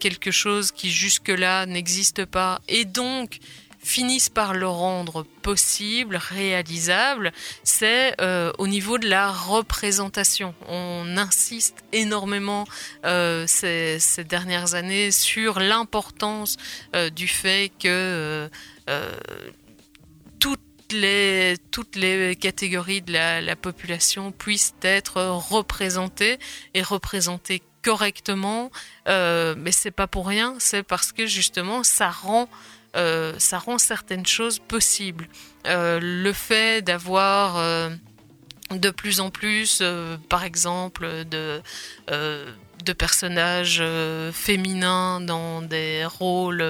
quelque 0.00 0.32
chose 0.32 0.72
qui 0.72 0.90
jusque-là 0.90 1.66
n'existe 1.66 2.24
pas 2.24 2.60
et 2.66 2.84
donc 2.84 3.38
finissent 3.78 4.28
par 4.28 4.52
le 4.52 4.66
rendre 4.66 5.24
possible, 5.42 6.16
réalisable, 6.16 7.30
c'est 7.62 8.16
au 8.58 8.66
niveau 8.66 8.98
de 8.98 9.08
la 9.08 9.30
représentation. 9.30 10.54
On 10.68 11.16
insiste 11.16 11.76
énormément 11.92 12.64
ces, 13.46 14.24
dernières 14.28 14.74
années 14.74 15.12
sur 15.12 15.60
l'importance 15.60 16.56
du 17.14 17.28
fait 17.28 17.70
que 17.78 18.50
toutes 20.38 20.60
les, 20.92 21.56
toutes 21.70 21.96
les 21.96 22.36
catégories 22.36 23.02
de 23.02 23.12
la, 23.12 23.40
la 23.40 23.56
population 23.56 24.32
puissent 24.32 24.74
être 24.82 25.20
représentées 25.22 26.38
et 26.74 26.82
représentées 26.82 27.62
correctement. 27.82 28.70
Euh, 29.08 29.54
mais 29.56 29.72
c'est 29.72 29.90
pas 29.90 30.06
pour 30.06 30.26
rien, 30.26 30.56
c'est 30.58 30.82
parce 30.82 31.12
que 31.12 31.26
justement 31.26 31.82
ça 31.82 32.10
rend 32.10 32.48
euh, 32.96 33.34
ça 33.38 33.58
rend 33.58 33.78
certaines 33.78 34.26
choses 34.26 34.58
possibles. 34.58 35.28
Euh, 35.66 36.00
le 36.02 36.32
fait 36.32 36.82
d'avoir 36.82 37.56
euh, 37.58 37.90
de 38.70 38.90
plus 38.90 39.20
en 39.20 39.30
plus, 39.30 39.80
euh, 39.82 40.16
par 40.28 40.44
exemple, 40.44 41.24
de, 41.30 41.60
euh, 42.10 42.46
personnages 42.98 43.78
euh, 43.80 44.32
féminins 44.32 45.20
dans 45.20 45.60
des 45.62 46.04
rôles 46.06 46.64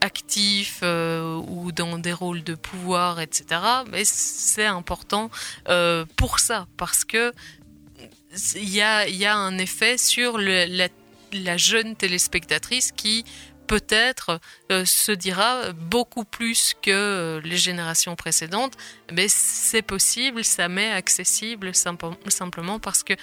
actifs 0.00 0.82
ou 0.82 1.72
dans 1.72 1.98
des 1.98 2.12
rôles 2.12 2.42
de 2.42 2.54
pouvoir, 2.54 3.20
etc. 3.20 3.60
Mais 3.90 4.04
c'est 4.04 4.66
important 4.66 5.30
pour 6.16 6.40
ça, 6.40 6.66
parce 6.76 7.04
que 7.04 7.32
il 8.56 8.68
y 8.68 8.82
a, 8.82 9.06
il 9.08 9.14
y 9.16 9.24
a 9.26 9.36
un 9.36 9.56
effet 9.58 9.96
sur 9.96 10.36
le- 10.38 10.66
la, 10.66 10.88
la 11.32 11.56
jeune 11.56 11.94
téléspectatrice 11.96 12.90
qui 12.92 13.24
peut-être 13.66 14.40
euh, 14.70 14.84
se 14.84 15.12
dira 15.12 15.72
beaucoup 15.72 16.24
plus 16.24 16.74
que 16.82 16.90
euh, 16.90 17.40
les 17.42 17.56
générations 17.56 18.14
précédentes, 18.16 18.74
mais 19.12 19.26
c'est 19.28 19.82
possible, 19.82 20.44
ça 20.44 20.68
m'est 20.68 20.92
accessible 20.92 21.74
simple- 21.74 22.16
simplement 22.28 22.78
parce 22.78 23.02
que 23.02 23.14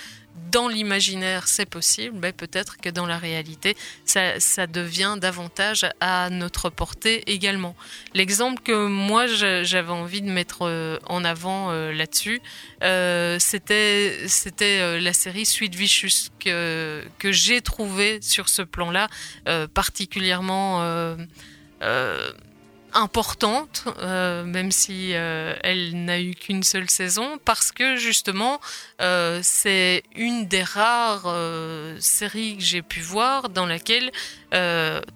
dans 0.51 0.67
l'imaginaire 0.67 1.47
c'est 1.47 1.65
possible, 1.65 2.17
mais 2.21 2.33
peut-être 2.33 2.77
que 2.77 2.89
dans 2.89 3.05
la 3.05 3.17
réalité 3.17 3.75
ça, 4.05 4.67
devient 4.67 5.15
davantage 5.19 5.85
à 5.99 6.29
notre 6.29 6.69
portée 6.69 7.23
également. 7.31 7.75
L'exemple 8.13 8.61
que 8.61 8.87
moi 8.87 9.27
j'avais 9.27 9.91
envie 9.91 10.21
de 10.21 10.29
mettre 10.29 10.63
euh, 10.63 10.97
en 11.07 11.23
avant 11.23 11.71
euh, 11.71 11.93
là-dessus, 11.93 12.41
euh, 12.83 13.37
c'était 13.39 14.99
la 14.99 15.13
série 15.13 15.45
Sweet 15.45 15.75
Vicious 15.75 16.29
que 16.39 17.03
j'ai 17.23 17.61
trouvé 17.61 18.19
sur 18.21 18.49
ce 18.49 18.61
plan-là 18.61 19.07
particulièrement 19.73 21.15
importante, 22.93 23.85
euh, 23.99 24.43
même 24.43 24.71
si 24.71 25.11
euh, 25.13 25.53
elle 25.63 26.05
n'a 26.05 26.19
eu 26.21 26.33
qu'une 26.35 26.63
seule 26.63 26.89
saison, 26.89 27.37
parce 27.45 27.71
que 27.71 27.95
justement, 27.95 28.59
euh, 29.01 29.39
c'est 29.43 30.03
une 30.15 30.47
des 30.47 30.63
rares 30.63 31.33
séries 31.99 32.57
que 32.57 32.63
j'ai 32.63 32.81
pu 32.81 32.99
voir 33.01 33.49
dans 33.49 33.65
laquelle 33.65 34.11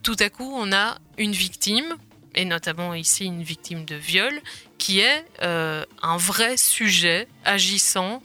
tout 0.03 0.15
à 0.19 0.29
coup 0.29 0.51
on 0.55 0.71
a 0.71 0.97
une 1.17 1.33
victime, 1.33 1.95
et 2.35 2.45
notamment 2.45 2.93
ici 2.93 3.25
une 3.25 3.43
victime 3.43 3.85
de 3.85 3.95
viol, 3.95 4.33
qui 4.77 4.99
est 4.99 5.25
un 5.41 6.17
vrai 6.17 6.57
sujet 6.57 7.27
agissant, 7.43 8.21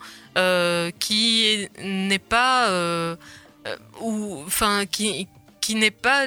qui 0.99 1.45
est- 1.45 1.69
n'est 1.83 2.19
pas... 2.19 2.69
ou 3.99 4.43
enfin 4.45 4.85
qui 4.85 5.27
qui 5.61 5.75
n'est 5.75 5.91
pas 5.91 6.25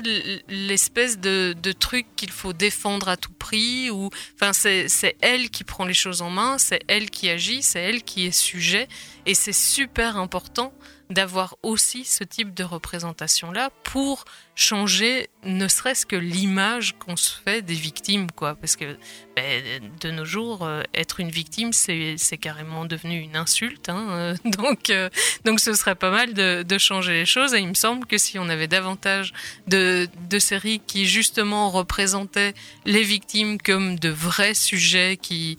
l'espèce 0.48 1.18
de, 1.18 1.54
truc 1.72 2.06
qu'il 2.16 2.30
faut 2.30 2.52
défendre 2.52 3.08
à 3.08 3.16
tout 3.16 3.32
prix 3.32 3.90
ou 3.90 4.08
enfin 4.34 4.52
c'est 4.52 5.16
elle 5.20 5.50
qui 5.50 5.64
prend 5.64 5.84
les 5.84 5.94
choses 5.94 6.22
en 6.22 6.30
main 6.30 6.56
c'est 6.56 6.80
elle 6.86 7.10
qui 7.10 7.28
agit 7.28 7.62
c'est 7.62 7.80
elle 7.80 8.04
qui 8.04 8.26
est 8.26 8.30
sujet 8.30 8.88
et 9.26 9.34
c'est 9.34 9.52
super 9.52 10.16
important 10.16 10.72
d'avoir 11.10 11.56
aussi 11.62 12.04
ce 12.04 12.24
type 12.24 12.54
de 12.54 12.64
représentation 12.64 13.52
là 13.52 13.70
pour 13.82 14.24
changer 14.54 15.28
ne 15.44 15.68
serait-ce 15.68 16.06
que 16.06 16.16
l'image 16.16 16.94
qu'on 16.98 17.16
se 17.16 17.30
fait 17.44 17.60
des 17.60 17.74
victimes 17.74 18.30
quoi. 18.30 18.54
Parce 18.54 18.76
que 18.76 18.96
ben, 19.36 19.62
de 20.00 20.10
nos 20.10 20.24
jours 20.24 20.64
euh, 20.64 20.82
être 20.94 21.20
une 21.20 21.30
victime 21.30 21.72
c'est 21.72 22.16
carrément 22.40 22.84
devenu 22.84 23.18
une 23.18 23.36
insulte 23.36 23.88
hein, 23.88 24.06
euh, 24.10 24.36
donc 24.44 24.90
euh, 24.90 25.10
donc 25.44 25.60
ce 25.60 25.74
serait 25.74 25.96
pas 25.96 26.10
mal 26.10 26.32
de, 26.34 26.78
changer 26.78 27.12
les 27.12 27.26
choses. 27.26 27.54
Et 27.54 27.58
il 27.58 27.68
me 27.68 27.74
semble 27.74 28.04
que 28.04 28.18
si 28.18 28.38
on 28.38 28.48
avait 28.48 28.66
davantage 28.66 29.32
de, 29.68 30.08
de 30.28 30.38
séries 30.38 30.80
qui 30.84 31.06
justement 31.06 31.70
représentaient 31.70 32.52
les 32.84 33.02
victimes 33.02 33.58
comme 33.58 33.98
de 33.98 34.08
vrais 34.08 34.54
sujets 34.54 35.16
qui, 35.16 35.56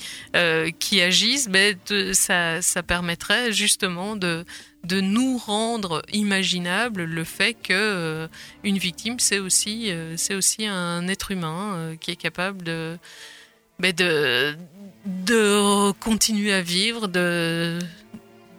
qui 0.80 1.02
agissent, 1.02 1.48
ben, 1.48 1.78
ça, 2.14 2.62
ça 2.62 2.84
permettrait 2.84 3.54
justement 3.54 4.18
de, 4.18 4.46
de 4.86 5.02
nous 5.02 5.38
rendre 5.38 6.02
imaginable 6.14 7.04
le 7.04 7.24
fait 7.24 7.54
que 7.54 7.74
euh, 7.74 8.28
une 8.64 8.78
victime 8.78 9.20
c'est 9.20 9.40
aussi, 9.40 9.92
euh, 9.92 10.16
c'est 10.18 10.36
aussi 10.36 10.66
un 10.66 11.08
être 11.08 11.32
humain 11.32 11.74
euh, 11.76 11.96
qui 11.96 12.12
est 12.12 12.16
capable 12.16 12.64
de, 12.64 12.98
ben, 13.80 13.94
de, 13.94 15.92
continuer 16.00 16.54
à 16.54 16.62
vivre, 16.62 17.08
de, 17.08 17.80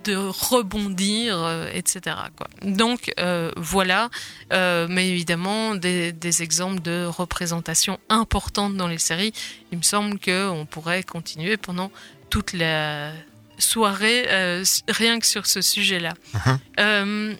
rebondir, 0.09 1.67
etc. 1.75 2.15
Donc 2.63 3.13
voilà, 3.57 4.09
mais 4.53 5.09
évidemment 5.09 5.75
des, 5.75 6.13
des 6.13 6.43
exemples 6.45 6.81
de 6.81 7.07
représentation 7.07 7.99
importantes 8.09 8.77
dans 8.77 8.87
les 8.87 8.99
séries. 8.99 9.33
Il 9.73 9.79
me 9.79 9.83
semble 9.83 10.21
qu'on 10.21 10.65
pourrait 10.71 11.03
continuer 11.03 11.57
pendant 11.57 11.91
toute 12.31 12.53
la 12.53 13.13
soirée 13.59 14.25
euh, 14.29 14.65
rien 14.89 15.19
que 15.19 15.27
sur 15.27 15.47
ce 15.47 15.61
sujet-là. 15.63 16.15
Mhm. 16.35 16.59
Euh, 16.81 17.35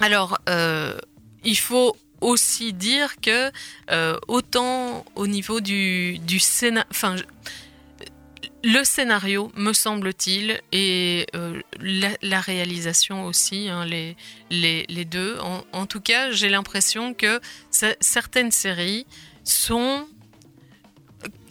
alors, 0.00 0.38
euh, 0.48 0.98
il 1.44 1.56
faut 1.58 1.96
aussi 2.20 2.72
dire 2.72 3.16
que 3.20 3.50
autant 4.28 5.04
au 5.14 5.26
niveau 5.26 5.60
du, 5.60 6.18
du 6.18 6.38
scénario, 6.38 6.86
enfin, 6.90 7.16
le 8.62 8.84
scénario, 8.84 9.50
me 9.56 9.72
semble-t-il, 9.72 10.60
et 10.70 11.26
la, 11.80 12.10
la 12.20 12.40
réalisation 12.40 13.24
aussi, 13.24 13.70
hein, 13.70 13.86
les, 13.86 14.16
les, 14.50 14.84
les 14.90 15.06
deux. 15.06 15.38
En, 15.40 15.64
en 15.72 15.86
tout 15.86 16.02
cas, 16.02 16.30
j'ai 16.30 16.50
l'impression 16.50 17.14
que 17.14 17.40
ce- 17.70 17.96
certaines 18.00 18.50
séries 18.50 19.06
sont 19.44 20.06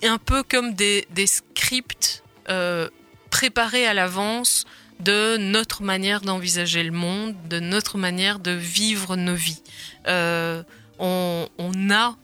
un 0.03 0.19
peu 0.19 0.43
comme 0.43 0.75
des, 0.75 1.07
des 1.09 1.25
scripts 1.27 2.23
euh, 2.49 2.89
préparés 3.29 3.85
à 3.87 3.93
l'avance 3.93 4.65
de 4.99 5.37
notre 5.37 5.81
manière 5.81 6.21
d'envisager 6.21 6.83
le 6.83 6.91
monde, 6.91 7.35
de 7.47 7.59
notre 7.59 7.97
manière 7.97 8.39
de 8.39 8.51
vivre 8.51 9.15
nos 9.15 9.35
vies. 9.35 9.61
Euh, 10.07 10.63
on, 10.99 11.47
a 11.91 12.17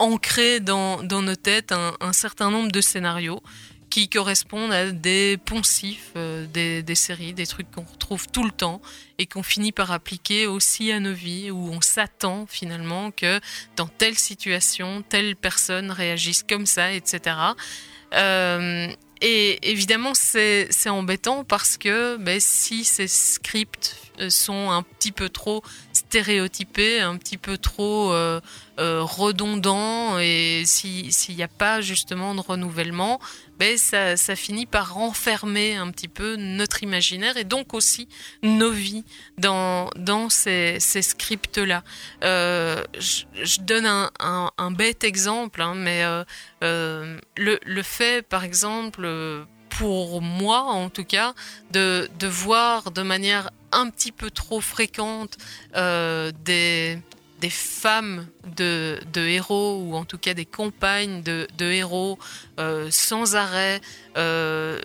ancré 0.00 0.60
dans, 0.60 1.02
nos 1.02 1.36
têtes 1.36 1.72
un, 1.72 2.12
certain 2.12 2.50
nombre 2.50 2.72
de 2.72 2.80
scénarios 2.80 3.40
qui 3.90 4.08
correspondent 4.08 4.72
à 4.72 4.90
des 4.90 5.38
poncifs, 5.42 6.10
euh, 6.16 6.46
des, 6.46 6.82
des 6.82 6.94
séries, 6.94 7.32
des 7.32 7.46
trucs 7.46 7.70
qu'on 7.70 7.84
retrouve 7.84 8.28
tout 8.28 8.44
le 8.44 8.50
temps 8.50 8.82
et 9.18 9.24
qu'on 9.26 9.42
finit 9.42 9.72
par 9.72 9.92
appliquer 9.92 10.46
aussi 10.46 10.92
à 10.92 11.00
nos 11.00 11.14
vies, 11.14 11.50
où 11.50 11.70
on 11.72 11.80
s'attend 11.80 12.46
finalement 12.46 13.10
que 13.12 13.40
dans 13.76 13.86
telle 13.86 14.18
situation, 14.18 15.02
telle 15.08 15.36
personne 15.36 15.90
réagisse 15.90 16.42
comme 16.42 16.66
ça, 16.66 16.92
etc. 16.92 17.36
Euh, 18.14 18.88
et 19.20 19.70
évidemment, 19.70 20.12
c'est 20.14 20.88
embêtant 20.88 21.44
parce 21.44 21.76
que 21.76 22.16
ben, 22.16 22.38
si 22.40 22.84
ces 22.84 23.08
scripts 23.08 23.96
euh, 24.20 24.30
sont 24.30 24.70
un 24.70 24.82
petit 24.82 25.12
peu 25.12 25.28
trop 25.28 25.62
stéréotypés, 26.08 27.00
un 27.00 27.18
petit 27.18 27.36
peu 27.36 27.58
trop 27.58 28.12
euh, 28.12 28.40
euh, 28.80 29.02
redondants, 29.02 30.18
et 30.18 30.62
si- 30.64 31.12
s'il 31.12 31.36
n'y 31.36 31.42
a 31.42 31.48
pas 31.48 31.82
justement 31.82 32.34
de 32.34 32.40
renouvellement, 32.40 33.20
ben, 33.58 33.76
ça, 33.76 34.16
finit 34.36 34.64
par 34.64 34.94
renfermer 34.94 35.76
un 35.76 35.90
petit 35.90 36.08
peu 36.08 36.36
notre 36.36 36.82
imaginaire 36.82 37.36
et 37.36 37.44
donc 37.44 37.74
aussi 37.74 38.08
nos 38.42 38.70
vies 38.70 39.04
dans, 39.36 39.90
dans 39.96 40.30
ces, 40.30 40.78
scripts-là. 40.80 41.82
Euh, 42.24 42.82
je, 42.98 43.60
donne 43.60 43.86
un, 43.86 44.70
bête 44.70 45.04
exemple, 45.04 45.60
hein, 45.60 45.74
mais 45.76 46.04
euh, 46.62 47.18
le, 47.36 47.58
le 47.66 47.82
fait, 47.82 48.26
par 48.26 48.44
exemple, 48.44 49.06
pour 49.68 50.22
moi 50.22 50.62
en 50.62 50.88
tout 50.88 51.04
cas, 51.04 51.34
de, 51.70 52.08
de 52.18 52.26
voir 52.26 52.90
de 52.90 53.02
manière 53.02 53.50
un 53.72 53.90
petit 53.90 54.12
peu 54.12 54.30
trop 54.30 54.60
fréquente 54.60 55.36
euh, 55.76 56.32
des, 56.44 56.98
des 57.40 57.50
femmes 57.50 58.26
de, 58.56 58.98
héros, 59.16 59.82
ou 59.82 59.94
en 59.94 60.04
tout 60.04 60.18
cas 60.18 60.34
des 60.34 60.46
compagnes 60.46 61.22
de, 61.22 61.46
de 61.56 61.66
héros, 61.66 62.18
euh, 62.58 62.88
sans 62.90 63.36
arrêt, 63.36 63.80
euh, 64.16 64.80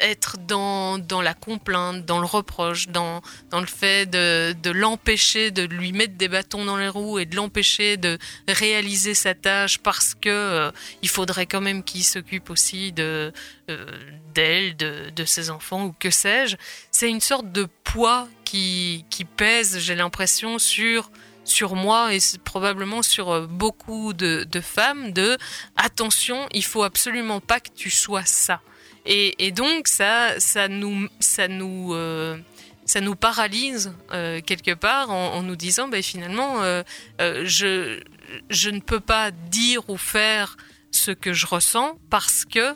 être 0.00 0.38
dans, 0.38 0.98
dans 0.98 1.20
la 1.20 1.34
complainte, 1.34 2.04
dans 2.04 2.18
le 2.18 2.26
reproche, 2.26 2.88
dans, 2.88 3.22
dans 3.50 3.60
le 3.60 3.66
fait 3.66 4.06
de, 4.06 4.54
de 4.62 4.70
l'empêcher 4.70 5.50
de 5.50 5.62
lui 5.62 5.92
mettre 5.92 6.14
des 6.14 6.28
bâtons 6.28 6.64
dans 6.64 6.76
les 6.76 6.88
roues 6.88 7.18
et 7.18 7.26
de 7.26 7.36
l'empêcher 7.36 7.96
de 7.96 8.18
réaliser 8.48 9.14
sa 9.14 9.34
tâche 9.34 9.78
parce 9.78 10.14
que 10.14 10.28
euh, 10.28 10.70
il 11.02 11.08
faudrait 11.08 11.46
quand 11.46 11.60
même 11.60 11.82
qu'il 11.82 12.04
s'occupe 12.04 12.50
aussi 12.50 12.92
de 12.92 13.32
euh, 13.70 13.86
d'elle, 14.34 14.76
de, 14.76 15.10
de 15.14 15.24
ses 15.24 15.50
enfants 15.50 15.86
ou 15.86 15.94
que 15.98 16.10
sais-je. 16.10 16.56
C'est 16.90 17.08
une 17.08 17.20
sorte 17.20 17.52
de 17.52 17.68
poids 17.84 18.28
qui, 18.44 19.04
qui 19.10 19.24
pèse, 19.24 19.78
j'ai 19.78 19.94
l'impression, 19.94 20.58
sur 20.58 21.10
sur 21.44 21.74
moi 21.74 22.14
et 22.14 22.18
probablement 22.44 23.02
sur 23.02 23.30
euh, 23.30 23.46
beaucoup 23.46 24.12
de, 24.12 24.44
de 24.44 24.60
femmes 24.60 25.12
de 25.12 25.36
attention, 25.76 26.48
il 26.52 26.64
faut 26.64 26.84
absolument 26.84 27.40
pas 27.40 27.60
que 27.60 27.70
tu 27.74 27.90
sois 27.90 28.24
ça. 28.24 28.60
Et, 29.04 29.50
donc 29.52 29.88
ça, 29.88 30.38
ça 30.38 30.68
nous, 30.68 31.08
ça 31.18 31.48
nous, 31.48 31.92
euh, 31.94 32.38
ça 32.84 33.00
nous 33.00 33.16
paralyse 33.16 33.92
euh, 34.12 34.40
quelque 34.40 34.74
part 34.74 35.10
en, 35.10 35.42
nous 35.42 35.56
disant, 35.56 35.88
ben, 35.88 36.02
finalement, 36.02 36.62
euh, 36.62 36.82
je, 37.18 38.00
je 38.50 38.70
ne 38.70 38.80
peux 38.80 39.00
pas 39.00 39.30
dire 39.30 39.88
ou 39.90 39.96
faire 39.96 40.56
ce 40.92 41.10
que 41.10 41.32
je 41.32 41.46
ressens 41.46 41.98
parce 42.10 42.44
que 42.44 42.74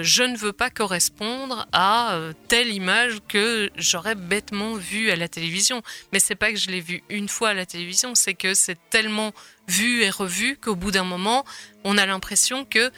je 0.00 0.22
ne 0.22 0.34
veux 0.34 0.54
pas 0.54 0.70
correspondre 0.70 1.66
à 1.72 2.18
telle 2.48 2.72
image 2.72 3.18
que 3.28 3.70
j'aurais 3.76 4.14
bêtement 4.14 4.74
vue 4.74 5.10
à 5.10 5.16
la 5.16 5.28
télévision. 5.28 5.82
Mais 6.12 6.20
c'est 6.20 6.36
pas 6.36 6.50
que 6.52 6.58
je 6.58 6.70
l'ai 6.70 6.80
vue 6.80 7.02
une 7.10 7.28
fois 7.28 7.50
à 7.50 7.54
la 7.54 7.66
télévision, 7.66 8.14
c'est 8.14 8.32
que 8.32 8.54
c'est 8.54 8.78
tellement 8.88 9.32
vu 9.68 10.02
et 10.02 10.08
revu 10.08 10.56
qu'au 10.56 10.74
bout 10.74 10.90
d'un 10.90 11.04
moment, 11.04 11.44
on 11.84 11.98
a 11.98 12.06
l'impression 12.06 12.64
que 12.64 12.90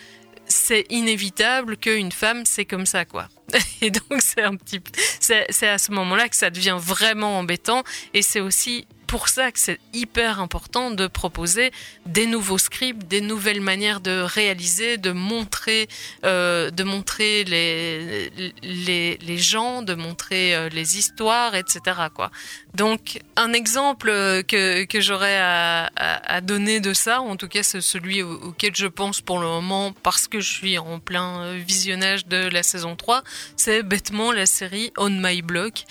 c'est 0.57 0.87
inévitable 0.91 1.77
qu'une 1.77 2.13
femme 2.13 2.45
c'est 2.45 2.65
comme 2.65 2.87
ça 2.87 3.05
quoi. 3.05 3.29
Et 3.81 3.91
donc 3.91 4.21
c'est 4.21 4.43
un 4.43 4.57
petit 4.57 4.81
c'est 5.21 5.69
à 5.69 5.79
ce 5.79 5.93
moment-là 5.93 6.29
que 6.29 6.37
ça 6.37 6.51
devient 6.51 6.79
vraiment 6.81 7.39
embêtant 7.39 7.85
et 8.15 8.23
c'est 8.23 8.41
aussi 8.41 8.87
pour 9.07 9.29
ça 9.29 9.53
que 9.53 9.59
c'est 9.59 9.79
hyper 9.93 10.41
important 10.41 10.91
de 10.91 11.07
proposer 11.07 11.71
des 12.07 12.27
nouveaux 12.27 12.59
scripts, 12.59 13.07
des 13.09 13.21
nouvelles 13.21 13.61
manières 13.61 14.01
de 14.01 14.21
réaliser, 14.21 14.99
de 14.99 15.13
montrer, 15.13 15.89
euh, 16.25 16.71
de 16.71 16.85
montrer 16.85 17.45
les, 17.45 18.31
les, 18.63 19.17
les 19.19 19.39
gens, 19.39 19.83
de 19.83 19.95
montrer 19.95 20.55
euh, 20.55 20.69
les 20.69 20.99
histoires, 20.99 21.55
etc. 21.55 21.81
Quoi. 22.15 22.31
Donc 22.75 23.21
un 23.37 23.53
exemple 23.53 24.09
euh, 24.11 24.43
que, 24.43 24.85
que 24.85 25.01
j'aurais 25.01 25.39
à, 25.39 26.41
donner 26.43 26.81
de 26.81 26.93
ça, 26.93 27.21
en 27.21 27.37
tout 27.37 27.49
cas 27.49 27.63
c'est 27.63 27.81
celui 27.81 28.23
au- 28.23 28.49
auquel 28.49 28.75
je 28.75 28.87
pense 28.87 29.21
pour 29.21 29.39
le 29.39 29.47
moment 29.47 29.93
parce 30.03 30.29
que 30.29 30.41
je 30.41 30.53
suis 30.53 30.79
en 30.79 30.99
plein 30.99 31.55
visionnage 31.55 32.27
de 32.27 32.49
la 32.49 32.63
saison 32.63 32.97
3, 32.97 33.23
c'est 33.57 33.83
bêtement 33.83 34.33
la 34.33 34.47
série 34.47 34.93
On 34.97 35.11
My 35.11 35.43
Block 35.43 35.85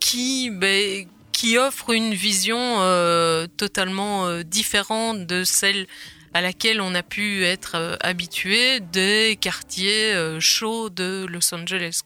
qui... 0.00 0.50
Ben, 0.50 1.06
qui 1.36 1.58
offre 1.58 1.90
une 1.90 2.14
vision 2.14 2.58
euh, 2.58 3.46
totalement 3.58 4.26
euh, 4.26 4.42
différente 4.42 5.26
de 5.26 5.44
celle 5.44 5.86
à 6.32 6.40
laquelle 6.40 6.80
on 6.80 6.94
a 6.94 7.02
pu 7.02 7.44
être 7.44 7.72
euh, 7.74 7.96
habitué 8.00 8.80
des 8.80 9.36
quartiers 9.38 10.14
chauds 10.40 10.88
de 10.88 11.26
Los 11.28 11.54
Angeles. 11.54 12.00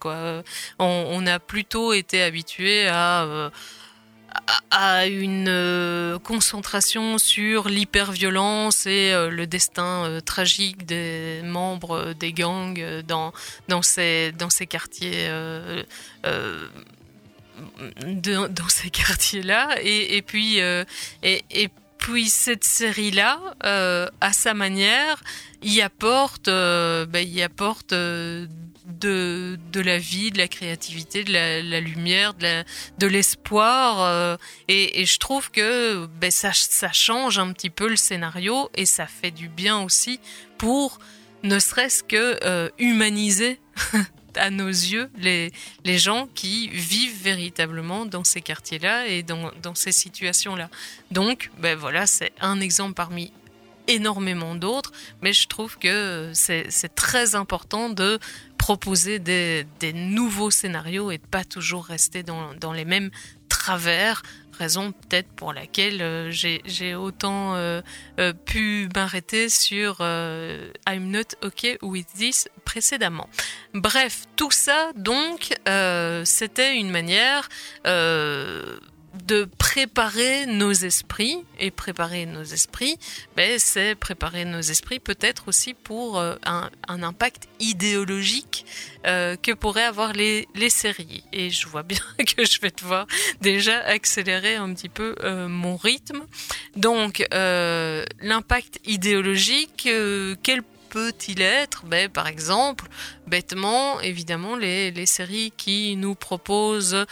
On, 0.81 1.27
a 1.29 1.39
plutôt 1.39 1.93
été 1.93 2.21
habitué 2.25 2.89
à, 2.89 3.53
à 4.73 5.07
une 5.07 6.19
concentration 6.25 7.19
sur 7.19 7.69
l'hyperviolence 7.69 8.87
et 8.87 9.13
le 9.31 9.47
destin 9.47 10.19
tragique 10.27 10.87
des 10.87 11.41
membres 11.45 12.15
des 12.15 12.33
gangs 12.33 13.03
dans, 13.07 13.33
dans, 13.69 13.83
ces, 13.83 14.33
dans 14.33 14.51
ces 14.51 14.67
quartiers. 14.67 15.31
De- 18.07 18.49
dans 18.49 18.69
ces 18.69 18.91
quartiers-là. 18.91 19.77
Et, 19.83 20.17
et 20.17 20.23
puis, 20.23 20.61
euh, 20.61 20.85
et, 21.23 21.45
et 21.51 21.69
puis 21.99 22.29
cette 22.31 22.65
série-là, 22.65 23.39
euh, 23.65 24.09
à 24.21 24.33
sa 24.33 24.55
manière, 24.55 25.23
y 25.63 25.81
apporte, 25.83 26.49
euh, 26.49 27.05
ben, 27.07 27.27
y 27.29 27.43
apporte 27.43 27.93
de, 27.93 29.59
de 29.73 29.81
la 29.81 29.99
vie, 29.99 30.31
de 30.31 30.39
la 30.39 30.49
créativité, 30.49 31.23
de 31.25 31.33
la, 31.33 31.81
lumière, 31.81 32.35
de 32.35 32.65
de 32.99 33.07
l'espoir. 33.07 34.01
euh, 34.03 34.37
et, 34.69 35.03
et 35.03 35.07
je 35.07 35.19
trouve 35.19 35.51
que 35.51 36.07
ben, 36.21 36.31
ça, 36.31 36.53
ça 36.55 36.91
change 36.93 37.39
un 37.39 37.53
petit 37.53 37.71
peu 37.71 37.89
le 37.89 37.97
scénario 37.97 38.71
et 38.75 38.87
ça 38.87 39.07
fait 39.07 39.31
du 39.31 39.49
bien 39.49 39.81
aussi 39.83 40.19
pour 40.59 40.99
ne 41.43 41.59
serait-ce 41.59 42.03
que 42.03 42.71
humaniser 42.79 43.61
à 44.37 44.51
nos 44.51 44.69
yeux 44.69 45.11
les, 45.19 45.53
les 45.85 45.99
gens 45.99 46.29
qui 46.35 46.69
vivent 46.69 47.23
véritablement 47.23 48.07
dans 48.07 48.25
ces 48.25 48.41
quartiers-là 48.41 49.07
et 49.07 49.23
dans, 49.23 49.51
dans 49.63 49.75
ces 49.75 49.93
situations-là. 49.93 50.71
Donc, 51.11 51.51
ben 51.59 51.77
voilà, 51.77 52.07
c'est 52.07 52.33
un 52.41 52.61
exemple 52.61 52.95
parmi 52.95 53.33
énormément 53.89 54.55
d'autres, 54.55 54.93
mais 55.21 55.33
je 55.33 55.49
trouve 55.49 55.79
que 55.79 56.31
c'est 56.35 56.95
très 56.95 57.35
important 57.35 57.91
de 57.91 58.19
proposer 58.57 59.19
des, 59.19 59.67
des 59.81 59.93
nouveaux 59.93 60.51
scénarios 60.51 61.11
et 61.11 61.19
de 61.19 61.27
pas 61.27 61.45
toujours 61.45 61.87
rester 61.87 62.23
dans, 62.23 62.55
dans 62.55 62.73
les 62.73 62.85
mêmes 62.85 63.11
travers, 63.49 64.23
raison 64.61 64.93
peut-être 64.93 65.33
pour 65.33 65.53
laquelle 65.55 66.03
euh, 66.03 66.31
j'ai 66.31 66.95
autant 66.95 67.55
euh, 67.55 67.81
euh, 68.19 68.33
pu 68.35 68.89
m'arrêter 68.95 69.49
sur 69.49 70.01
I'm 70.01 71.11
not 71.11 71.35
okay 71.43 71.79
with 71.83 72.07
this 72.15 72.49
précédemment. 72.65 73.29
Bref, 73.73 74.25
tout 74.37 74.51
ça 74.51 74.91
donc, 74.95 75.55
c'était 76.25 76.77
une 76.77 76.91
manière 76.91 77.49
de 79.25 79.49
préparer 79.59 80.47
nos 80.47 80.73
esprits. 80.73 81.39
Et 81.59 81.71
préparer 81.71 82.27
nos 82.27 82.43
esprits, 82.43 82.97
ben, 83.37 83.59
c'est 83.59 83.95
préparer 83.95 84.45
nos 84.45 84.61
esprits 84.61 84.99
peut-être 84.99 85.49
aussi 85.49 85.75
pour 85.75 86.19
euh, 86.19 86.37
un, 86.45 86.71
impact 86.89 87.49
idéologique 87.61 88.65
euh, 89.07 89.37
que 89.37 89.53
pourraient 89.53 89.85
avoir 89.85 90.13
les, 90.13 90.47
séries. 90.71 91.23
Et 91.33 91.51
je 91.51 91.69
vois 91.69 91.83
bien 91.83 92.01
que 92.19 92.45
je 92.45 92.61
vais 92.61 92.71
devoir 92.71 93.07
déjà 93.41 93.79
accélérer 93.81 94.57
un 94.57 94.73
petit 94.75 94.89
peu 94.89 95.15
euh, 95.23 95.49
mon 95.49 95.77
rythme. 95.77 96.23
Donc, 96.77 97.25
l'impact 97.31 98.81
idéologique, 98.85 99.89
quel 100.43 100.63
peut-il 100.89 101.43
être? 101.43 101.85
Ben, 101.85 102.09
Par 102.09 102.27
exemple, 102.27 102.87
bêtement, 103.27 104.01
évidemment, 104.01 104.57
les, 104.57 105.07
séries 105.07 105.53
qui 105.57 105.97
nous 105.97 106.15
proposent 106.15 107.07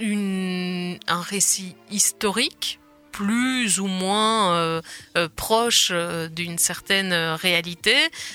un 0.00 1.20
récit 1.20 1.76
historique 1.90 2.80
plus 3.14 3.78
ou 3.78 3.86
moins 3.86 4.56
euh, 4.56 4.82
euh, 5.16 5.28
proche 5.36 5.90
euh, 5.92 6.28
d'une 6.28 6.58
certaine 6.58 7.12
réalité, 7.12 7.94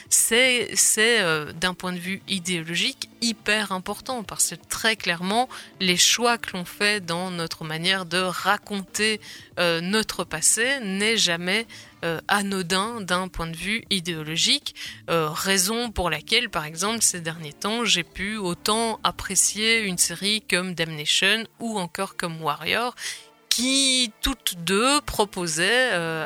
c'est 0.09 0.71
d'un 1.59 1.73
point 1.73 1.91
de 1.91 1.97
vue 1.97 2.21
idéologique 2.29 3.09
hyper 3.21 3.73
important 3.73 4.23
parce 4.23 4.51
que 4.51 4.55
très 4.69 4.95
clairement 4.95 5.49
les 5.81 5.97
choix 5.97 6.37
que 6.37 6.55
l'on 6.55 6.63
fait 6.63 7.05
dans 7.05 7.29
notre 7.29 7.65
manière 7.65 8.05
de 8.05 8.19
raconter 8.19 9.19
notre 9.57 10.23
passé 10.23 10.79
n'est 10.81 11.17
jamais 11.17 11.67
anodin 12.29 13.01
d'un 13.01 13.27
point 13.27 13.47
de 13.47 13.57
vue 13.57 13.83
idéologique, 13.89 14.73
raison 15.09 15.91
pour 15.91 16.09
laquelle, 16.09 16.49
par 16.49 16.63
exemple, 16.63 17.01
ces 17.01 17.19
derniers 17.19 17.53
temps, 17.53 17.83
j'ai 17.83 18.03
pu 18.03 18.37
autant 18.37 19.01
apprécier 19.03 19.81
une 19.81 19.97
série 19.97 20.41
comme 20.49 20.75
Damnation 20.75 21.43
ou 21.59 21.77
encore 21.77 22.15
comme 22.15 22.41
Warrior, 22.41 22.95
qui 23.49 24.11
toutes 24.21 24.55
deux 24.59 25.01
proposaient 25.01 25.91
euh, 25.93 26.25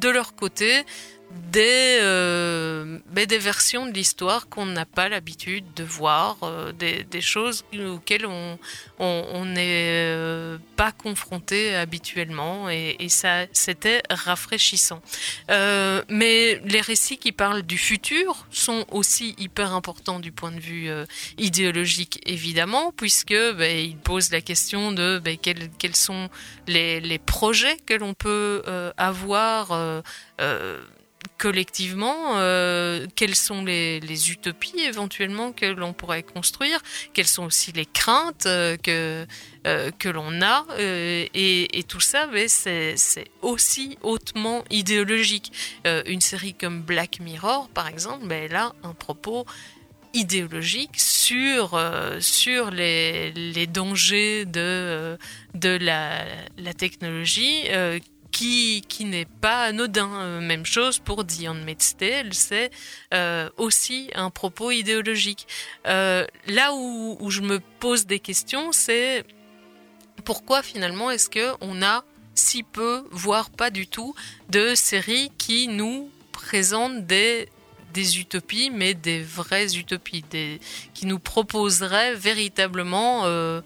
de, 0.00 0.08
leur 0.08 0.34
côté 0.34 0.84
des, 1.30 1.98
euh, 2.02 2.98
ben 3.10 3.26
des 3.26 3.38
versions 3.38 3.86
de 3.86 3.92
l'histoire 3.92 4.48
qu'on 4.48 4.66
n'a 4.66 4.84
pas 4.84 5.08
l'habitude 5.08 5.64
de 5.74 5.84
voir, 5.84 6.38
euh, 6.42 6.72
des, 6.72 7.04
des, 7.04 7.20
choses 7.20 7.64
auxquelles 7.78 8.26
on 8.26 9.44
n'est 9.44 10.04
euh, 10.06 10.58
pas 10.76 10.92
confronté 10.92 11.74
habituellement 11.74 12.68
et, 12.68 12.96
et 12.98 13.08
ça 13.08 13.46
c'était 13.52 14.02
rafraîchissant. 14.10 15.02
Euh, 15.50 16.02
mais 16.08 16.60
les 16.64 16.80
récits 16.80 17.18
qui 17.18 17.32
parlent 17.32 17.62
du 17.62 17.78
futur 17.78 18.46
sont 18.50 18.84
aussi 18.90 19.34
hyper 19.38 19.72
importants 19.72 20.20
du 20.20 20.32
point 20.32 20.52
de 20.52 20.60
vue 20.60 20.88
euh, 20.88 21.04
idéologique 21.38 22.20
évidemment 22.26 22.92
puisque 22.96 23.32
ben, 23.32 23.76
ils 23.78 23.96
posent 23.96 24.30
la 24.30 24.40
question 24.40 24.92
de 24.92 25.20
ben, 25.22 25.36
quels, 25.36 25.70
quels 25.78 25.96
sont 25.96 26.28
les, 26.66 27.00
les 27.00 27.18
projets 27.18 27.76
que 27.86 27.94
l'on 27.94 28.14
peut 28.14 28.62
euh, 28.66 28.92
avoir 28.96 29.72
collectivement, 31.40 32.36
euh, 32.36 33.06
quelles 33.16 33.34
sont 33.34 33.64
les, 33.64 34.30
utopies 34.30 34.80
éventuellement 34.80 35.52
que 35.52 35.66
l'on 35.66 35.94
pourrait 35.94 36.22
construire, 36.22 36.80
quelles 37.14 37.26
sont 37.26 37.44
aussi 37.44 37.72
les 37.72 37.86
craintes 37.86 38.44
euh, 38.44 38.76
que, 38.76 39.26
euh, 39.66 39.90
que 39.98 40.08
l'on 40.10 40.42
a, 40.42 40.66
euh, 40.78 41.26
et, 41.32 41.84
tout 41.88 42.00
ça, 42.00 42.28
c'est 42.46 43.24
aussi 43.40 43.96
hautement 44.02 44.62
idéologique. 44.70 45.52
Une 46.06 46.20
série 46.20 46.54
comme 46.54 46.82
Black 46.82 47.20
Mirror, 47.20 47.68
par 47.70 47.88
exemple, 47.88 48.26
ben, 48.26 48.44
elle 48.44 48.56
a 48.56 48.72
un 48.84 48.92
propos 48.92 49.46
idéologique 50.12 51.00
sur 51.00 51.80
sur 52.20 52.70
les, 52.70 53.32
les 53.32 53.66
dangers 53.66 54.44
de 54.44 55.16
de 55.54 55.70
la, 55.70 56.24
la 56.58 56.74
technologie 56.74 57.64
qui, 58.30 59.04
n'est 59.04 59.26
pas 59.26 59.64
anodin. 59.64 60.10
Euh, 60.20 60.40
même 60.40 60.64
chose 60.64 60.98
pour 60.98 61.26
The 61.26 61.48
Handmaid's 61.48 61.96
c'est 62.32 62.70
aussi 63.56 64.10
un 64.14 64.30
propos 64.30 64.70
idéologique. 64.70 65.46
Euh, 65.86 66.26
là 66.46 66.72
où, 66.74 67.30
je 67.30 67.40
me 67.40 67.60
pose 67.80 68.06
des 68.06 68.20
questions, 68.20 68.72
c'est 68.72 69.24
pourquoi 70.24 70.62
finalement 70.62 71.10
est-ce 71.10 71.28
que 71.28 71.52
on 71.60 71.82
a 71.82 72.04
si 72.34 72.62
peu, 72.62 73.04
voire 73.10 73.50
pas 73.50 73.70
du 73.70 73.86
tout, 73.86 74.14
de 74.48 74.74
séries 74.74 75.30
qui 75.36 75.68
nous 75.68 76.10
présentent 76.32 77.06
des 77.06 77.48
utopies, 78.18 78.70
mais 78.70 78.94
des 78.94 79.22
vraies 79.22 79.76
utopies, 79.76 80.24
qui 80.94 81.06
nous 81.06 81.18
proposeraient 81.18 82.14
véritablement 82.14 83.22
euh, 83.24 83.60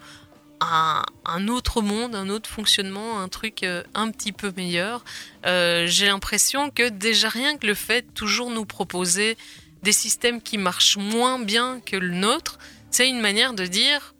un, 0.60 1.48
autre 1.48 1.82
monde, 1.82 2.14
un 2.14 2.28
autre 2.28 2.48
fonctionnement, 2.48 3.20
un 3.20 3.28
truc 3.28 3.62
euh, 3.62 3.82
un 3.94 4.10
petit 4.10 4.32
peu 4.32 4.52
meilleur. 4.56 5.04
Euh, 5.46 5.86
J'ai 5.86 6.06
l'impression 6.06 6.70
que 6.70 6.88
déjà 6.88 7.28
rien 7.28 7.56
que 7.56 7.66
le 7.66 7.74
fait 7.74 8.02
de 8.02 8.10
toujours 8.12 8.50
nous 8.50 8.64
proposer 8.64 9.36
des 9.82 9.92
systèmes 9.92 10.40
qui 10.40 10.58
marchent 10.58 10.96
moins 10.96 11.38
bien 11.38 11.80
que 11.84 11.96
le 11.96 12.10
nôtre, 12.10 12.58
c'est 12.90 13.08
une 13.08 13.20
manière 13.20 13.52
de 13.52 13.66
dire, 13.66 14.14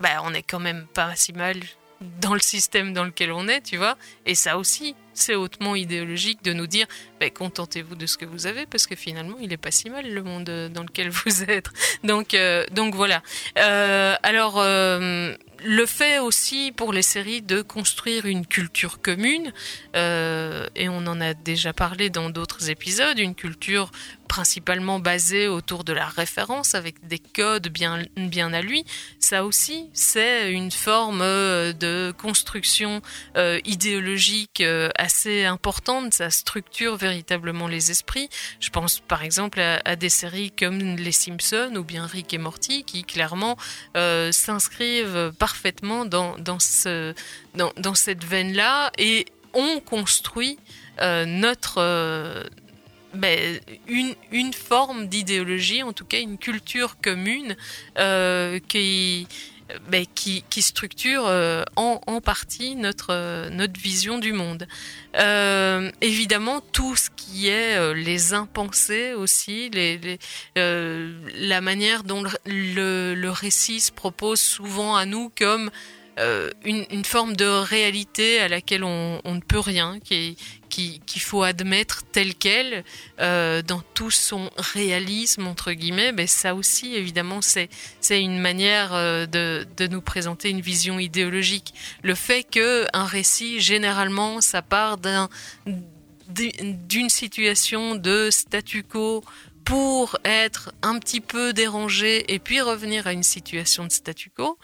bah, 0.00 0.20
on 0.24 0.34
est 0.34 0.42
quand 0.42 0.60
même 0.60 0.86
pas 0.92 1.16
si 1.16 1.32
mal 1.32 1.56
dans 2.20 2.34
le 2.34 2.40
système 2.40 2.92
dans 2.92 3.04
lequel 3.04 3.32
on 3.32 3.48
est, 3.48 3.62
tu 3.62 3.76
vois. 3.76 3.96
Et 4.26 4.34
ça 4.34 4.58
aussi, 4.58 4.94
c'est 5.18 5.34
hautement 5.34 5.74
idéologique 5.74 6.42
de 6.42 6.52
nous 6.52 6.66
dire 6.66 6.86
bah, 7.20 7.30
contentez-vous 7.30 7.94
de 7.94 8.06
ce 8.06 8.16
que 8.16 8.24
vous 8.24 8.46
avez 8.46 8.66
parce 8.66 8.86
que 8.86 8.94
finalement 8.94 9.36
il 9.40 9.52
est 9.52 9.56
pas 9.56 9.70
si 9.70 9.90
mal 9.90 10.12
le 10.12 10.22
monde 10.22 10.70
dans 10.72 10.82
lequel 10.82 11.10
vous 11.24 11.44
êtes. 11.44 11.68
Donc 12.04 12.34
euh, 12.34 12.64
donc 12.72 12.94
voilà. 12.94 13.22
Euh, 13.58 14.14
alors 14.22 14.56
euh, 14.58 15.34
le 15.64 15.86
fait 15.86 16.18
aussi 16.18 16.72
pour 16.72 16.92
les 16.92 17.02
séries 17.02 17.42
de 17.42 17.62
construire 17.62 18.26
une 18.26 18.46
culture 18.46 19.00
commune 19.00 19.52
euh, 19.94 20.66
et 20.74 20.88
on 20.88 21.06
en 21.06 21.20
a 21.20 21.34
déjà 21.34 21.72
parlé 21.72 22.10
dans 22.10 22.30
d'autres 22.30 22.70
épisodes, 22.70 23.18
une 23.18 23.34
culture 23.34 23.90
principalement 24.28 24.98
basée 24.98 25.48
autour 25.48 25.84
de 25.84 25.92
la 25.92 26.06
référence 26.06 26.74
avec 26.74 27.06
des 27.06 27.18
codes 27.18 27.68
bien 27.68 28.02
bien 28.16 28.52
à 28.52 28.60
lui. 28.60 28.84
Ça 29.20 29.44
aussi 29.44 29.88
c'est 29.92 30.52
une 30.52 30.70
forme 30.70 31.20
de 31.20 32.12
construction 32.18 33.02
euh, 33.36 33.60
idéologique 33.64 34.60
euh, 34.60 34.88
assez 34.96 35.44
importante, 35.44 36.12
ça 36.12 36.30
structure 36.30 36.96
véritablement 36.96 37.68
les 37.68 37.90
esprits. 37.90 38.28
Je 38.60 38.70
pense 38.70 39.00
par 39.00 39.22
exemple 39.22 39.60
à, 39.60 39.96
des 39.96 40.08
séries 40.08 40.50
comme 40.50 40.78
Les 40.78 41.12
Simpsons 41.12 41.74
ou 41.76 41.84
bien 41.84 42.06
Rick 42.06 42.34
et 42.34 42.38
Morty 42.38 42.84
qui 42.84 43.04
clairement 43.04 43.56
euh, 43.96 44.32
s'inscrivent 44.32 45.32
parfaitement 45.46 46.04
dans, 46.04 46.36
dans, 46.38 46.58
ce, 46.58 47.14
dans, 47.54 47.72
dans 47.76 47.94
cette 47.94 48.24
veine-là 48.24 48.90
et 48.98 49.26
ont 49.54 49.78
construit 49.78 50.58
euh, 51.00 51.24
notre... 51.24 51.76
Euh, 51.78 52.42
ben, 53.14 53.60
une, 53.86 54.14
une 54.32 54.52
forme 54.52 55.06
d'idéologie, 55.06 55.82
en 55.84 55.92
tout 55.92 56.04
cas 56.04 56.20
une 56.20 56.36
culture 56.36 56.96
commune 57.00 57.56
euh, 57.96 58.58
qui, 58.68 59.28
ben, 59.88 60.06
qui, 60.14 60.44
qui, 60.48 60.62
structure 60.62 61.26
euh, 61.26 61.64
en, 61.74 62.20
partie 62.20 62.76
notre, 62.76 63.08
euh, 63.10 63.50
notre 63.50 63.80
vision 63.80 64.18
du 64.18 64.32
monde. 64.32 64.68
Euh, 65.16 65.90
évidemment, 66.00 66.60
tout 66.72 66.94
ce 66.94 67.10
qui 67.10 67.48
est 67.48 67.94
les 67.94 68.32
impensés 68.32 69.12
aussi, 69.14 69.70
la 70.54 71.60
manière 71.60 72.04
dont 72.04 72.22
le, 72.46 73.28
récit 73.28 73.80
se 73.80 73.92
propose 73.92 74.40
souvent 74.40 74.94
à 74.94 75.04
nous 75.04 75.32
comme 75.36 75.70
une, 76.64 76.86
une, 76.90 77.04
forme 77.04 77.36
de 77.36 77.44
réalité 77.44 78.40
à 78.40 78.48
laquelle 78.48 78.84
on, 78.84 79.20
ne 79.24 79.40
peut 79.40 79.60
rien, 79.60 79.98
qui, 80.00 80.36
qu'il 80.68 81.00
qui 81.00 81.18
faut 81.18 81.42
admettre 81.42 82.02
tel 82.12 82.34
quel 82.34 82.84
euh, 83.20 83.62
dans 83.62 83.80
tout 83.94 84.10
son 84.10 84.50
réalisme 84.56 85.46
entre 85.46 85.72
guillemets 85.72 86.12
mais 86.12 86.26
ça 86.26 86.54
aussi 86.54 86.94
évidemment 86.94 87.40
c'est 87.40 87.68
une 88.10 88.38
manière 88.38 88.94
euh, 88.94 89.26
de, 89.26 89.66
de 89.76 89.86
nous 89.86 90.00
présenter 90.00 90.50
une 90.50 90.60
vision 90.60 90.98
idéologique. 90.98 91.74
Le 92.02 92.14
fait 92.14 92.44
que 92.44 92.86
un 92.92 93.04
récit 93.04 93.60
généralement 93.60 94.40
ça 94.40 94.62
part 94.62 94.98
d'un 94.98 95.28
d'une 96.28 97.08
situation 97.08 97.94
de 97.94 98.30
statu 98.30 98.82
quo 98.82 99.24
pour 99.64 100.16
être 100.24 100.72
un 100.82 100.98
petit 100.98 101.20
peu 101.20 101.52
dérangé 101.52 102.32
et 102.32 102.38
puis 102.38 102.60
revenir 102.60 103.06
à 103.06 103.12
une 103.12 103.22
situation 103.22 103.84
de 103.84 103.92
statu 103.92 104.30
quo 104.30 104.58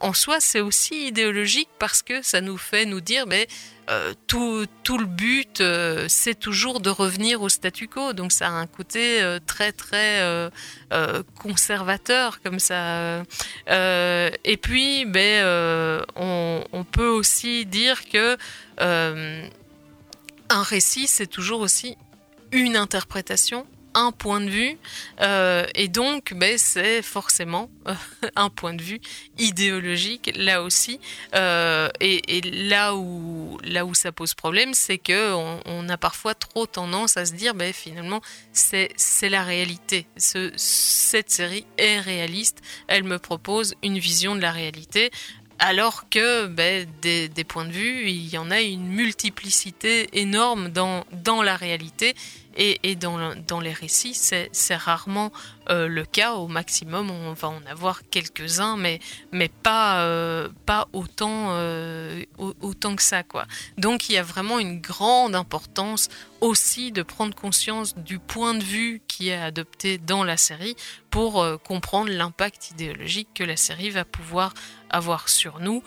en 0.00 0.12
soi, 0.12 0.38
c'est 0.40 0.60
aussi 0.60 1.08
idéologique 1.08 1.68
parce 1.78 2.02
que 2.02 2.22
ça 2.22 2.40
nous 2.40 2.58
fait 2.58 2.84
nous 2.84 3.00
dire, 3.00 3.26
mais 3.26 3.48
euh, 3.88 4.14
tout, 4.26 4.66
le 4.98 5.04
but, 5.04 5.60
euh, 5.60 6.06
c'est 6.08 6.34
toujours 6.34 6.80
de 6.80 6.90
revenir 6.90 7.42
au 7.42 7.48
statu 7.48 7.86
quo. 7.86 8.12
Donc 8.12 8.32
ça 8.32 8.48
a 8.48 8.50
un 8.50 8.66
côté 8.66 9.22
euh, 9.22 9.38
très 9.46 9.72
très 9.72 10.50
conservateur 11.40 12.40
comme 12.42 12.58
ça. 12.58 13.22
Et 13.68 14.56
puis, 14.60 15.04
ben, 15.06 16.04
on, 16.16 16.64
on, 16.72 16.84
peut 16.84 17.08
aussi 17.08 17.64
dire 17.66 18.08
que 18.08 18.36
un 20.48 20.62
récit, 20.62 21.06
c'est 21.06 21.26
toujours 21.26 21.60
aussi 21.60 21.96
une 22.52 22.76
interprétation 22.76 23.66
un 23.96 24.12
point 24.12 24.40
de 24.40 24.50
vue, 24.50 24.78
euh, 25.22 25.66
et 25.74 25.88
donc 25.88 26.34
ben, 26.34 26.58
c'est 26.58 27.00
forcément 27.00 27.70
euh, 27.88 27.94
un 28.36 28.50
point 28.50 28.74
de 28.74 28.82
vue 28.82 29.00
idéologique 29.38 30.30
là 30.36 30.62
aussi. 30.62 31.00
Euh, 31.34 31.88
et, 32.00 32.20
là 32.42 32.94
où 32.94 33.58
là 33.64 33.86
où 33.86 33.94
ça 33.94 34.12
pose 34.12 34.34
problème, 34.34 34.74
c'est 34.74 34.98
que 34.98 35.32
on, 35.34 35.88
a 35.88 35.96
parfois 35.96 36.34
trop 36.34 36.66
tendance 36.66 37.16
à 37.16 37.24
se 37.24 37.32
dire, 37.32 37.54
ben, 37.54 37.72
finalement, 37.72 38.20
c'est 38.52 38.90
la 39.22 39.44
réalité. 39.44 40.06
Ce, 40.16 40.52
cette 40.56 41.30
série 41.30 41.64
est 41.78 42.00
réaliste. 42.00 42.60
Elle 42.88 43.04
me 43.04 43.18
propose 43.18 43.74
une 43.82 43.98
vision 43.98 44.36
de 44.36 44.40
la 44.40 44.52
réalité. 44.52 45.10
Alors 45.58 46.08
que 46.10 46.46
ben, 46.48 46.86
des, 47.00 47.28
des 47.28 47.44
points 47.44 47.64
de 47.64 47.72
vue, 47.72 48.10
il 48.10 48.28
y 48.28 48.36
en 48.36 48.50
a 48.50 48.60
une 48.60 48.88
multiplicité 48.88 50.08
énorme 50.12 50.68
dans, 50.68 51.06
dans 51.12 51.42
la 51.42 51.56
réalité 51.56 52.14
et, 52.56 52.96
dans, 52.96 53.16
le- 53.18 53.34
dans 53.36 53.60
les 53.60 53.72
récits, 53.72 54.14
c'est 54.14 54.76
rarement 54.76 55.32
euh, 55.70 55.88
le 55.88 56.04
cas. 56.04 56.34
Au 56.34 56.48
maximum, 56.48 57.10
on 57.10 57.32
va 57.32 57.48
en 57.48 57.62
avoir 57.66 58.00
quelques-uns, 58.10 58.76
mais, 58.76 59.00
mais 59.32 59.48
pas, 59.48 60.00
euh, 60.02 60.48
pas 60.64 60.88
autant, 60.92 61.48
euh, 61.50 62.22
au- 62.38 62.54
autant 62.60 62.96
que 62.96 63.02
ça. 63.02 63.22
Quoi. 63.22 63.46
Donc 63.78 64.08
il 64.08 64.12
y 64.12 64.18
a 64.18 64.22
vraiment 64.22 64.58
une 64.58 64.80
grande 64.80 65.34
importance 65.34 66.08
aussi 66.40 66.92
de 66.92 67.02
prendre 67.02 67.34
conscience 67.34 67.96
du 67.96 68.18
point 68.18 68.54
de 68.54 68.62
vue 68.62 69.00
qui 69.08 69.28
est 69.28 69.40
adopté 69.40 69.98
dans 69.98 70.24
la 70.24 70.36
série 70.36 70.76
pour 71.10 71.44
comprendre 71.64 72.10
l'impact 72.10 72.70
idéologique 72.72 73.28
que 73.34 73.42
la 73.44 73.56
série 73.56 73.90
va 73.90 74.04
pouvoir 74.04 74.52
avoir 74.90 75.28
sur 75.28 75.60
nous. 75.60 75.82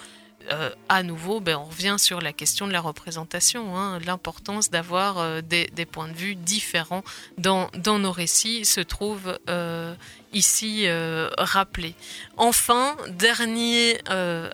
Euh, 0.51 0.71
à 0.87 1.03
nouveau, 1.03 1.39
ben, 1.39 1.57
on 1.57 1.65
revient 1.65 1.95
sur 1.99 2.21
la 2.21 2.33
question 2.33 2.65
de 2.65 2.73
la 2.73 2.81
représentation, 2.81 3.77
hein, 3.77 3.99
l'importance 4.05 4.71
d'avoir 4.71 5.19
euh, 5.19 5.41
des, 5.41 5.85
points 5.85 6.07
de 6.07 6.13
vue 6.13 6.35
différents 6.35 7.03
dans, 7.37 7.69
nos 7.75 8.11
récits 8.11 8.65
se 8.65 8.81
trouve 8.81 9.37
euh, 9.49 9.93
ici 10.33 10.83
euh, 10.85 11.29
rappelé. 11.37 11.93
Enfin, 12.37 12.97
dernier 13.09 13.99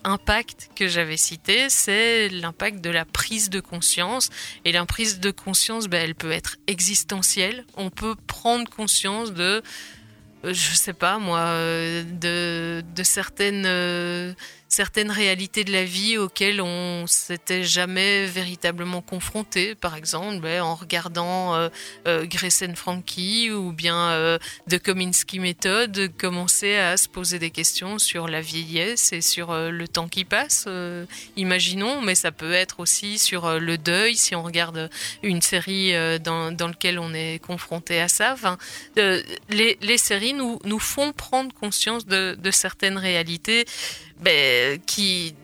impact 0.04 0.70
que 0.76 0.88
j'avais 0.88 1.18
cité, 1.18 1.70
c'est 1.70 2.30
l'impact 2.30 2.82
de 2.82 2.89
la 2.89 3.06
prise 3.06 3.50
de 3.50 3.60
conscience. 3.60 4.30
Et 4.66 4.72
la 4.72 4.86
prise 4.86 5.20
de 5.20 5.32
conscience, 5.32 5.88
ben, 5.88 6.02
elle 6.04 6.16
peut 6.16 6.32
être 6.32 6.58
existentielle. 6.68 7.66
On 7.76 7.89
peut 7.89 8.16
prendre 8.28 8.70
conscience 8.70 9.32
de 9.34 9.64
je 10.43 10.76
sais 10.76 10.93
pas 10.93 11.18
moi, 11.18 11.43
de, 11.50 12.84
certaines, 13.02 14.36
certaines 14.76 15.09
réalités 15.09 15.63
de 15.63 15.71
la 15.71 15.86
vie 15.86 16.17
auxquelles 16.17 16.59
on 16.59 17.07
s'était 17.07 17.63
jamais 17.63 18.26
véritablement 18.26 19.01
confronté. 19.01 19.73
Par 19.73 19.95
exemple, 19.95 20.41
ben, 20.41 20.61
en 20.61 20.76
regardant 20.76 21.55
euh, 21.55 21.69
euh, 22.07 22.26
Frankie 22.76 23.51
ou 23.51 23.71
bien 23.71 24.09
euh, 24.09 24.38
The 24.69 24.78
Kominsky 24.80 25.39
Method, 25.39 26.11
commencer 26.17 26.76
à 26.76 26.97
se 26.97 27.07
poser 27.07 27.39
des 27.39 27.51
questions 27.51 27.99
sur 27.99 28.28
la 28.28 28.41
vieillesse 28.41 29.13
et 29.13 29.21
sur 29.21 29.51
euh, 29.51 29.69
le 29.69 29.88
temps 29.88 30.09
qui 30.09 30.26
passe. 30.26 30.65
euh, 30.67 31.05
imaginons, 31.38 32.01
mais 32.01 32.15
ça 32.15 32.34
peut 32.34 32.51
être 32.51 32.82
aussi 32.82 33.17
sur 33.17 33.57
le 33.57 33.78
deuil 33.78 34.17
si 34.17 34.36
on 34.36 34.43
regarde 34.43 34.89
une 35.23 35.41
série 35.41 35.93
dans, 36.19 36.53
laquelle 36.59 36.99
on 36.99 37.13
est 37.13 37.39
confronté 37.39 38.01
à 38.01 38.09
ça. 38.09 38.36
Les, 38.97 39.97
séries 39.97 40.34
nous, 40.34 40.59
nous 40.65 40.80
font 40.80 41.13
prendre 41.13 41.53
conscience 41.53 42.05
de 42.05 42.51
certaines 42.51 42.97
réalités 42.97 43.65
ben, 44.22 44.80
qui, 44.86 45.36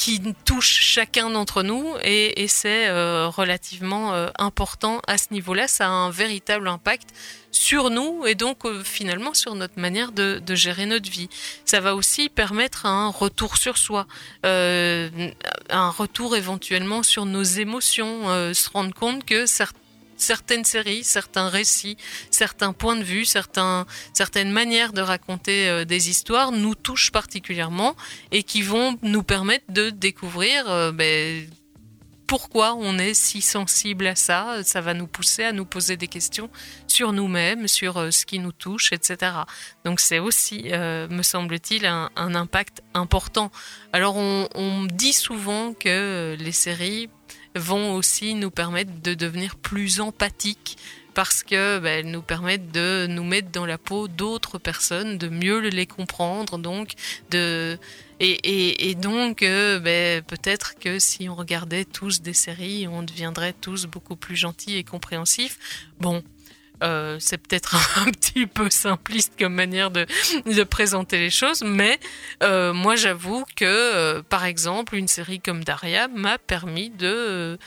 qui 0.00 0.22
touchent 0.46 0.80
chacun 0.80 1.28
d'entre 1.28 1.62
nous 1.62 1.94
et, 2.02 2.46
c'est 2.48 2.88
euh, 2.88 3.28
relativement 3.28 4.14
euh, 4.14 4.28
important 4.38 5.02
à 5.06 5.18
ce 5.18 5.26
niveau-là. 5.30 5.68
Ça 5.68 5.88
a 5.88 5.90
un 5.90 6.10
véritable 6.10 6.68
impact 6.68 7.10
sur 7.50 7.90
nous 7.90 8.26
et 8.26 8.34
donc 8.34 8.64
euh, 8.64 8.82
finalement 8.82 9.34
sur 9.34 9.54
notre 9.54 9.78
manière 9.78 10.12
de, 10.12 10.40
de 10.44 10.54
gérer 10.54 10.86
notre 10.86 11.10
vie. 11.10 11.28
Ça 11.66 11.80
va 11.80 11.94
aussi 11.94 12.30
permettre 12.30 12.86
un 12.86 13.08
retour 13.08 13.58
sur 13.58 13.76
soi, 13.76 14.06
un 14.42 15.90
retour 15.90 16.34
éventuellement 16.34 17.02
sur 17.02 17.26
nos 17.26 17.42
émotions, 17.42 18.54
se 18.54 18.70
rendre 18.70 18.94
compte 18.94 19.26
que 19.26 19.44
certains 19.44 19.79
certaines 20.22 20.64
séries, 20.64 21.04
certains 21.04 21.48
récits, 21.48 21.96
certains 22.30 22.72
points 22.72 22.96
de 22.96 23.02
vue, 23.02 23.24
certains, 23.24 23.86
certaines 24.12 24.50
manières 24.50 24.92
de 24.92 25.00
raconter 25.00 25.68
euh, 25.68 25.84
des 25.84 26.10
histoires 26.10 26.52
nous 26.52 26.74
touchent 26.74 27.10
particulièrement 27.10 27.96
et 28.30 28.42
qui 28.42 28.62
vont 28.62 28.98
nous 29.02 29.22
permettre 29.22 29.64
de 29.68 29.90
découvrir 29.90 30.70
euh, 30.70 30.92
ben, 30.92 31.48
pourquoi 32.26 32.74
on 32.74 32.96
est 32.98 33.14
si 33.14 33.42
sensible 33.42 34.06
à 34.06 34.14
ça. 34.14 34.62
Ça 34.62 34.80
va 34.80 34.94
nous 34.94 35.08
pousser 35.08 35.42
à 35.42 35.52
nous 35.52 35.64
poser 35.64 35.96
des 35.96 36.06
questions 36.06 36.48
sur 36.86 37.12
nous-mêmes, 37.12 37.66
sur 37.66 37.96
euh, 37.96 38.10
ce 38.12 38.24
qui 38.24 38.38
nous 38.38 38.52
touche, 38.52 38.92
etc. 38.92 39.32
Donc 39.84 39.98
c'est 39.98 40.20
aussi, 40.20 40.68
me 40.70 41.22
semble-t-il, 41.22 41.86
un, 41.86 42.10
impact 42.16 42.82
important. 42.94 43.50
Alors 43.92 44.16
on, 44.16 44.48
on 44.54 44.84
dit 44.84 45.12
souvent 45.12 45.74
que 45.74 46.36
les 46.38 46.52
séries 46.52 47.08
vont 47.54 47.94
aussi 47.94 48.34
nous 48.34 48.50
permettre 48.50 48.92
de 49.02 49.14
devenir 49.14 49.56
plus 49.56 50.00
empathiques 50.00 50.78
parce 51.14 51.42
que 51.42 51.78
ben, 51.78 51.98
elles 51.98 52.10
nous 52.10 52.22
permettent 52.22 52.70
de 52.70 53.06
nous 53.08 53.24
mettre 53.24 53.50
dans 53.50 53.66
la 53.66 53.78
peau 53.78 54.08
d'autres 54.08 54.58
personnes, 54.58 55.18
de 55.18 55.28
mieux 55.28 55.58
les 55.58 55.86
comprendre, 55.86 56.58
donc 56.58 56.92
de 57.30 57.78
et, 58.20 58.30
et, 58.30 58.90
et 58.90 58.94
donc 58.94 59.42
euh, 59.42 59.80
ben, 59.80 60.22
peut-être 60.22 60.78
que 60.78 60.98
si 60.98 61.28
on 61.28 61.34
regardait 61.34 61.84
tous 61.84 62.20
des 62.20 62.34
séries, 62.34 62.86
on 62.86 63.02
deviendrait 63.02 63.54
tous 63.54 63.86
beaucoup 63.86 64.16
plus 64.16 64.36
gentils 64.36 64.76
et 64.76 64.84
compréhensifs. 64.84 65.58
Bon. 65.98 66.22
Euh, 66.82 67.16
c'est 67.18 67.38
peut-être 67.38 67.76
un 67.98 68.10
petit 68.10 68.46
peu 68.46 68.70
simpliste 68.70 69.34
comme 69.38 69.54
manière 69.54 69.90
de, 69.90 70.06
présenter 70.64 71.18
les 71.18 71.30
choses, 71.30 71.62
mais 71.62 71.98
euh, 72.42 72.72
moi 72.72 72.96
j'avoue 72.96 73.44
que, 73.56 73.64
euh, 73.64 74.22
par 74.22 74.44
exemple, 74.44 74.94
une 74.94 75.08
série 75.08 75.40
comme 75.40 75.64
Daria 75.64 76.08
m'a 76.08 76.38
permis 76.38 76.90
de, 76.90 77.58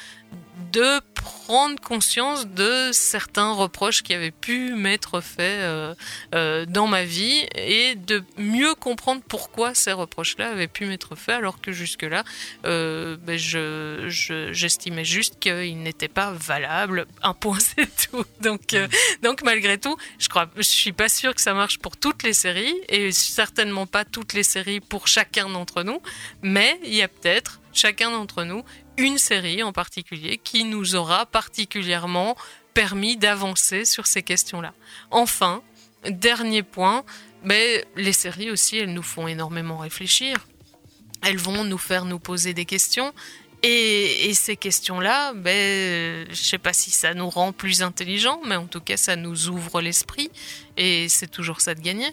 de 0.72 1.00
prendre 1.14 1.80
conscience 1.80 2.48
de 2.48 2.90
certains 2.94 3.52
reproches 3.54 4.02
qui 4.02 4.14
avaient 4.14 4.32
pu 4.32 4.74
m'être 4.74 5.22
faits 5.22 5.40
euh, 5.62 5.94
euh, 6.34 6.66
dans 6.66 6.88
ma 6.88 7.04
vie 7.04 7.46
et 7.56 7.96
de 7.96 8.24
mieux 8.38 8.74
comprendre 8.76 9.22
pourquoi 9.28 9.76
ces 9.76 9.92
reproches-là 9.92 10.50
avaient 10.50 10.68
pu 10.68 10.86
m'être 10.86 11.16
faits 11.16 11.36
alors 11.36 11.62
que 11.62 11.72
jusque-là, 11.72 12.24
euh, 12.66 13.18
ben, 13.22 13.38
je, 13.38 14.06
je- 14.08 14.52
j'estimais 14.52 15.06
juste 15.06 15.38
qu'ils 15.40 15.82
n'étaient 15.82 16.08
pas 16.08 16.32
valables. 16.32 17.06
Un 17.22 17.34
point, 17.36 17.60
c'est 17.78 18.10
tout. 18.10 18.26
Donc, 18.42 18.76
donc 19.22 19.44
malgré 19.44 19.78
tout, 19.78 19.96
je 20.18 20.28
crois, 20.28 20.50
je 20.58 20.62
suis 20.64 20.92
pas 20.94 21.10
sûre 21.10 21.36
que 21.36 21.42
ça 21.42 21.54
marche 21.54 21.78
pour 21.80 21.98
toutes 21.98 22.24
les 22.24 22.34
séries 22.34 22.74
et 22.90 23.12
certainement 23.12 23.86
pas 23.86 24.06
toutes 24.06 24.34
les 24.34 24.44
séries 24.44 24.80
pour 24.80 25.08
chacun 25.08 25.50
d'entre 25.50 25.84
nous, 25.84 26.02
mais 26.42 26.80
il 26.84 26.96
y 26.96 27.04
a 27.04 27.08
peut-être 27.08 27.60
chacun 27.76 28.12
d'entre 28.12 28.44
nous 28.44 28.64
une 28.98 29.18
série 29.18 29.64
en 29.64 29.74
particulier 29.74 30.38
qui 30.38 30.64
nous 30.64 30.96
aura 30.96 31.26
particulièrement 31.26 32.36
permis 32.74 33.18
d'avancer 33.18 33.86
sur 33.86 34.08
ces 34.08 34.24
questions-là. 34.24 34.74
Enfin, 35.12 35.62
dernier 36.10 36.64
point, 36.64 37.04
mais 37.44 37.86
les 37.96 38.14
séries 38.14 38.52
aussi, 38.52 38.78
elles 38.78 38.94
nous 38.94 39.04
font 39.04 39.28
énormément 39.28 39.78
réfléchir. 39.78 40.48
Elles 41.22 41.38
vont 41.38 41.64
nous 41.64 41.78
faire 41.78 42.06
nous 42.06 42.20
poser 42.20 42.54
des 42.54 42.66
questions. 42.66 43.14
Et, 43.66 44.34
ces 44.34 44.58
questions-là, 44.58 45.34
ben, 45.34 46.28
je 46.30 46.36
sais 46.36 46.58
pas 46.58 46.74
si 46.74 46.92
ça 46.92 47.14
nous 47.14 47.30
rend 47.30 47.54
plus 47.54 47.82
intelligents, 47.82 48.42
mais 48.46 48.58
en 48.58 48.66
tout 48.66 48.82
cas, 48.82 48.98
ça 48.98 49.16
nous 49.16 49.48
ouvre 49.48 49.80
l'esprit. 49.80 50.30
Et 50.76 51.08
c'est 51.08 51.32
toujours 51.32 51.62
ça 51.62 51.74
de 51.74 51.80
gagner. 51.80 52.10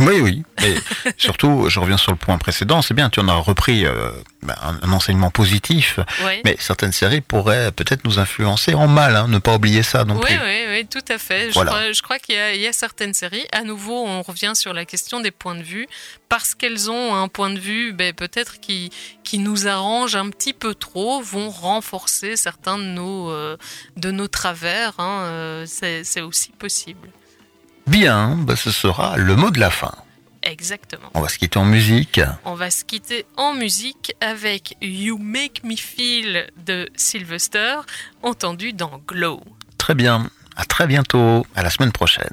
Oui, 0.00 0.20
oui. 0.20 0.42
Et 0.64 0.74
surtout, 1.18 1.66
je 1.68 1.78
reviens 1.78 1.96
sur 1.98 2.12
le 2.12 2.16
point 2.18 2.38
précédent, 2.38 2.82
c'est 2.82 2.94
bien, 2.94 3.10
tu 3.10 3.20
en 3.20 3.28
as 3.28 3.34
repris 3.34 3.84
euh, 3.86 4.10
ben, 4.42 4.54
un, 4.62 4.78
un 4.82 4.92
enseignement 4.92 5.30
positif, 5.30 6.00
mais 6.44 6.56
certaines 6.58 6.92
séries 6.92 7.20
pourraient 7.20 7.70
peut-être 7.72 8.04
nous 8.04 8.18
influencer 8.18 8.74
en 8.74 8.88
mal, 8.88 9.14
hein, 9.16 9.28
ne 9.28 9.38
pas 9.38 9.54
oublier 9.56 9.82
ça 9.82 10.04
non 10.04 10.14
Oui, 10.16 10.22
plus. 10.24 10.34
oui, 10.36 10.64
oui, 10.70 10.86
tout 10.86 11.04
à 11.12 11.18
fait. 11.18 11.50
Je 11.52 11.60
crois, 11.60 11.92
je 11.92 12.02
crois 12.02 12.18
qu'il 12.18 12.34
y, 12.34 12.38
a- 12.38 12.54
il 12.54 12.60
y 12.60 12.66
a 12.66 12.72
certaines 12.72 13.14
séries. 13.14 13.46
À 13.52 13.62
nouveau, 13.62 14.04
on 14.06 14.22
revient 14.22 14.52
sur 14.54 14.72
la 14.72 14.84
question 14.84 15.20
des 15.20 15.30
points 15.30 15.54
de 15.56 15.62
vue. 15.62 15.86
Parce 16.28 16.54
qu'elles 16.54 16.90
ont 16.90 17.14
un 17.14 17.28
point 17.28 17.50
de 17.50 17.58
vue 17.60 17.92
ben, 17.92 18.14
peut-être 18.14 18.58
qui, 18.58 18.90
qui 19.22 19.38
nous 19.38 19.68
arrange 19.68 20.16
un 20.16 20.30
petit 20.30 20.54
peu 20.54 20.74
trop, 20.74 21.20
vont 21.20 21.50
renforcer 21.50 22.36
certains 22.36 22.78
de 22.78 22.84
nos, 22.84 23.30
euh, 23.30 23.58
de 23.98 24.10
nos 24.10 24.28
travers. 24.28 24.94
hein, 24.98 25.24
euh, 25.24 25.66
c'est 25.66 26.22
aussi 26.22 26.50
possible. 26.58 27.08
Bien, 27.92 28.36
ben, 28.38 28.56
ce 28.56 28.70
sera 28.70 29.18
le 29.18 29.36
mot 29.36 29.50
de 29.50 29.60
la 29.60 29.68
fin. 29.68 29.92
Exactement. 30.42 31.10
On 31.12 31.20
va 31.20 31.28
se 31.28 31.36
quitter 31.36 31.58
en 31.58 31.66
musique. 31.66 32.22
On 32.46 32.54
va 32.54 32.70
se 32.70 32.86
quitter 32.86 33.26
en 33.36 33.52
musique 33.52 34.16
avec 34.22 34.78
You 34.80 35.18
Make 35.18 35.62
Me 35.62 35.76
Feel 35.76 36.48
de 36.64 36.88
Sylvester, 36.96 37.80
entendu 38.22 38.72
dans 38.72 38.98
Glow. 39.06 39.42
Très 39.76 39.94
bien. 39.94 40.30
À 40.56 40.64
très 40.64 40.86
bientôt. 40.86 41.46
À 41.54 41.62
la 41.62 41.68
semaine 41.68 41.92
prochaine. 41.92 42.32